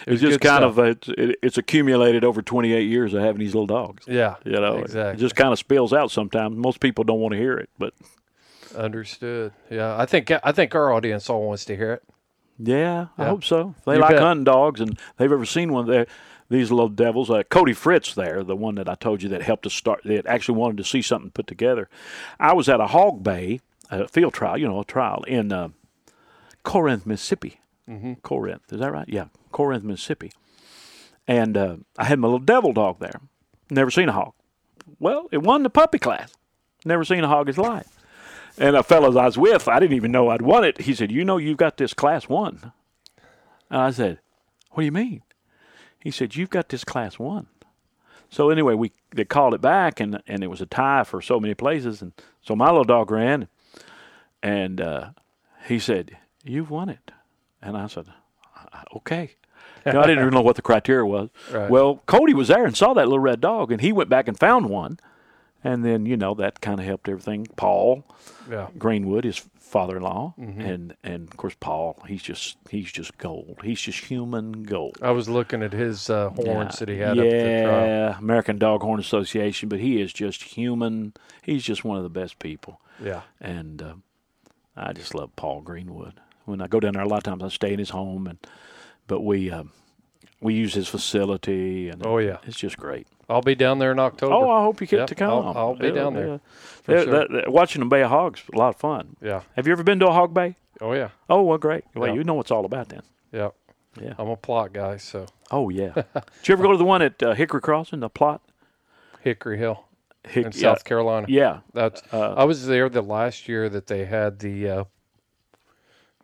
[0.09, 0.73] It's just kind stuff.
[0.73, 4.05] of uh, it's, it, it's accumulated over 28 years of having these little dogs.
[4.09, 5.15] yeah, You know, exactly.
[5.15, 6.57] it just kind of spills out sometimes.
[6.57, 7.95] Most people don't want to hear it, but
[8.75, 9.53] Understood.
[9.71, 12.03] Yeah, I think I think our audience all wants to hear it.
[12.59, 13.29] Yeah, I Yeah.
[13.29, 13.75] hope so.
[13.87, 14.23] They You like bet.
[14.23, 16.07] hunting dogs and they've ever seen one there.
[16.51, 19.67] These little devils, uh, Cody Fritz, there, the one that I told you that helped
[19.67, 21.89] us start, that actually wanted to see something put together.
[22.39, 23.61] I was at a hog bay
[23.91, 25.69] a field trial, you know, a trial in uh,
[26.63, 27.61] Corinth, Mississippi.
[27.89, 28.15] Mm-hmm.
[28.23, 29.09] Corinth, is that right?
[29.09, 30.33] Yeah, Corinth, Mississippi.
[31.27, 33.21] And uh, I had my little devil dog there.
[33.71, 34.33] Never seen a hog.
[34.99, 36.35] Well, it won the puppy class.
[36.85, 37.89] Never seen a hog in his life.
[38.59, 40.83] And a fellow I was with, I didn't even know I'd won it.
[40.83, 42.73] He said, "You know, you've got this class one."
[43.71, 44.21] And I said,
[44.71, 45.23] "What do you mean?"
[45.99, 47.49] He said, "You've got this class one."
[48.31, 51.41] So anyway, we they called it back, and and it was a tie for so
[51.41, 52.13] many places, and
[52.43, 53.49] so my little dog ran,
[54.43, 55.11] and uh,
[55.67, 57.11] he said, "You've won it,"
[57.63, 58.07] and I said,
[58.97, 59.35] "Okay."
[59.87, 61.29] You know, I didn't even know what the criteria was.
[61.53, 61.69] Right.
[61.71, 64.39] Well, Cody was there and saw that little red dog, and he went back and
[64.39, 64.99] found one,
[65.65, 67.47] and then you know that kind of helped everything.
[67.57, 68.05] Paul
[68.51, 68.69] Yeah.
[68.79, 70.61] Greenwood, his father-in-law, Mm-hmm.
[70.61, 73.59] and and of course Paul, he's just he's just gold.
[73.65, 74.99] He's just human gold.
[75.03, 77.87] I was looking at his uh, horns that he had yeah, up at the trial.
[77.87, 81.15] Yeah, American Doghorn Association, but he is just human.
[81.43, 83.23] He's just one of the best people, Yeah.
[83.41, 83.95] and uh,
[84.77, 86.21] I just love Paul Greenwood.
[86.45, 88.39] When I go down there, a lot of times I stay in his home, and
[89.07, 89.73] but we um,
[90.41, 92.37] we use his facility, and Oh, yeah.
[92.45, 93.07] it's just great.
[93.29, 94.35] I'll be down there in October.
[94.35, 95.31] Oh, I hope you get Yep, to come.
[95.47, 96.41] I'll- I'll be down there,
[96.83, 97.13] for Yeah, sure.
[97.13, 99.17] that- that- watching the bay of hogs, a lot of fun.
[99.23, 99.43] Yeah.
[99.57, 100.57] Have you ever been to a hog bay?
[100.81, 101.09] Oh, yeah.
[101.31, 101.85] Oh, well, great.
[101.95, 102.15] Well, Yeah.
[102.15, 103.03] you know what it's all about then.
[103.33, 103.51] Yeah.
[104.01, 104.15] Yeah.
[104.19, 105.93] I'm a plot guy, so Oh, yeah.
[106.15, 108.41] Did you ever go to the one at uh, Hickory Crossing, the plot?
[109.23, 109.85] Hickory Hill
[110.27, 110.59] Hick, in yeah.
[110.61, 111.27] South Carolina.
[111.31, 111.61] Yeah.
[111.73, 114.85] That's Uh, I was there the last year that they had the uh,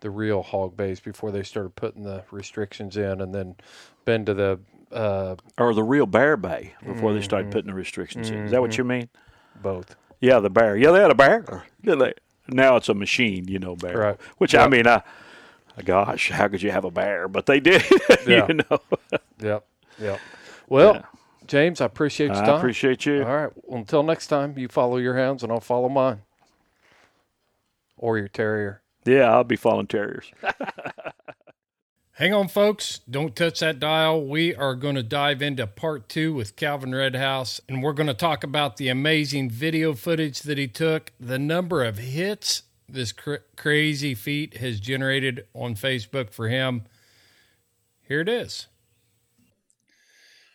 [0.01, 3.55] the real hog bays before they started putting the restrictions in, and then
[4.03, 4.59] been to the
[4.91, 8.45] uh, Or the real Bear Bay before they started putting the restrictions in.
[8.45, 9.09] Is that what you mean?
[9.61, 9.95] both.
[10.19, 10.75] Yeah, the bear.
[10.77, 11.63] Yeah, they had a bear.
[12.47, 13.97] Now it's a machine, you know, bear.
[13.97, 14.21] Right.
[14.37, 15.01] Which I mean, I,
[15.85, 17.27] gosh, how could you have a bear?
[17.27, 17.83] But they did.
[18.27, 18.45] Yeah.
[18.47, 18.79] you know.
[19.39, 19.65] Yep.
[19.99, 20.19] Yep.
[20.67, 21.01] Well, Yeah.
[21.47, 23.23] James, I appreciate your I appreciate you.
[23.23, 23.51] All right.
[23.55, 26.21] Well, until next time, you follow your hounds, and I'll follow mine,
[27.97, 28.81] or your terrier.
[29.05, 30.31] Yeah, I'll be following terriers.
[32.15, 32.99] Hang on, folks.
[33.09, 34.25] Don't touch that dial.
[34.25, 38.13] We are going to dive into part two with Calvin Redhouse, and we're going to
[38.13, 43.35] talk about the amazing video footage that he took, the number of hits this cr-
[43.55, 46.83] crazy feat has generated on Facebook for him.
[48.07, 48.67] Here it is.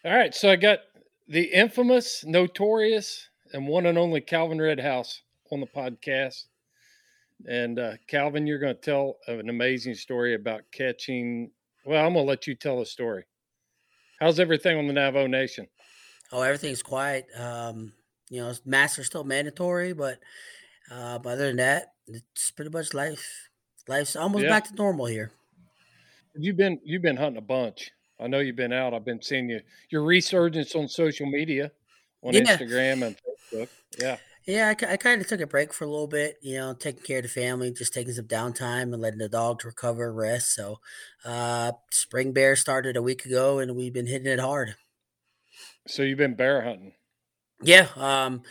[0.05, 0.35] All right.
[0.35, 0.81] So I got
[1.27, 6.45] the infamous, notorious, and one and only Calvin Redhouse on the podcast.
[7.45, 11.51] And uh, Calvin, you're going to tell an amazing story about catching.
[11.85, 13.25] Well, I'm going to let you tell a story.
[14.21, 15.69] How's everything on the Navajo Nation?
[16.33, 17.27] Oh, everything's quiet.
[17.37, 17.93] Um,
[18.31, 20.19] you know, masks are still mandatory, but
[20.91, 23.51] uh, other than that, it's pretty much life.
[23.87, 24.51] Life's almost Yeah.
[24.51, 25.31] back to normal here.
[26.35, 27.91] You've been you've been hunting a bunch.
[28.19, 28.95] I know you've been out.
[28.95, 29.61] I've been seeing you.
[29.91, 31.71] Your resurgence on social media,
[32.23, 32.41] on Yeah.
[32.43, 33.17] Instagram and
[33.53, 33.69] Facebook.
[33.99, 34.17] Yeah,
[34.47, 37.19] Yeah, I, kind of took a break for a little bit, you know, taking care
[37.19, 40.55] of the family, just taking some downtime and letting the dogs recover, rest.
[40.55, 40.81] So,
[41.25, 44.77] uh, spring bear started a week ago, and we've been hitting it hard.
[45.87, 46.95] so you've been bear hunting.
[47.63, 48.43] Yeah, um,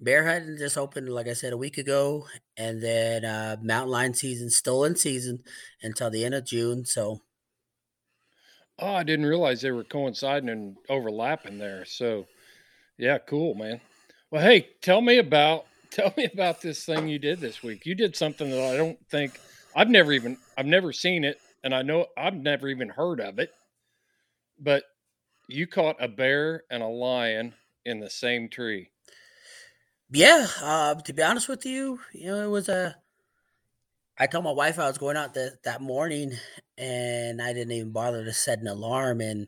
[0.00, 2.26] bear hunting just opened, like I said, a week ago,
[2.56, 5.44] and then uh, mountain lion season still in season
[5.82, 6.84] until the end of June.
[6.86, 7.20] So,
[8.78, 11.84] Oh, I didn't realize they were coinciding and overlapping there.
[11.84, 12.26] So,
[12.98, 13.80] yeah, cool, man.
[14.34, 17.86] Well, hey, tell me about tell me about this thing you did this week.
[17.86, 19.38] You did something that I don't think
[19.76, 23.38] I've never even I've never seen it, and I know I've never even heard of
[23.38, 23.52] it.
[24.58, 24.82] But
[25.46, 27.54] you caught a bear and a lion
[27.84, 28.90] in the same tree.
[30.10, 32.96] yeah, uh, to be honest with you, you know, it was a.
[34.18, 36.32] I told my wife I was going out that that morning,
[36.76, 39.46] and I didn't even bother to set an alarm, and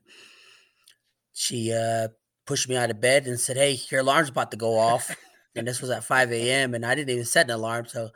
[1.32, 2.06] she uh,
[2.46, 5.14] pushed me out of bed and said, "Hey, your alarm's about to go off."
[5.56, 6.74] and this was at 5 a.m.
[6.74, 8.10] and I didn't even set an alarm, so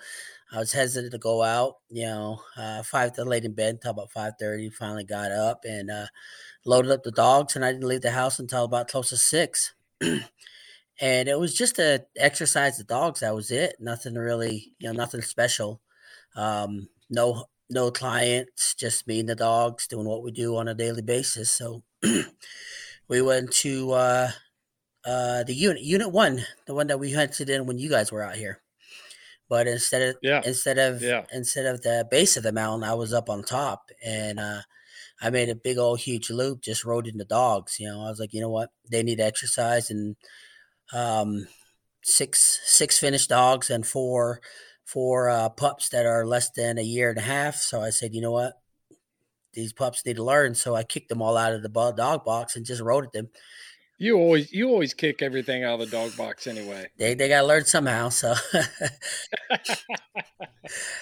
[0.53, 1.77] I was hesitant to go out.
[1.91, 4.73] You know, uh, five to late in bed until about 5:30.
[4.73, 6.07] Finally got up and uh,
[6.65, 9.75] loaded up the dogs, and I didn't leave the house until about close to six.
[10.01, 13.21] and it was just to exercise the dogs.
[13.21, 13.77] That was it.
[13.81, 15.81] Nothing really, you know, nothing special.
[16.37, 20.75] Um, no, no clients, just me and the dogs doing what we do on a
[20.75, 21.51] daily basis.
[21.51, 21.83] So
[23.11, 24.33] we went to uh,
[25.07, 28.23] uh, the unit, unit one, the one that we hunted in when you guys were
[28.23, 28.63] out here.
[29.49, 30.45] But instead of Yeah.
[30.45, 31.27] instead of Yeah.
[31.33, 34.63] instead of the base of the mountain, I was up on top, and uh,
[35.21, 37.79] I made a big old huge loop, just rode in the dogs.
[37.81, 40.17] You know, I was like, you know what, they need exercise, and
[40.93, 41.47] um,
[42.05, 44.41] six six finished dogs and four
[44.85, 47.57] four uh, pups that are less than a year and a half.
[47.57, 48.55] So I said, you know what,
[49.53, 50.55] these pups need to learn.
[50.55, 53.29] So I kicked them all out of the dog box and just rode at them.
[53.99, 56.87] You always you always kick everything out of the dog box anyway.
[56.97, 58.09] They they gotta learn somehow.
[58.09, 58.35] So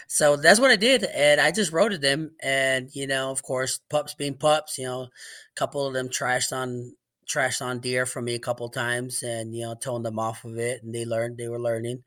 [0.09, 2.33] so that's what I did, and I just rode them.
[2.43, 4.79] And you know, of course, pups being pups.
[4.79, 5.09] You know, a
[5.55, 6.93] couple of them trashed on
[7.29, 10.59] trashed on deer for me a couple times, and you know, toned them off of
[10.59, 12.03] it, and they learned they were learning.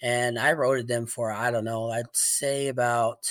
[0.00, 3.28] And I rode them for I don't know, I'd say about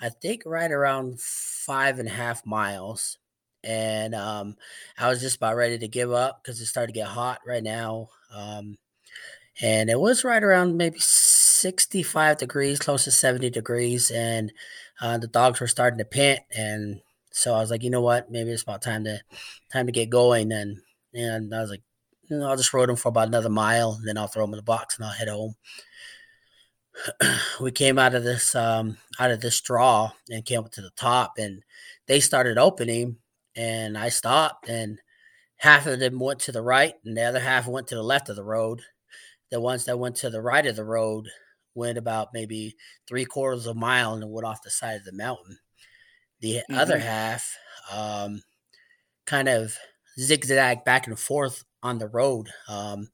[0.00, 3.18] I think right around five and a half miles
[3.64, 4.56] and um,
[4.96, 7.62] I was just about ready to give up because it started to get hot right
[7.62, 8.10] now.
[8.32, 8.78] Um,
[9.62, 14.52] and it was right around maybe 65 degrees, close to 70 degrees, and
[15.00, 16.40] uh, the dogs were starting to pant.
[16.56, 17.00] And
[17.32, 19.20] so I was like, you know what, maybe it's about time to
[19.72, 20.52] time to get going.
[20.52, 20.78] And
[21.14, 21.82] and I was like,
[22.28, 24.54] you know, I'll just rode them for about another mile, and then I'll throw them
[24.54, 25.54] in the box and I'll head home.
[27.60, 30.90] we came out of this um, out of this draw and came up to the
[30.96, 31.62] top, and
[32.06, 33.16] they started opening
[33.56, 34.98] and I stopped, and
[35.56, 38.28] half of them went to the right, and the other half went to the left
[38.28, 38.82] of the road.
[39.50, 41.28] The ones that went to the right of the road
[41.74, 42.76] went about maybe
[43.08, 45.58] three quarters of a mile and went off the side of the mountain.
[46.40, 46.76] The mm-hmm.
[46.76, 47.56] other half
[47.92, 48.42] um,
[49.24, 49.76] kind of
[50.18, 52.48] zigzagged back and forth on the road.
[52.68, 53.08] Um,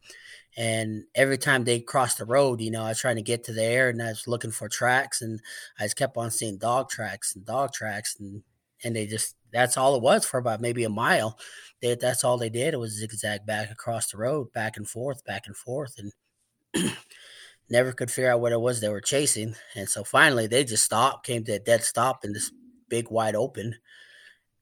[0.56, 3.52] and every time they crossed the road, you know, I was trying to get to
[3.52, 5.40] there and I was looking for tracks and
[5.78, 8.42] I just kept on seeing dog tracks and dog tracks and
[8.84, 11.38] and they just that's all it was for about maybe a mile.
[11.80, 12.74] They, that's all they did.
[12.74, 16.92] It was zigzag back across the road, back and forth, back and forth, and
[17.70, 19.54] never could figure out what it was they were chasing.
[19.74, 22.50] And so finally, they just stopped, came to a dead stop in this
[22.88, 23.76] big wide open,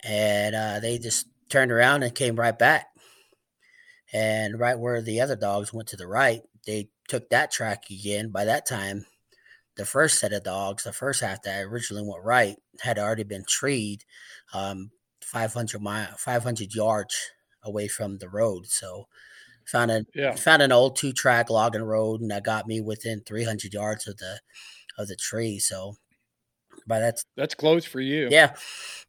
[0.03, 2.90] and uh, they just turned around and came right back.
[4.13, 8.31] And right where the other dogs went to the right, they took that track again.
[8.31, 9.07] By that time,
[9.77, 13.45] the first set of dogs, the first half that originally went right, had already been
[13.47, 14.05] treed
[14.53, 14.91] um,
[15.23, 17.31] 500 mile, 500 yards
[17.63, 18.67] away from the road.
[18.67, 19.07] So
[19.71, 20.35] found a yeah.
[20.35, 24.17] found an old two track logging road, and that got me within 300 yards of
[24.19, 24.41] the
[24.99, 25.59] of the tree.
[25.59, 25.97] So,
[26.87, 28.29] by that's that's close for you.
[28.31, 28.55] Yeah,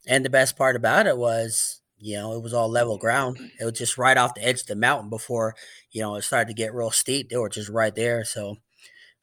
[0.07, 3.37] and the best part about it was, you know, it was all level ground.
[3.59, 5.55] It was just right off the edge of the mountain before,
[5.91, 7.29] you know, it started to get real steep.
[7.29, 8.25] They were just right there.
[8.25, 8.57] So,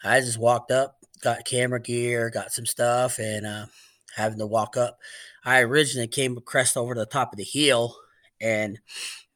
[0.03, 3.67] I just walked up, got camera gear, got some stuff, and uh,
[4.15, 4.99] having to walk up.
[5.45, 7.97] I originally came crest over the top of the hill,
[8.41, 8.79] and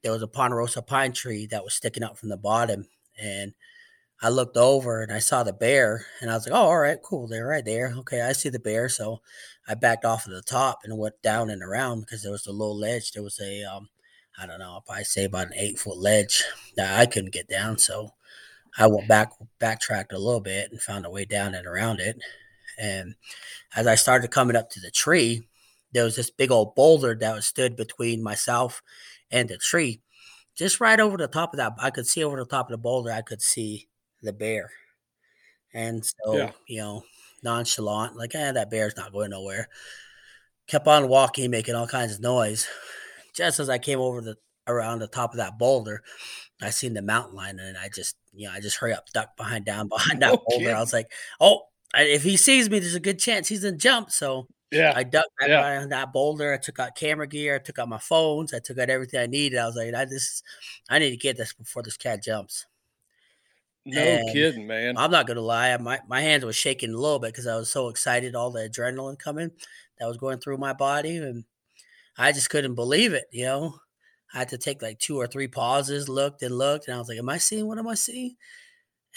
[0.02, 2.86] there was a ponderosa pine tree that was sticking up from the bottom,
[3.20, 3.54] and
[4.22, 6.98] I looked over and I saw the bear, and I was like, "Oh, all right,
[7.02, 7.92] cool, they're right there.
[7.98, 9.20] Okay, I see the bear." So
[9.68, 12.52] I backed off of the top and went down and around because there was a
[12.52, 13.12] low ledge.
[13.12, 13.88] There was a, um,
[14.38, 16.44] I don't know, if probably say about an eight foot ledge
[16.76, 17.78] that I couldn't get down.
[17.78, 18.10] So
[18.78, 22.18] I went back, backtracked a little bit and found a way down and around it.
[22.78, 23.14] And
[23.76, 25.48] as I started coming up to the tree,
[25.92, 28.82] there was this big old boulder that was stood between myself
[29.30, 30.00] and the tree.
[30.56, 32.78] Just right over the top of that, I could see over the top of the
[32.78, 33.88] boulder, I could see
[34.22, 34.70] the bear.
[35.74, 36.50] And so, yeah.
[36.66, 37.02] you know,
[37.42, 39.68] nonchalant, like, eh, that bear's not going nowhere.
[40.66, 42.68] Kept on walking, making all kinds of noise.
[43.34, 44.36] Just as I came over the
[44.68, 46.02] around the top of that boulder,
[46.60, 49.36] I seen the mountain lion, and I just, you know, I just hurry up, duck
[49.36, 50.42] behind down behind that okay.
[50.46, 50.76] boulder.
[50.76, 51.62] I was like, oh,
[51.94, 54.10] if he sees me, there's a good chance he's gonna jump.
[54.10, 55.48] So yeah, I ducked yeah.
[55.48, 56.54] behind that boulder.
[56.54, 57.56] I took out camera gear.
[57.56, 58.54] I took out my phones.
[58.54, 59.58] I took out everything I needed.
[59.58, 60.42] I was like, I just,
[60.88, 62.66] I need to get this before this cat jumps.
[63.84, 64.96] No and kidding, man.
[64.96, 65.76] I'm not gonna lie.
[65.78, 68.34] My my hands were shaking a little bit because I was so excited.
[68.34, 69.50] All the adrenaline coming
[69.98, 71.44] that was going through my body, and
[72.18, 73.26] I just couldn't believe it.
[73.32, 73.80] You know,
[74.34, 77.08] I had to take like two or three pauses, looked and looked, and I was
[77.08, 78.36] like, "Am I seeing what am I seeing?"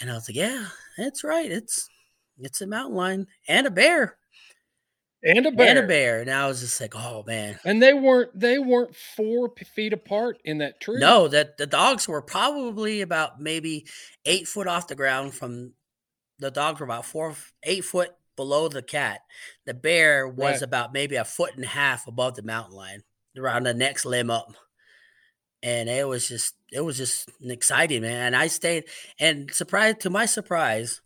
[0.02, 1.52] And I was like, "Yeah, that's right.
[1.52, 1.90] It's
[2.40, 4.18] it's a mountain lion and a bear."
[5.26, 5.70] And a bear.
[5.70, 6.22] And a bear.
[6.22, 7.60] And I was just like, oh man.
[7.66, 11.00] And they weren't they weren't four feet apart in that tree.
[11.00, 13.88] No, that the dogs were probably about maybe
[14.26, 15.74] eight foot off the ground from
[16.40, 19.22] the dogs were about four eight foot below the cat.
[19.66, 20.62] The bear was right.
[20.62, 23.04] about maybe a foot and a half above the mountain lion,
[23.38, 24.54] around the next limb up
[25.66, 28.28] and it was just it was just exciting, man.
[28.28, 28.86] And I stayed,
[29.20, 31.02] and surprise to my surprise,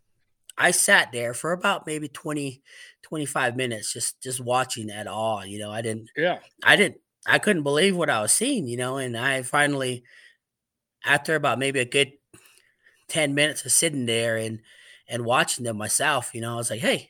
[0.58, 2.62] I sat there for about maybe 20,
[3.10, 5.46] 25 minutes, just just watching at all.
[5.46, 8.68] You know, I didn't, yeah, I didn't, I couldn't believe what I was seeing.
[8.68, 10.04] You know, and I finally,
[11.06, 12.14] after about maybe a good
[13.08, 14.62] ten minutes of sitting there and
[15.08, 17.10] and watching them myself, you know, I was like, hey,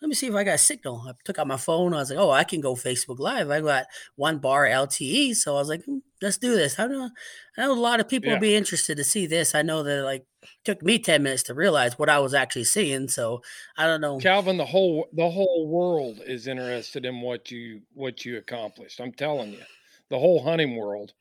[0.00, 1.04] let me see if I got signal.
[1.08, 1.94] I took out my phone.
[1.94, 3.50] I was like, oh, I can go Facebook Live.
[3.50, 5.34] I got one bar LTE.
[5.34, 6.78] So I was like, hmm, let's do this.
[6.78, 7.10] I know,
[7.56, 8.34] I know a lot of people yeah.
[8.34, 9.54] will be interested to see this.
[9.54, 10.26] I know that like
[10.64, 13.08] took me 10 minutes to realize what I was actually seeing.
[13.08, 13.40] So
[13.78, 14.18] I don't know.
[14.18, 19.00] Calvin, the whole the whole world is interested in what you what you accomplished.
[19.00, 19.62] I'm telling you.
[20.08, 21.14] The whole hunting world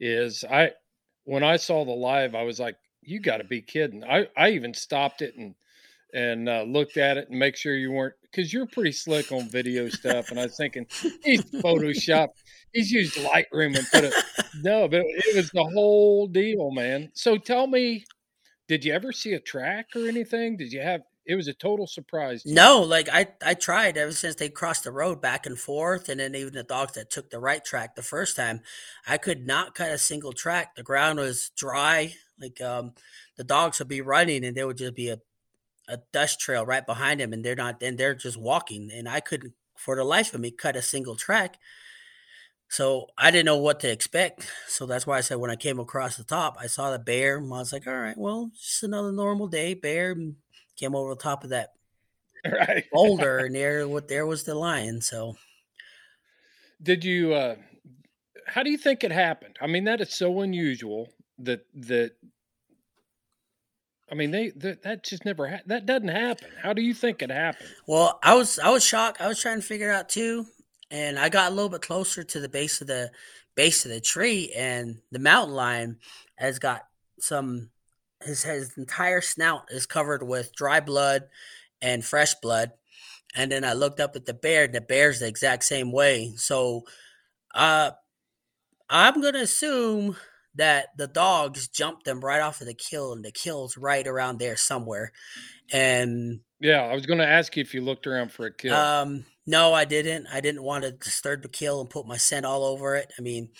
[0.00, 0.70] is I
[1.24, 4.50] when I saw the live, I was like, "You got to be kidding!" I I
[4.50, 5.54] even stopped it and
[6.12, 9.48] and uh, looked at it and make sure you weren't because you're pretty slick on
[9.48, 10.30] video stuff.
[10.30, 10.86] And I was thinking
[11.22, 12.28] he's Photoshop,
[12.72, 14.14] he's used Lightroom and put it.
[14.62, 17.10] No, but it was the whole deal, man.
[17.14, 18.04] So tell me,
[18.68, 20.58] did you ever see a track or anything?
[20.58, 21.00] Did you have?
[21.24, 22.42] It was a total surprise.
[22.42, 22.52] to.
[22.52, 26.20] No, like I, I tried ever since they crossed the road back and forth, and
[26.20, 28.60] then even the dogs that took the right track the first time,
[29.08, 30.74] I could not cut a single track.
[30.74, 32.92] The ground was dry, like um,
[33.36, 35.18] the dogs would be running, and there would just be a,
[35.88, 39.20] a dust trail right behind them, and they're not, and they're just walking, and I
[39.20, 41.58] couldn't, for the life of me, cut a single track.
[42.68, 44.50] So I didn't know what to expect.
[44.66, 47.36] So that's why I said when I came across the top, I saw the bear.
[47.36, 49.74] and I was like, all right, well, just another normal day.
[49.74, 50.16] Bear
[50.76, 51.70] came over the top of that
[52.46, 52.84] Right.
[52.92, 55.00] boulder, and there, what there was the lion.
[55.00, 55.36] So
[56.82, 57.34] Did you?
[57.34, 57.56] uh
[58.46, 59.58] How do you think it happened?
[59.60, 62.12] I mean, that is so unusual that that.
[64.12, 66.50] I mean, they that, that just never ha- that doesn't happen.
[66.62, 67.70] How do you think it happened?
[67.86, 69.22] Well, I was I was shocked.
[69.22, 70.46] I was trying to figure it out too,
[70.90, 73.10] and I got a little bit closer to the base of the
[73.54, 75.98] base of the tree, and the mountain lion
[76.36, 76.86] has got
[77.20, 77.70] some.
[78.22, 81.24] His his entire snout is covered with dry blood
[81.80, 82.72] and fresh blood,
[83.34, 84.64] and then I looked up at the bear.
[84.64, 86.34] and The bear's the exact same way.
[86.36, 86.82] So,
[87.54, 87.92] uh,
[88.90, 90.16] I'm gonna assume
[90.54, 94.38] that the dogs jumped them right off of the kill, and the kill's right around
[94.38, 95.12] there somewhere,
[95.72, 98.74] and Yeah, I was going to ask you if you looked around for a kill.
[98.74, 100.28] um, no, I didn't.
[100.28, 103.12] I didn't want to disturb the kill and put my scent all over it.
[103.18, 103.50] I mean,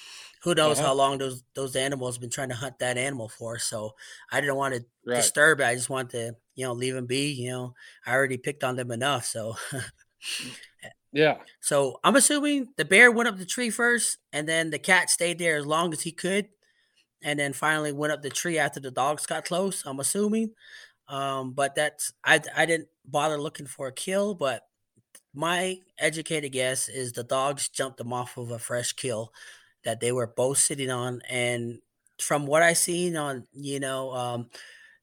[0.42, 0.88] who knows Uh-huh.
[0.88, 3.58] how long those those animals been trying to hunt that animal for?
[3.58, 3.94] So
[4.30, 5.16] I didn't want to right.
[5.16, 5.64] disturb it.
[5.66, 7.32] I just wanted to, you know, leave them be.
[7.32, 7.74] You know,
[8.06, 9.24] I already picked on them enough.
[9.24, 9.56] So,
[11.12, 11.38] Yeah.
[11.60, 15.38] so I'm assuming the bear went up the tree first, and then the cat stayed
[15.38, 16.48] there as long as he could,
[17.22, 19.82] and then finally went up the tree after the dogs got close.
[19.86, 20.52] I'm assuming.
[21.08, 24.62] Um, but that's I I didn't bother looking for a kill, but
[25.34, 29.32] my educated guess is the dogs jumped them off of a fresh kill
[29.84, 31.78] that they were both sitting on and
[32.20, 34.48] from what i seen on you know um,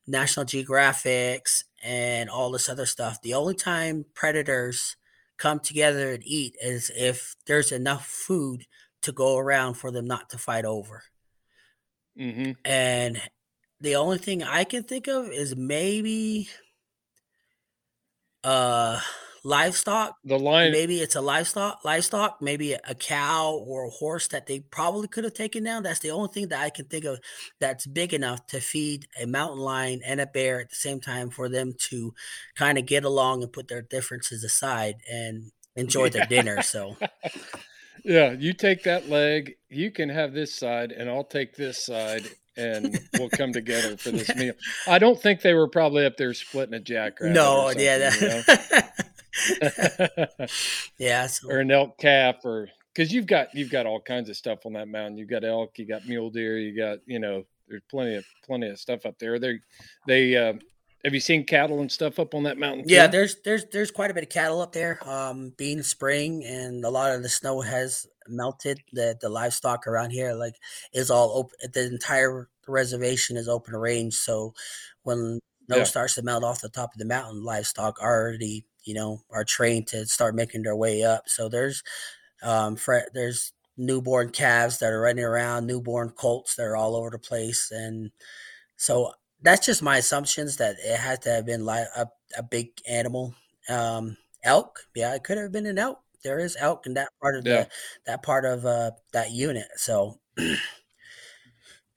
[0.07, 4.95] national geographics and all this other stuff the only time predators
[5.37, 8.65] come together and eat is if there's enough food
[9.01, 11.03] to go around for them not to fight over
[12.19, 13.21] hmm and
[13.81, 16.49] the only thing i can think of is maybe
[18.43, 18.99] uh
[19.45, 20.15] livestock.
[20.25, 20.71] The lion.
[20.73, 25.23] maybe it's a livestock livestock maybe a cow or a horse that they probably could
[25.23, 25.83] have taken down.
[25.83, 27.19] That's the only thing that i can think of
[27.59, 31.29] that's big enough to feed a mountain lion and a bear at the same time
[31.29, 32.13] for them to
[32.55, 36.97] kind of get along and put their differences aside and enjoy their dinner so
[38.03, 39.55] Yeah, you take that leg.
[39.69, 42.23] You can have this side, and I'll take this side,
[42.57, 44.53] and we'll come together for this meal.
[44.87, 47.35] I don't think they were probably up there splitting a jackrabbit.
[47.35, 48.43] no yeah something,
[49.49, 49.59] you
[50.39, 50.47] know?
[50.97, 54.35] yeah so, or an elk calf, or because you've got you've got all kinds of
[54.35, 55.17] stuff on that mountain.
[55.17, 58.67] You've got elk, you got mule deer, you got you know there's plenty of plenty
[58.67, 59.39] of stuff up there.
[59.39, 59.59] They
[60.07, 60.53] they uh,
[61.03, 62.85] have you seen cattle and stuff up on that mountain?
[62.87, 64.99] Yeah, there's there's there's quite a bit of cattle up there.
[65.07, 68.81] Um, being spring and a lot of the snow has melted.
[68.93, 70.55] The the livestock around here like
[70.93, 71.71] is all open.
[71.73, 74.13] The entire reservation is open range.
[74.15, 74.53] So
[75.03, 75.83] when snow Yeah.
[75.83, 79.87] starts to melt off the top of the mountain, livestock already you know are trained
[79.87, 81.27] to start making their way up.
[81.27, 81.83] So there's
[82.43, 82.77] um
[83.13, 87.71] there's newborn calves that are running around, newborn colts that are all over the place,
[87.71, 88.11] and
[88.77, 92.07] so that's just my assumptions that it had to have been like a,
[92.37, 93.33] a big animal.
[93.69, 95.99] Um, elk, yeah, it could have been an elk.
[96.23, 97.63] There is elk in that part of Yeah.
[97.63, 97.69] the
[98.07, 99.67] that part of uh, that unit.
[99.77, 100.19] So,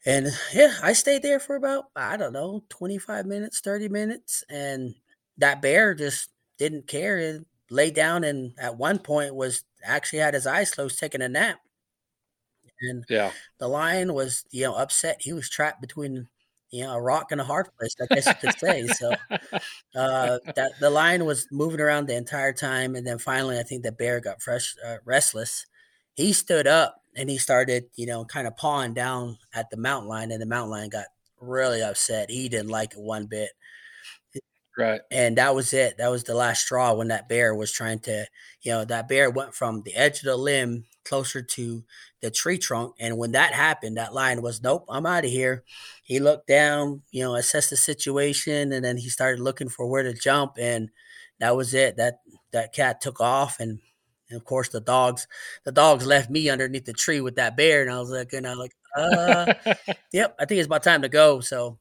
[0.04, 4.42] and yeah, I stayed there for about I don't know twenty five minutes, thirty minutes,
[4.48, 4.94] and
[5.38, 7.18] that bear just didn't care.
[7.18, 11.28] It laid down and at one point was actually had his eyes closed, taking a
[11.28, 11.58] nap.
[12.80, 13.32] And yeah.
[13.58, 15.18] the lion was, you know, upset.
[15.22, 16.28] He was trapped between,
[16.72, 18.86] you know, a rock and a hard place, I guess you could say.
[18.88, 19.14] So
[19.94, 23.82] uh, that the lion was moving around the entire time, and then finally, I think
[23.82, 25.66] the bear got fresh uh, restless.
[26.14, 30.08] He stood up and he started, you know, kind of pawing down at the mountain
[30.08, 31.06] lion, and the mountain lion got
[31.40, 32.30] really upset.
[32.30, 33.50] He didn't like it one bit
[34.76, 35.00] right.
[35.10, 35.98] and that was it.
[35.98, 38.26] That was the last straw when that bear was trying to,
[38.62, 41.84] you know, that bear went from the edge of the limb closer to
[42.20, 42.94] the tree trunk.
[43.00, 45.64] And when that happened, that lion was, nope, I'm out of here.
[46.02, 50.02] He looked down, you know, assessed the situation, and then he started looking for where
[50.02, 50.54] to jump.
[50.58, 50.90] And
[51.40, 51.96] that was it.
[51.96, 52.20] That
[52.52, 53.80] that cat took off and
[54.30, 55.26] And of course, the dogs,
[55.64, 58.46] the dogs left me underneath the tree with that bear, and I was like, and
[58.46, 59.74] I was like, uh,
[60.12, 61.40] yep, I think it's about time to go.
[61.40, 61.78] So,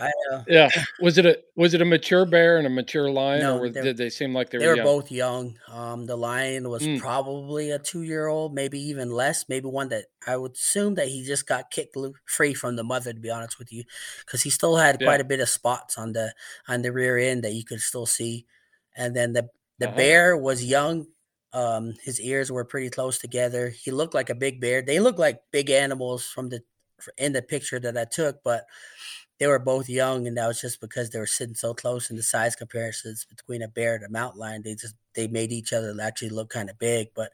[0.00, 0.70] I uh, yeah.
[0.98, 3.96] Was it a was it a mature bear and a mature lion, No, or did
[3.96, 4.90] they seem like they, they were, young?
[4.90, 5.58] both young.
[5.68, 7.00] Um, the lion was Mm.
[7.00, 11.08] probably a two year old, maybe even less, maybe one that I would assume that
[11.08, 11.96] he just got kicked
[12.26, 13.12] free from the mother.
[13.12, 13.84] To be honest with you,
[14.26, 15.06] because he still had Yeah.
[15.06, 16.34] quite a bit of spots on the
[16.68, 18.46] on the rear end that you could still see,
[18.96, 19.48] and then the
[19.78, 19.96] the Uh-huh.
[19.96, 21.06] bear was young.
[21.52, 23.70] Um, his ears were pretty close together.
[23.70, 24.82] He looked like a big bear.
[24.82, 26.62] They look like big animals from the
[27.16, 28.66] in the picture that I took, but
[29.40, 32.16] they were both young, and that was just because they were sitting so close in
[32.16, 34.62] the size comparisons between a bear and a mountain lion.
[34.62, 37.32] They just they made each other actually look kind of big, but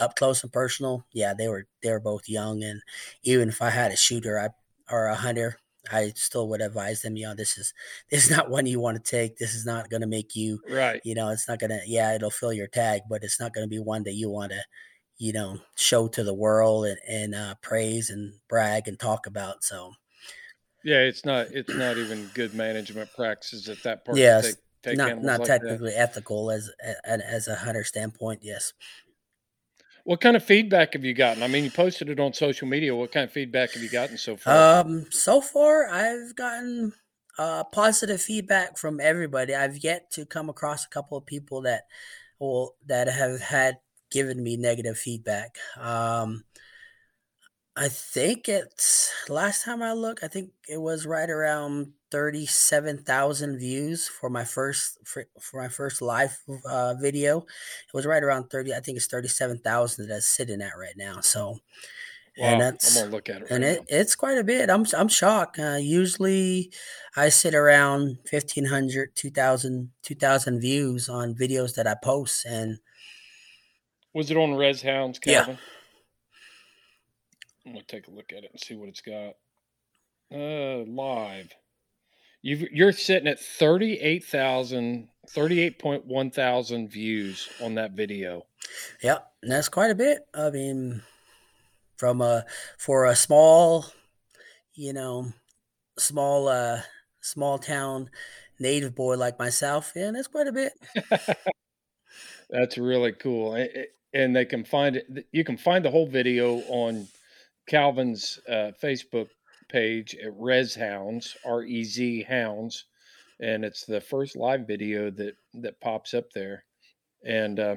[0.00, 2.82] up close and personal, yeah, they were they were both young, and
[3.22, 4.50] even if I had a shooter, I
[4.90, 5.58] or a hunter,
[5.90, 7.74] I still would advise them, you know, this is
[8.10, 9.38] this is not one you want to take.
[9.38, 11.02] This is not going to make you Right.
[11.02, 13.78] you know it's not gonna yeah it'll fill your tag but it's not gonna be
[13.78, 14.62] one that you want to
[15.18, 19.62] you know show to the world and, and uh, praise and brag and talk about
[19.64, 19.92] so
[20.86, 24.18] Yeah, it's not it's not even good management practices at that part.
[24.18, 25.56] yes take, take not not like that.
[25.58, 26.70] technically ethical as
[27.04, 28.72] as a hunter standpoint yes
[30.04, 31.42] What kind of feedback have you gotten?
[31.42, 32.94] I mean, you posted it on social media.
[32.94, 34.54] What kind of feedback have you gotten so far?
[34.54, 36.92] um so far i've gotten
[37.38, 41.82] uh positive feedback from everybody i've yet to come across a couple of people that
[42.38, 43.76] will that have had
[44.10, 46.44] given me negative feedback um
[47.76, 53.58] I think it's last time I looked, I think it was right around thirty-seven thousand
[53.58, 57.40] views for my first for, for my first live uh, video.
[57.40, 58.72] It was right around thirty.
[58.72, 61.20] I think it's thirty-seven thousand that's sitting at right now.
[61.20, 61.58] So,
[62.38, 63.50] wow, and I'm gonna look at it.
[63.50, 64.70] and right it, it's quite a bit.
[64.70, 65.58] I'm I'm shocked.
[65.58, 66.72] Uh, usually,
[67.14, 72.78] I sit around 1,500, 2,000, 2,000 views on videos that I post, and.
[74.14, 75.56] Was it on Rez Hounds, Yeah.
[77.66, 79.34] I'm gonna take a look at it and see what it's got.
[80.32, 81.52] Uh, live.
[82.42, 88.46] You've, you're sitting at 38,000, 38.1 thousand views on that video.
[89.02, 90.20] Yep, and that's quite a bit.
[90.32, 91.02] I mean,
[91.96, 92.44] from a
[92.78, 93.86] for a small,
[94.74, 95.32] you know,
[95.98, 96.82] small uh
[97.20, 98.10] small town
[98.60, 100.72] native boy like myself, yeah, that's quite a bit.
[102.48, 103.66] That's really cool.
[104.14, 105.26] And they can find it.
[105.32, 107.08] You can find the whole video on
[107.66, 109.28] Calvin's uh, Facebook
[109.68, 112.84] page at Rez Hounds, R E Z Hounds,
[113.40, 116.64] and it's the first live video that that pops up there.
[117.24, 117.76] And uh,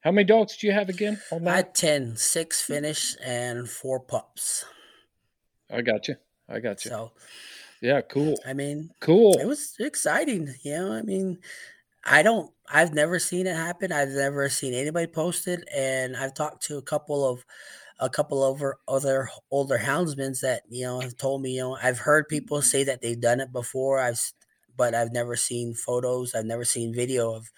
[0.00, 4.64] how many dogs do you have again I had 10, six finished and four pups.
[5.70, 6.16] I got you.
[6.48, 6.90] I got you.
[6.90, 7.12] So
[7.80, 8.36] Yeah, cool.
[8.46, 9.38] I mean, Cool.
[9.38, 10.54] it was exciting.
[10.62, 11.38] You know, I mean,
[12.04, 12.52] I don't.
[12.68, 13.92] I've never seen it happen.
[13.92, 17.44] I've never seen anybody post it, and I've talked to a couple of
[17.98, 21.52] a couple of other- older houndsmen that you know have told me.
[21.56, 24.00] You know, I've heard people say that they've done it before.
[24.00, 24.32] I've,
[24.76, 26.34] but I've never seen photos.
[26.34, 27.50] I've never seen video of,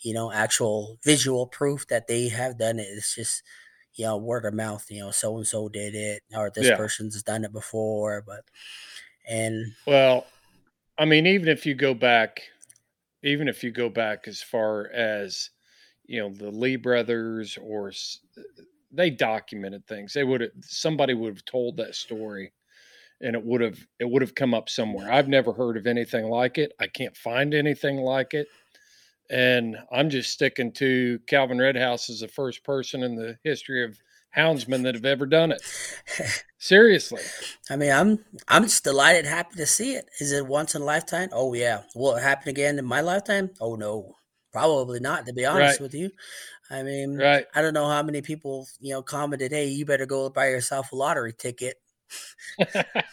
[0.00, 2.88] you know, actual visual proof that they have done it.
[2.90, 3.42] It's just.
[3.94, 4.86] You know, word of mouth.
[4.90, 6.76] You know, so and so did it, or this Yeah.
[6.76, 8.22] person's done it before.
[8.24, 8.44] But,
[9.26, 10.24] and Well,
[10.96, 12.42] I mean, even if you go back,
[13.24, 15.50] even if you go back as far as
[16.04, 17.90] you know the Lee brothers, or
[18.90, 20.12] they documented things.
[20.12, 22.52] They would have somebody would have told that story,
[23.20, 25.10] and it would have it would have come up somewhere.
[25.12, 26.72] I've never heard of anything like it.
[26.80, 28.48] I can't find anything like it.
[29.30, 33.98] And I'm just sticking to Calvin Redhouse as the first person in the history of
[34.34, 35.62] houndsmen that have ever done it.
[36.58, 37.22] Seriously.
[37.70, 40.06] I mean, I'm I'm just delighted, happy to see it.
[40.20, 41.28] Is it once in a lifetime?
[41.32, 41.82] Oh yeah.
[41.94, 43.50] Will it happen again in my lifetime?
[43.60, 44.14] Oh no,
[44.52, 45.26] probably not.
[45.26, 45.80] To be honest Right.
[45.80, 46.10] with you,
[46.70, 47.46] I mean, Right.
[47.54, 50.92] I don't know how many people you know commented, "Hey, you better go buy yourself
[50.92, 51.76] a lottery ticket."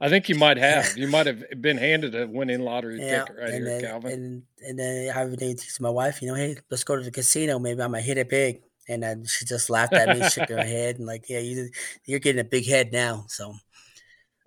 [0.00, 0.96] I think you might have.
[0.96, 4.12] You might have been handed a winning lottery Yeah, ticket right here, then Calvin.
[4.12, 7.10] and and then I would text my wife, you know, hey, let's go to the
[7.10, 7.58] casino.
[7.58, 8.60] Maybe I might hit it big.
[8.88, 11.70] And then she just laughed at me, shook her head, and like, yeah, you
[12.04, 13.24] you're getting a big head now.
[13.28, 13.54] So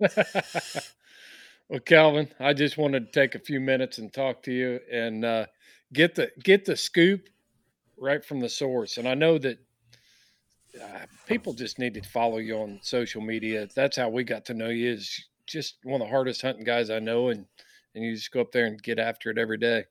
[1.68, 5.24] well, Calvin, I just wanted to take a few minutes and talk to you and
[5.24, 5.46] uh,
[5.92, 7.28] get the get the scoop
[8.00, 8.96] right from the source.
[8.96, 9.58] And I know that
[10.80, 13.68] uh, people just need to follow you on social media.
[13.74, 14.92] That's how we got to know you.
[14.92, 17.44] Is just one of the hardest hunting guys I know, and
[17.94, 19.84] and you just go up there and get after it every day.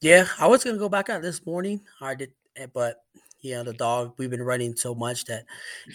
[0.00, 1.80] Yeah, I was gonna go back out this morning.
[2.00, 2.98] I did, eh, but
[3.40, 4.14] you know the dog.
[4.18, 5.46] We've been running so much that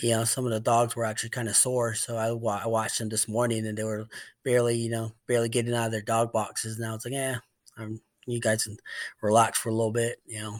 [0.01, 1.93] you know some of the dogs were actually kind of sore.
[1.93, 4.07] So I, I watched them this morning, and they were
[4.43, 6.77] barely, you know, barely getting out of their dog boxes.
[6.77, 7.37] And I was like, yeah,
[7.77, 8.77] um, you guys can
[9.21, 10.19] relax for a little bit.
[10.25, 10.59] You know,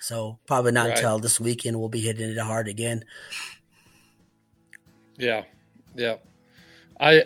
[0.00, 0.96] So probably not Right.
[0.98, 3.04] until this weekend we'll be hitting it hard again.
[5.16, 5.44] Yeah,
[5.96, 6.16] yeah.
[7.00, 7.24] I,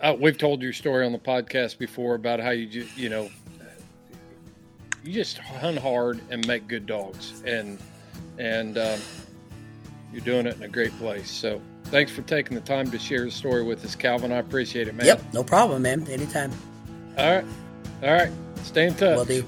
[0.00, 3.30] I we've told your story on the podcast before about how you ju- you know
[5.02, 7.78] you just hunt hard and make good dogs, and
[8.38, 9.00] and um,
[10.12, 11.30] you're doing it in a great place.
[11.30, 14.32] So thanks for taking the time to share the story with us, Calvin.
[14.32, 15.06] I appreciate it, man.
[15.06, 16.06] Yep, no problem, man.
[16.08, 16.52] Anytime.
[17.16, 17.44] All right,
[18.02, 18.30] all right.
[18.62, 19.16] Stay in touch.
[19.16, 19.44] Will do.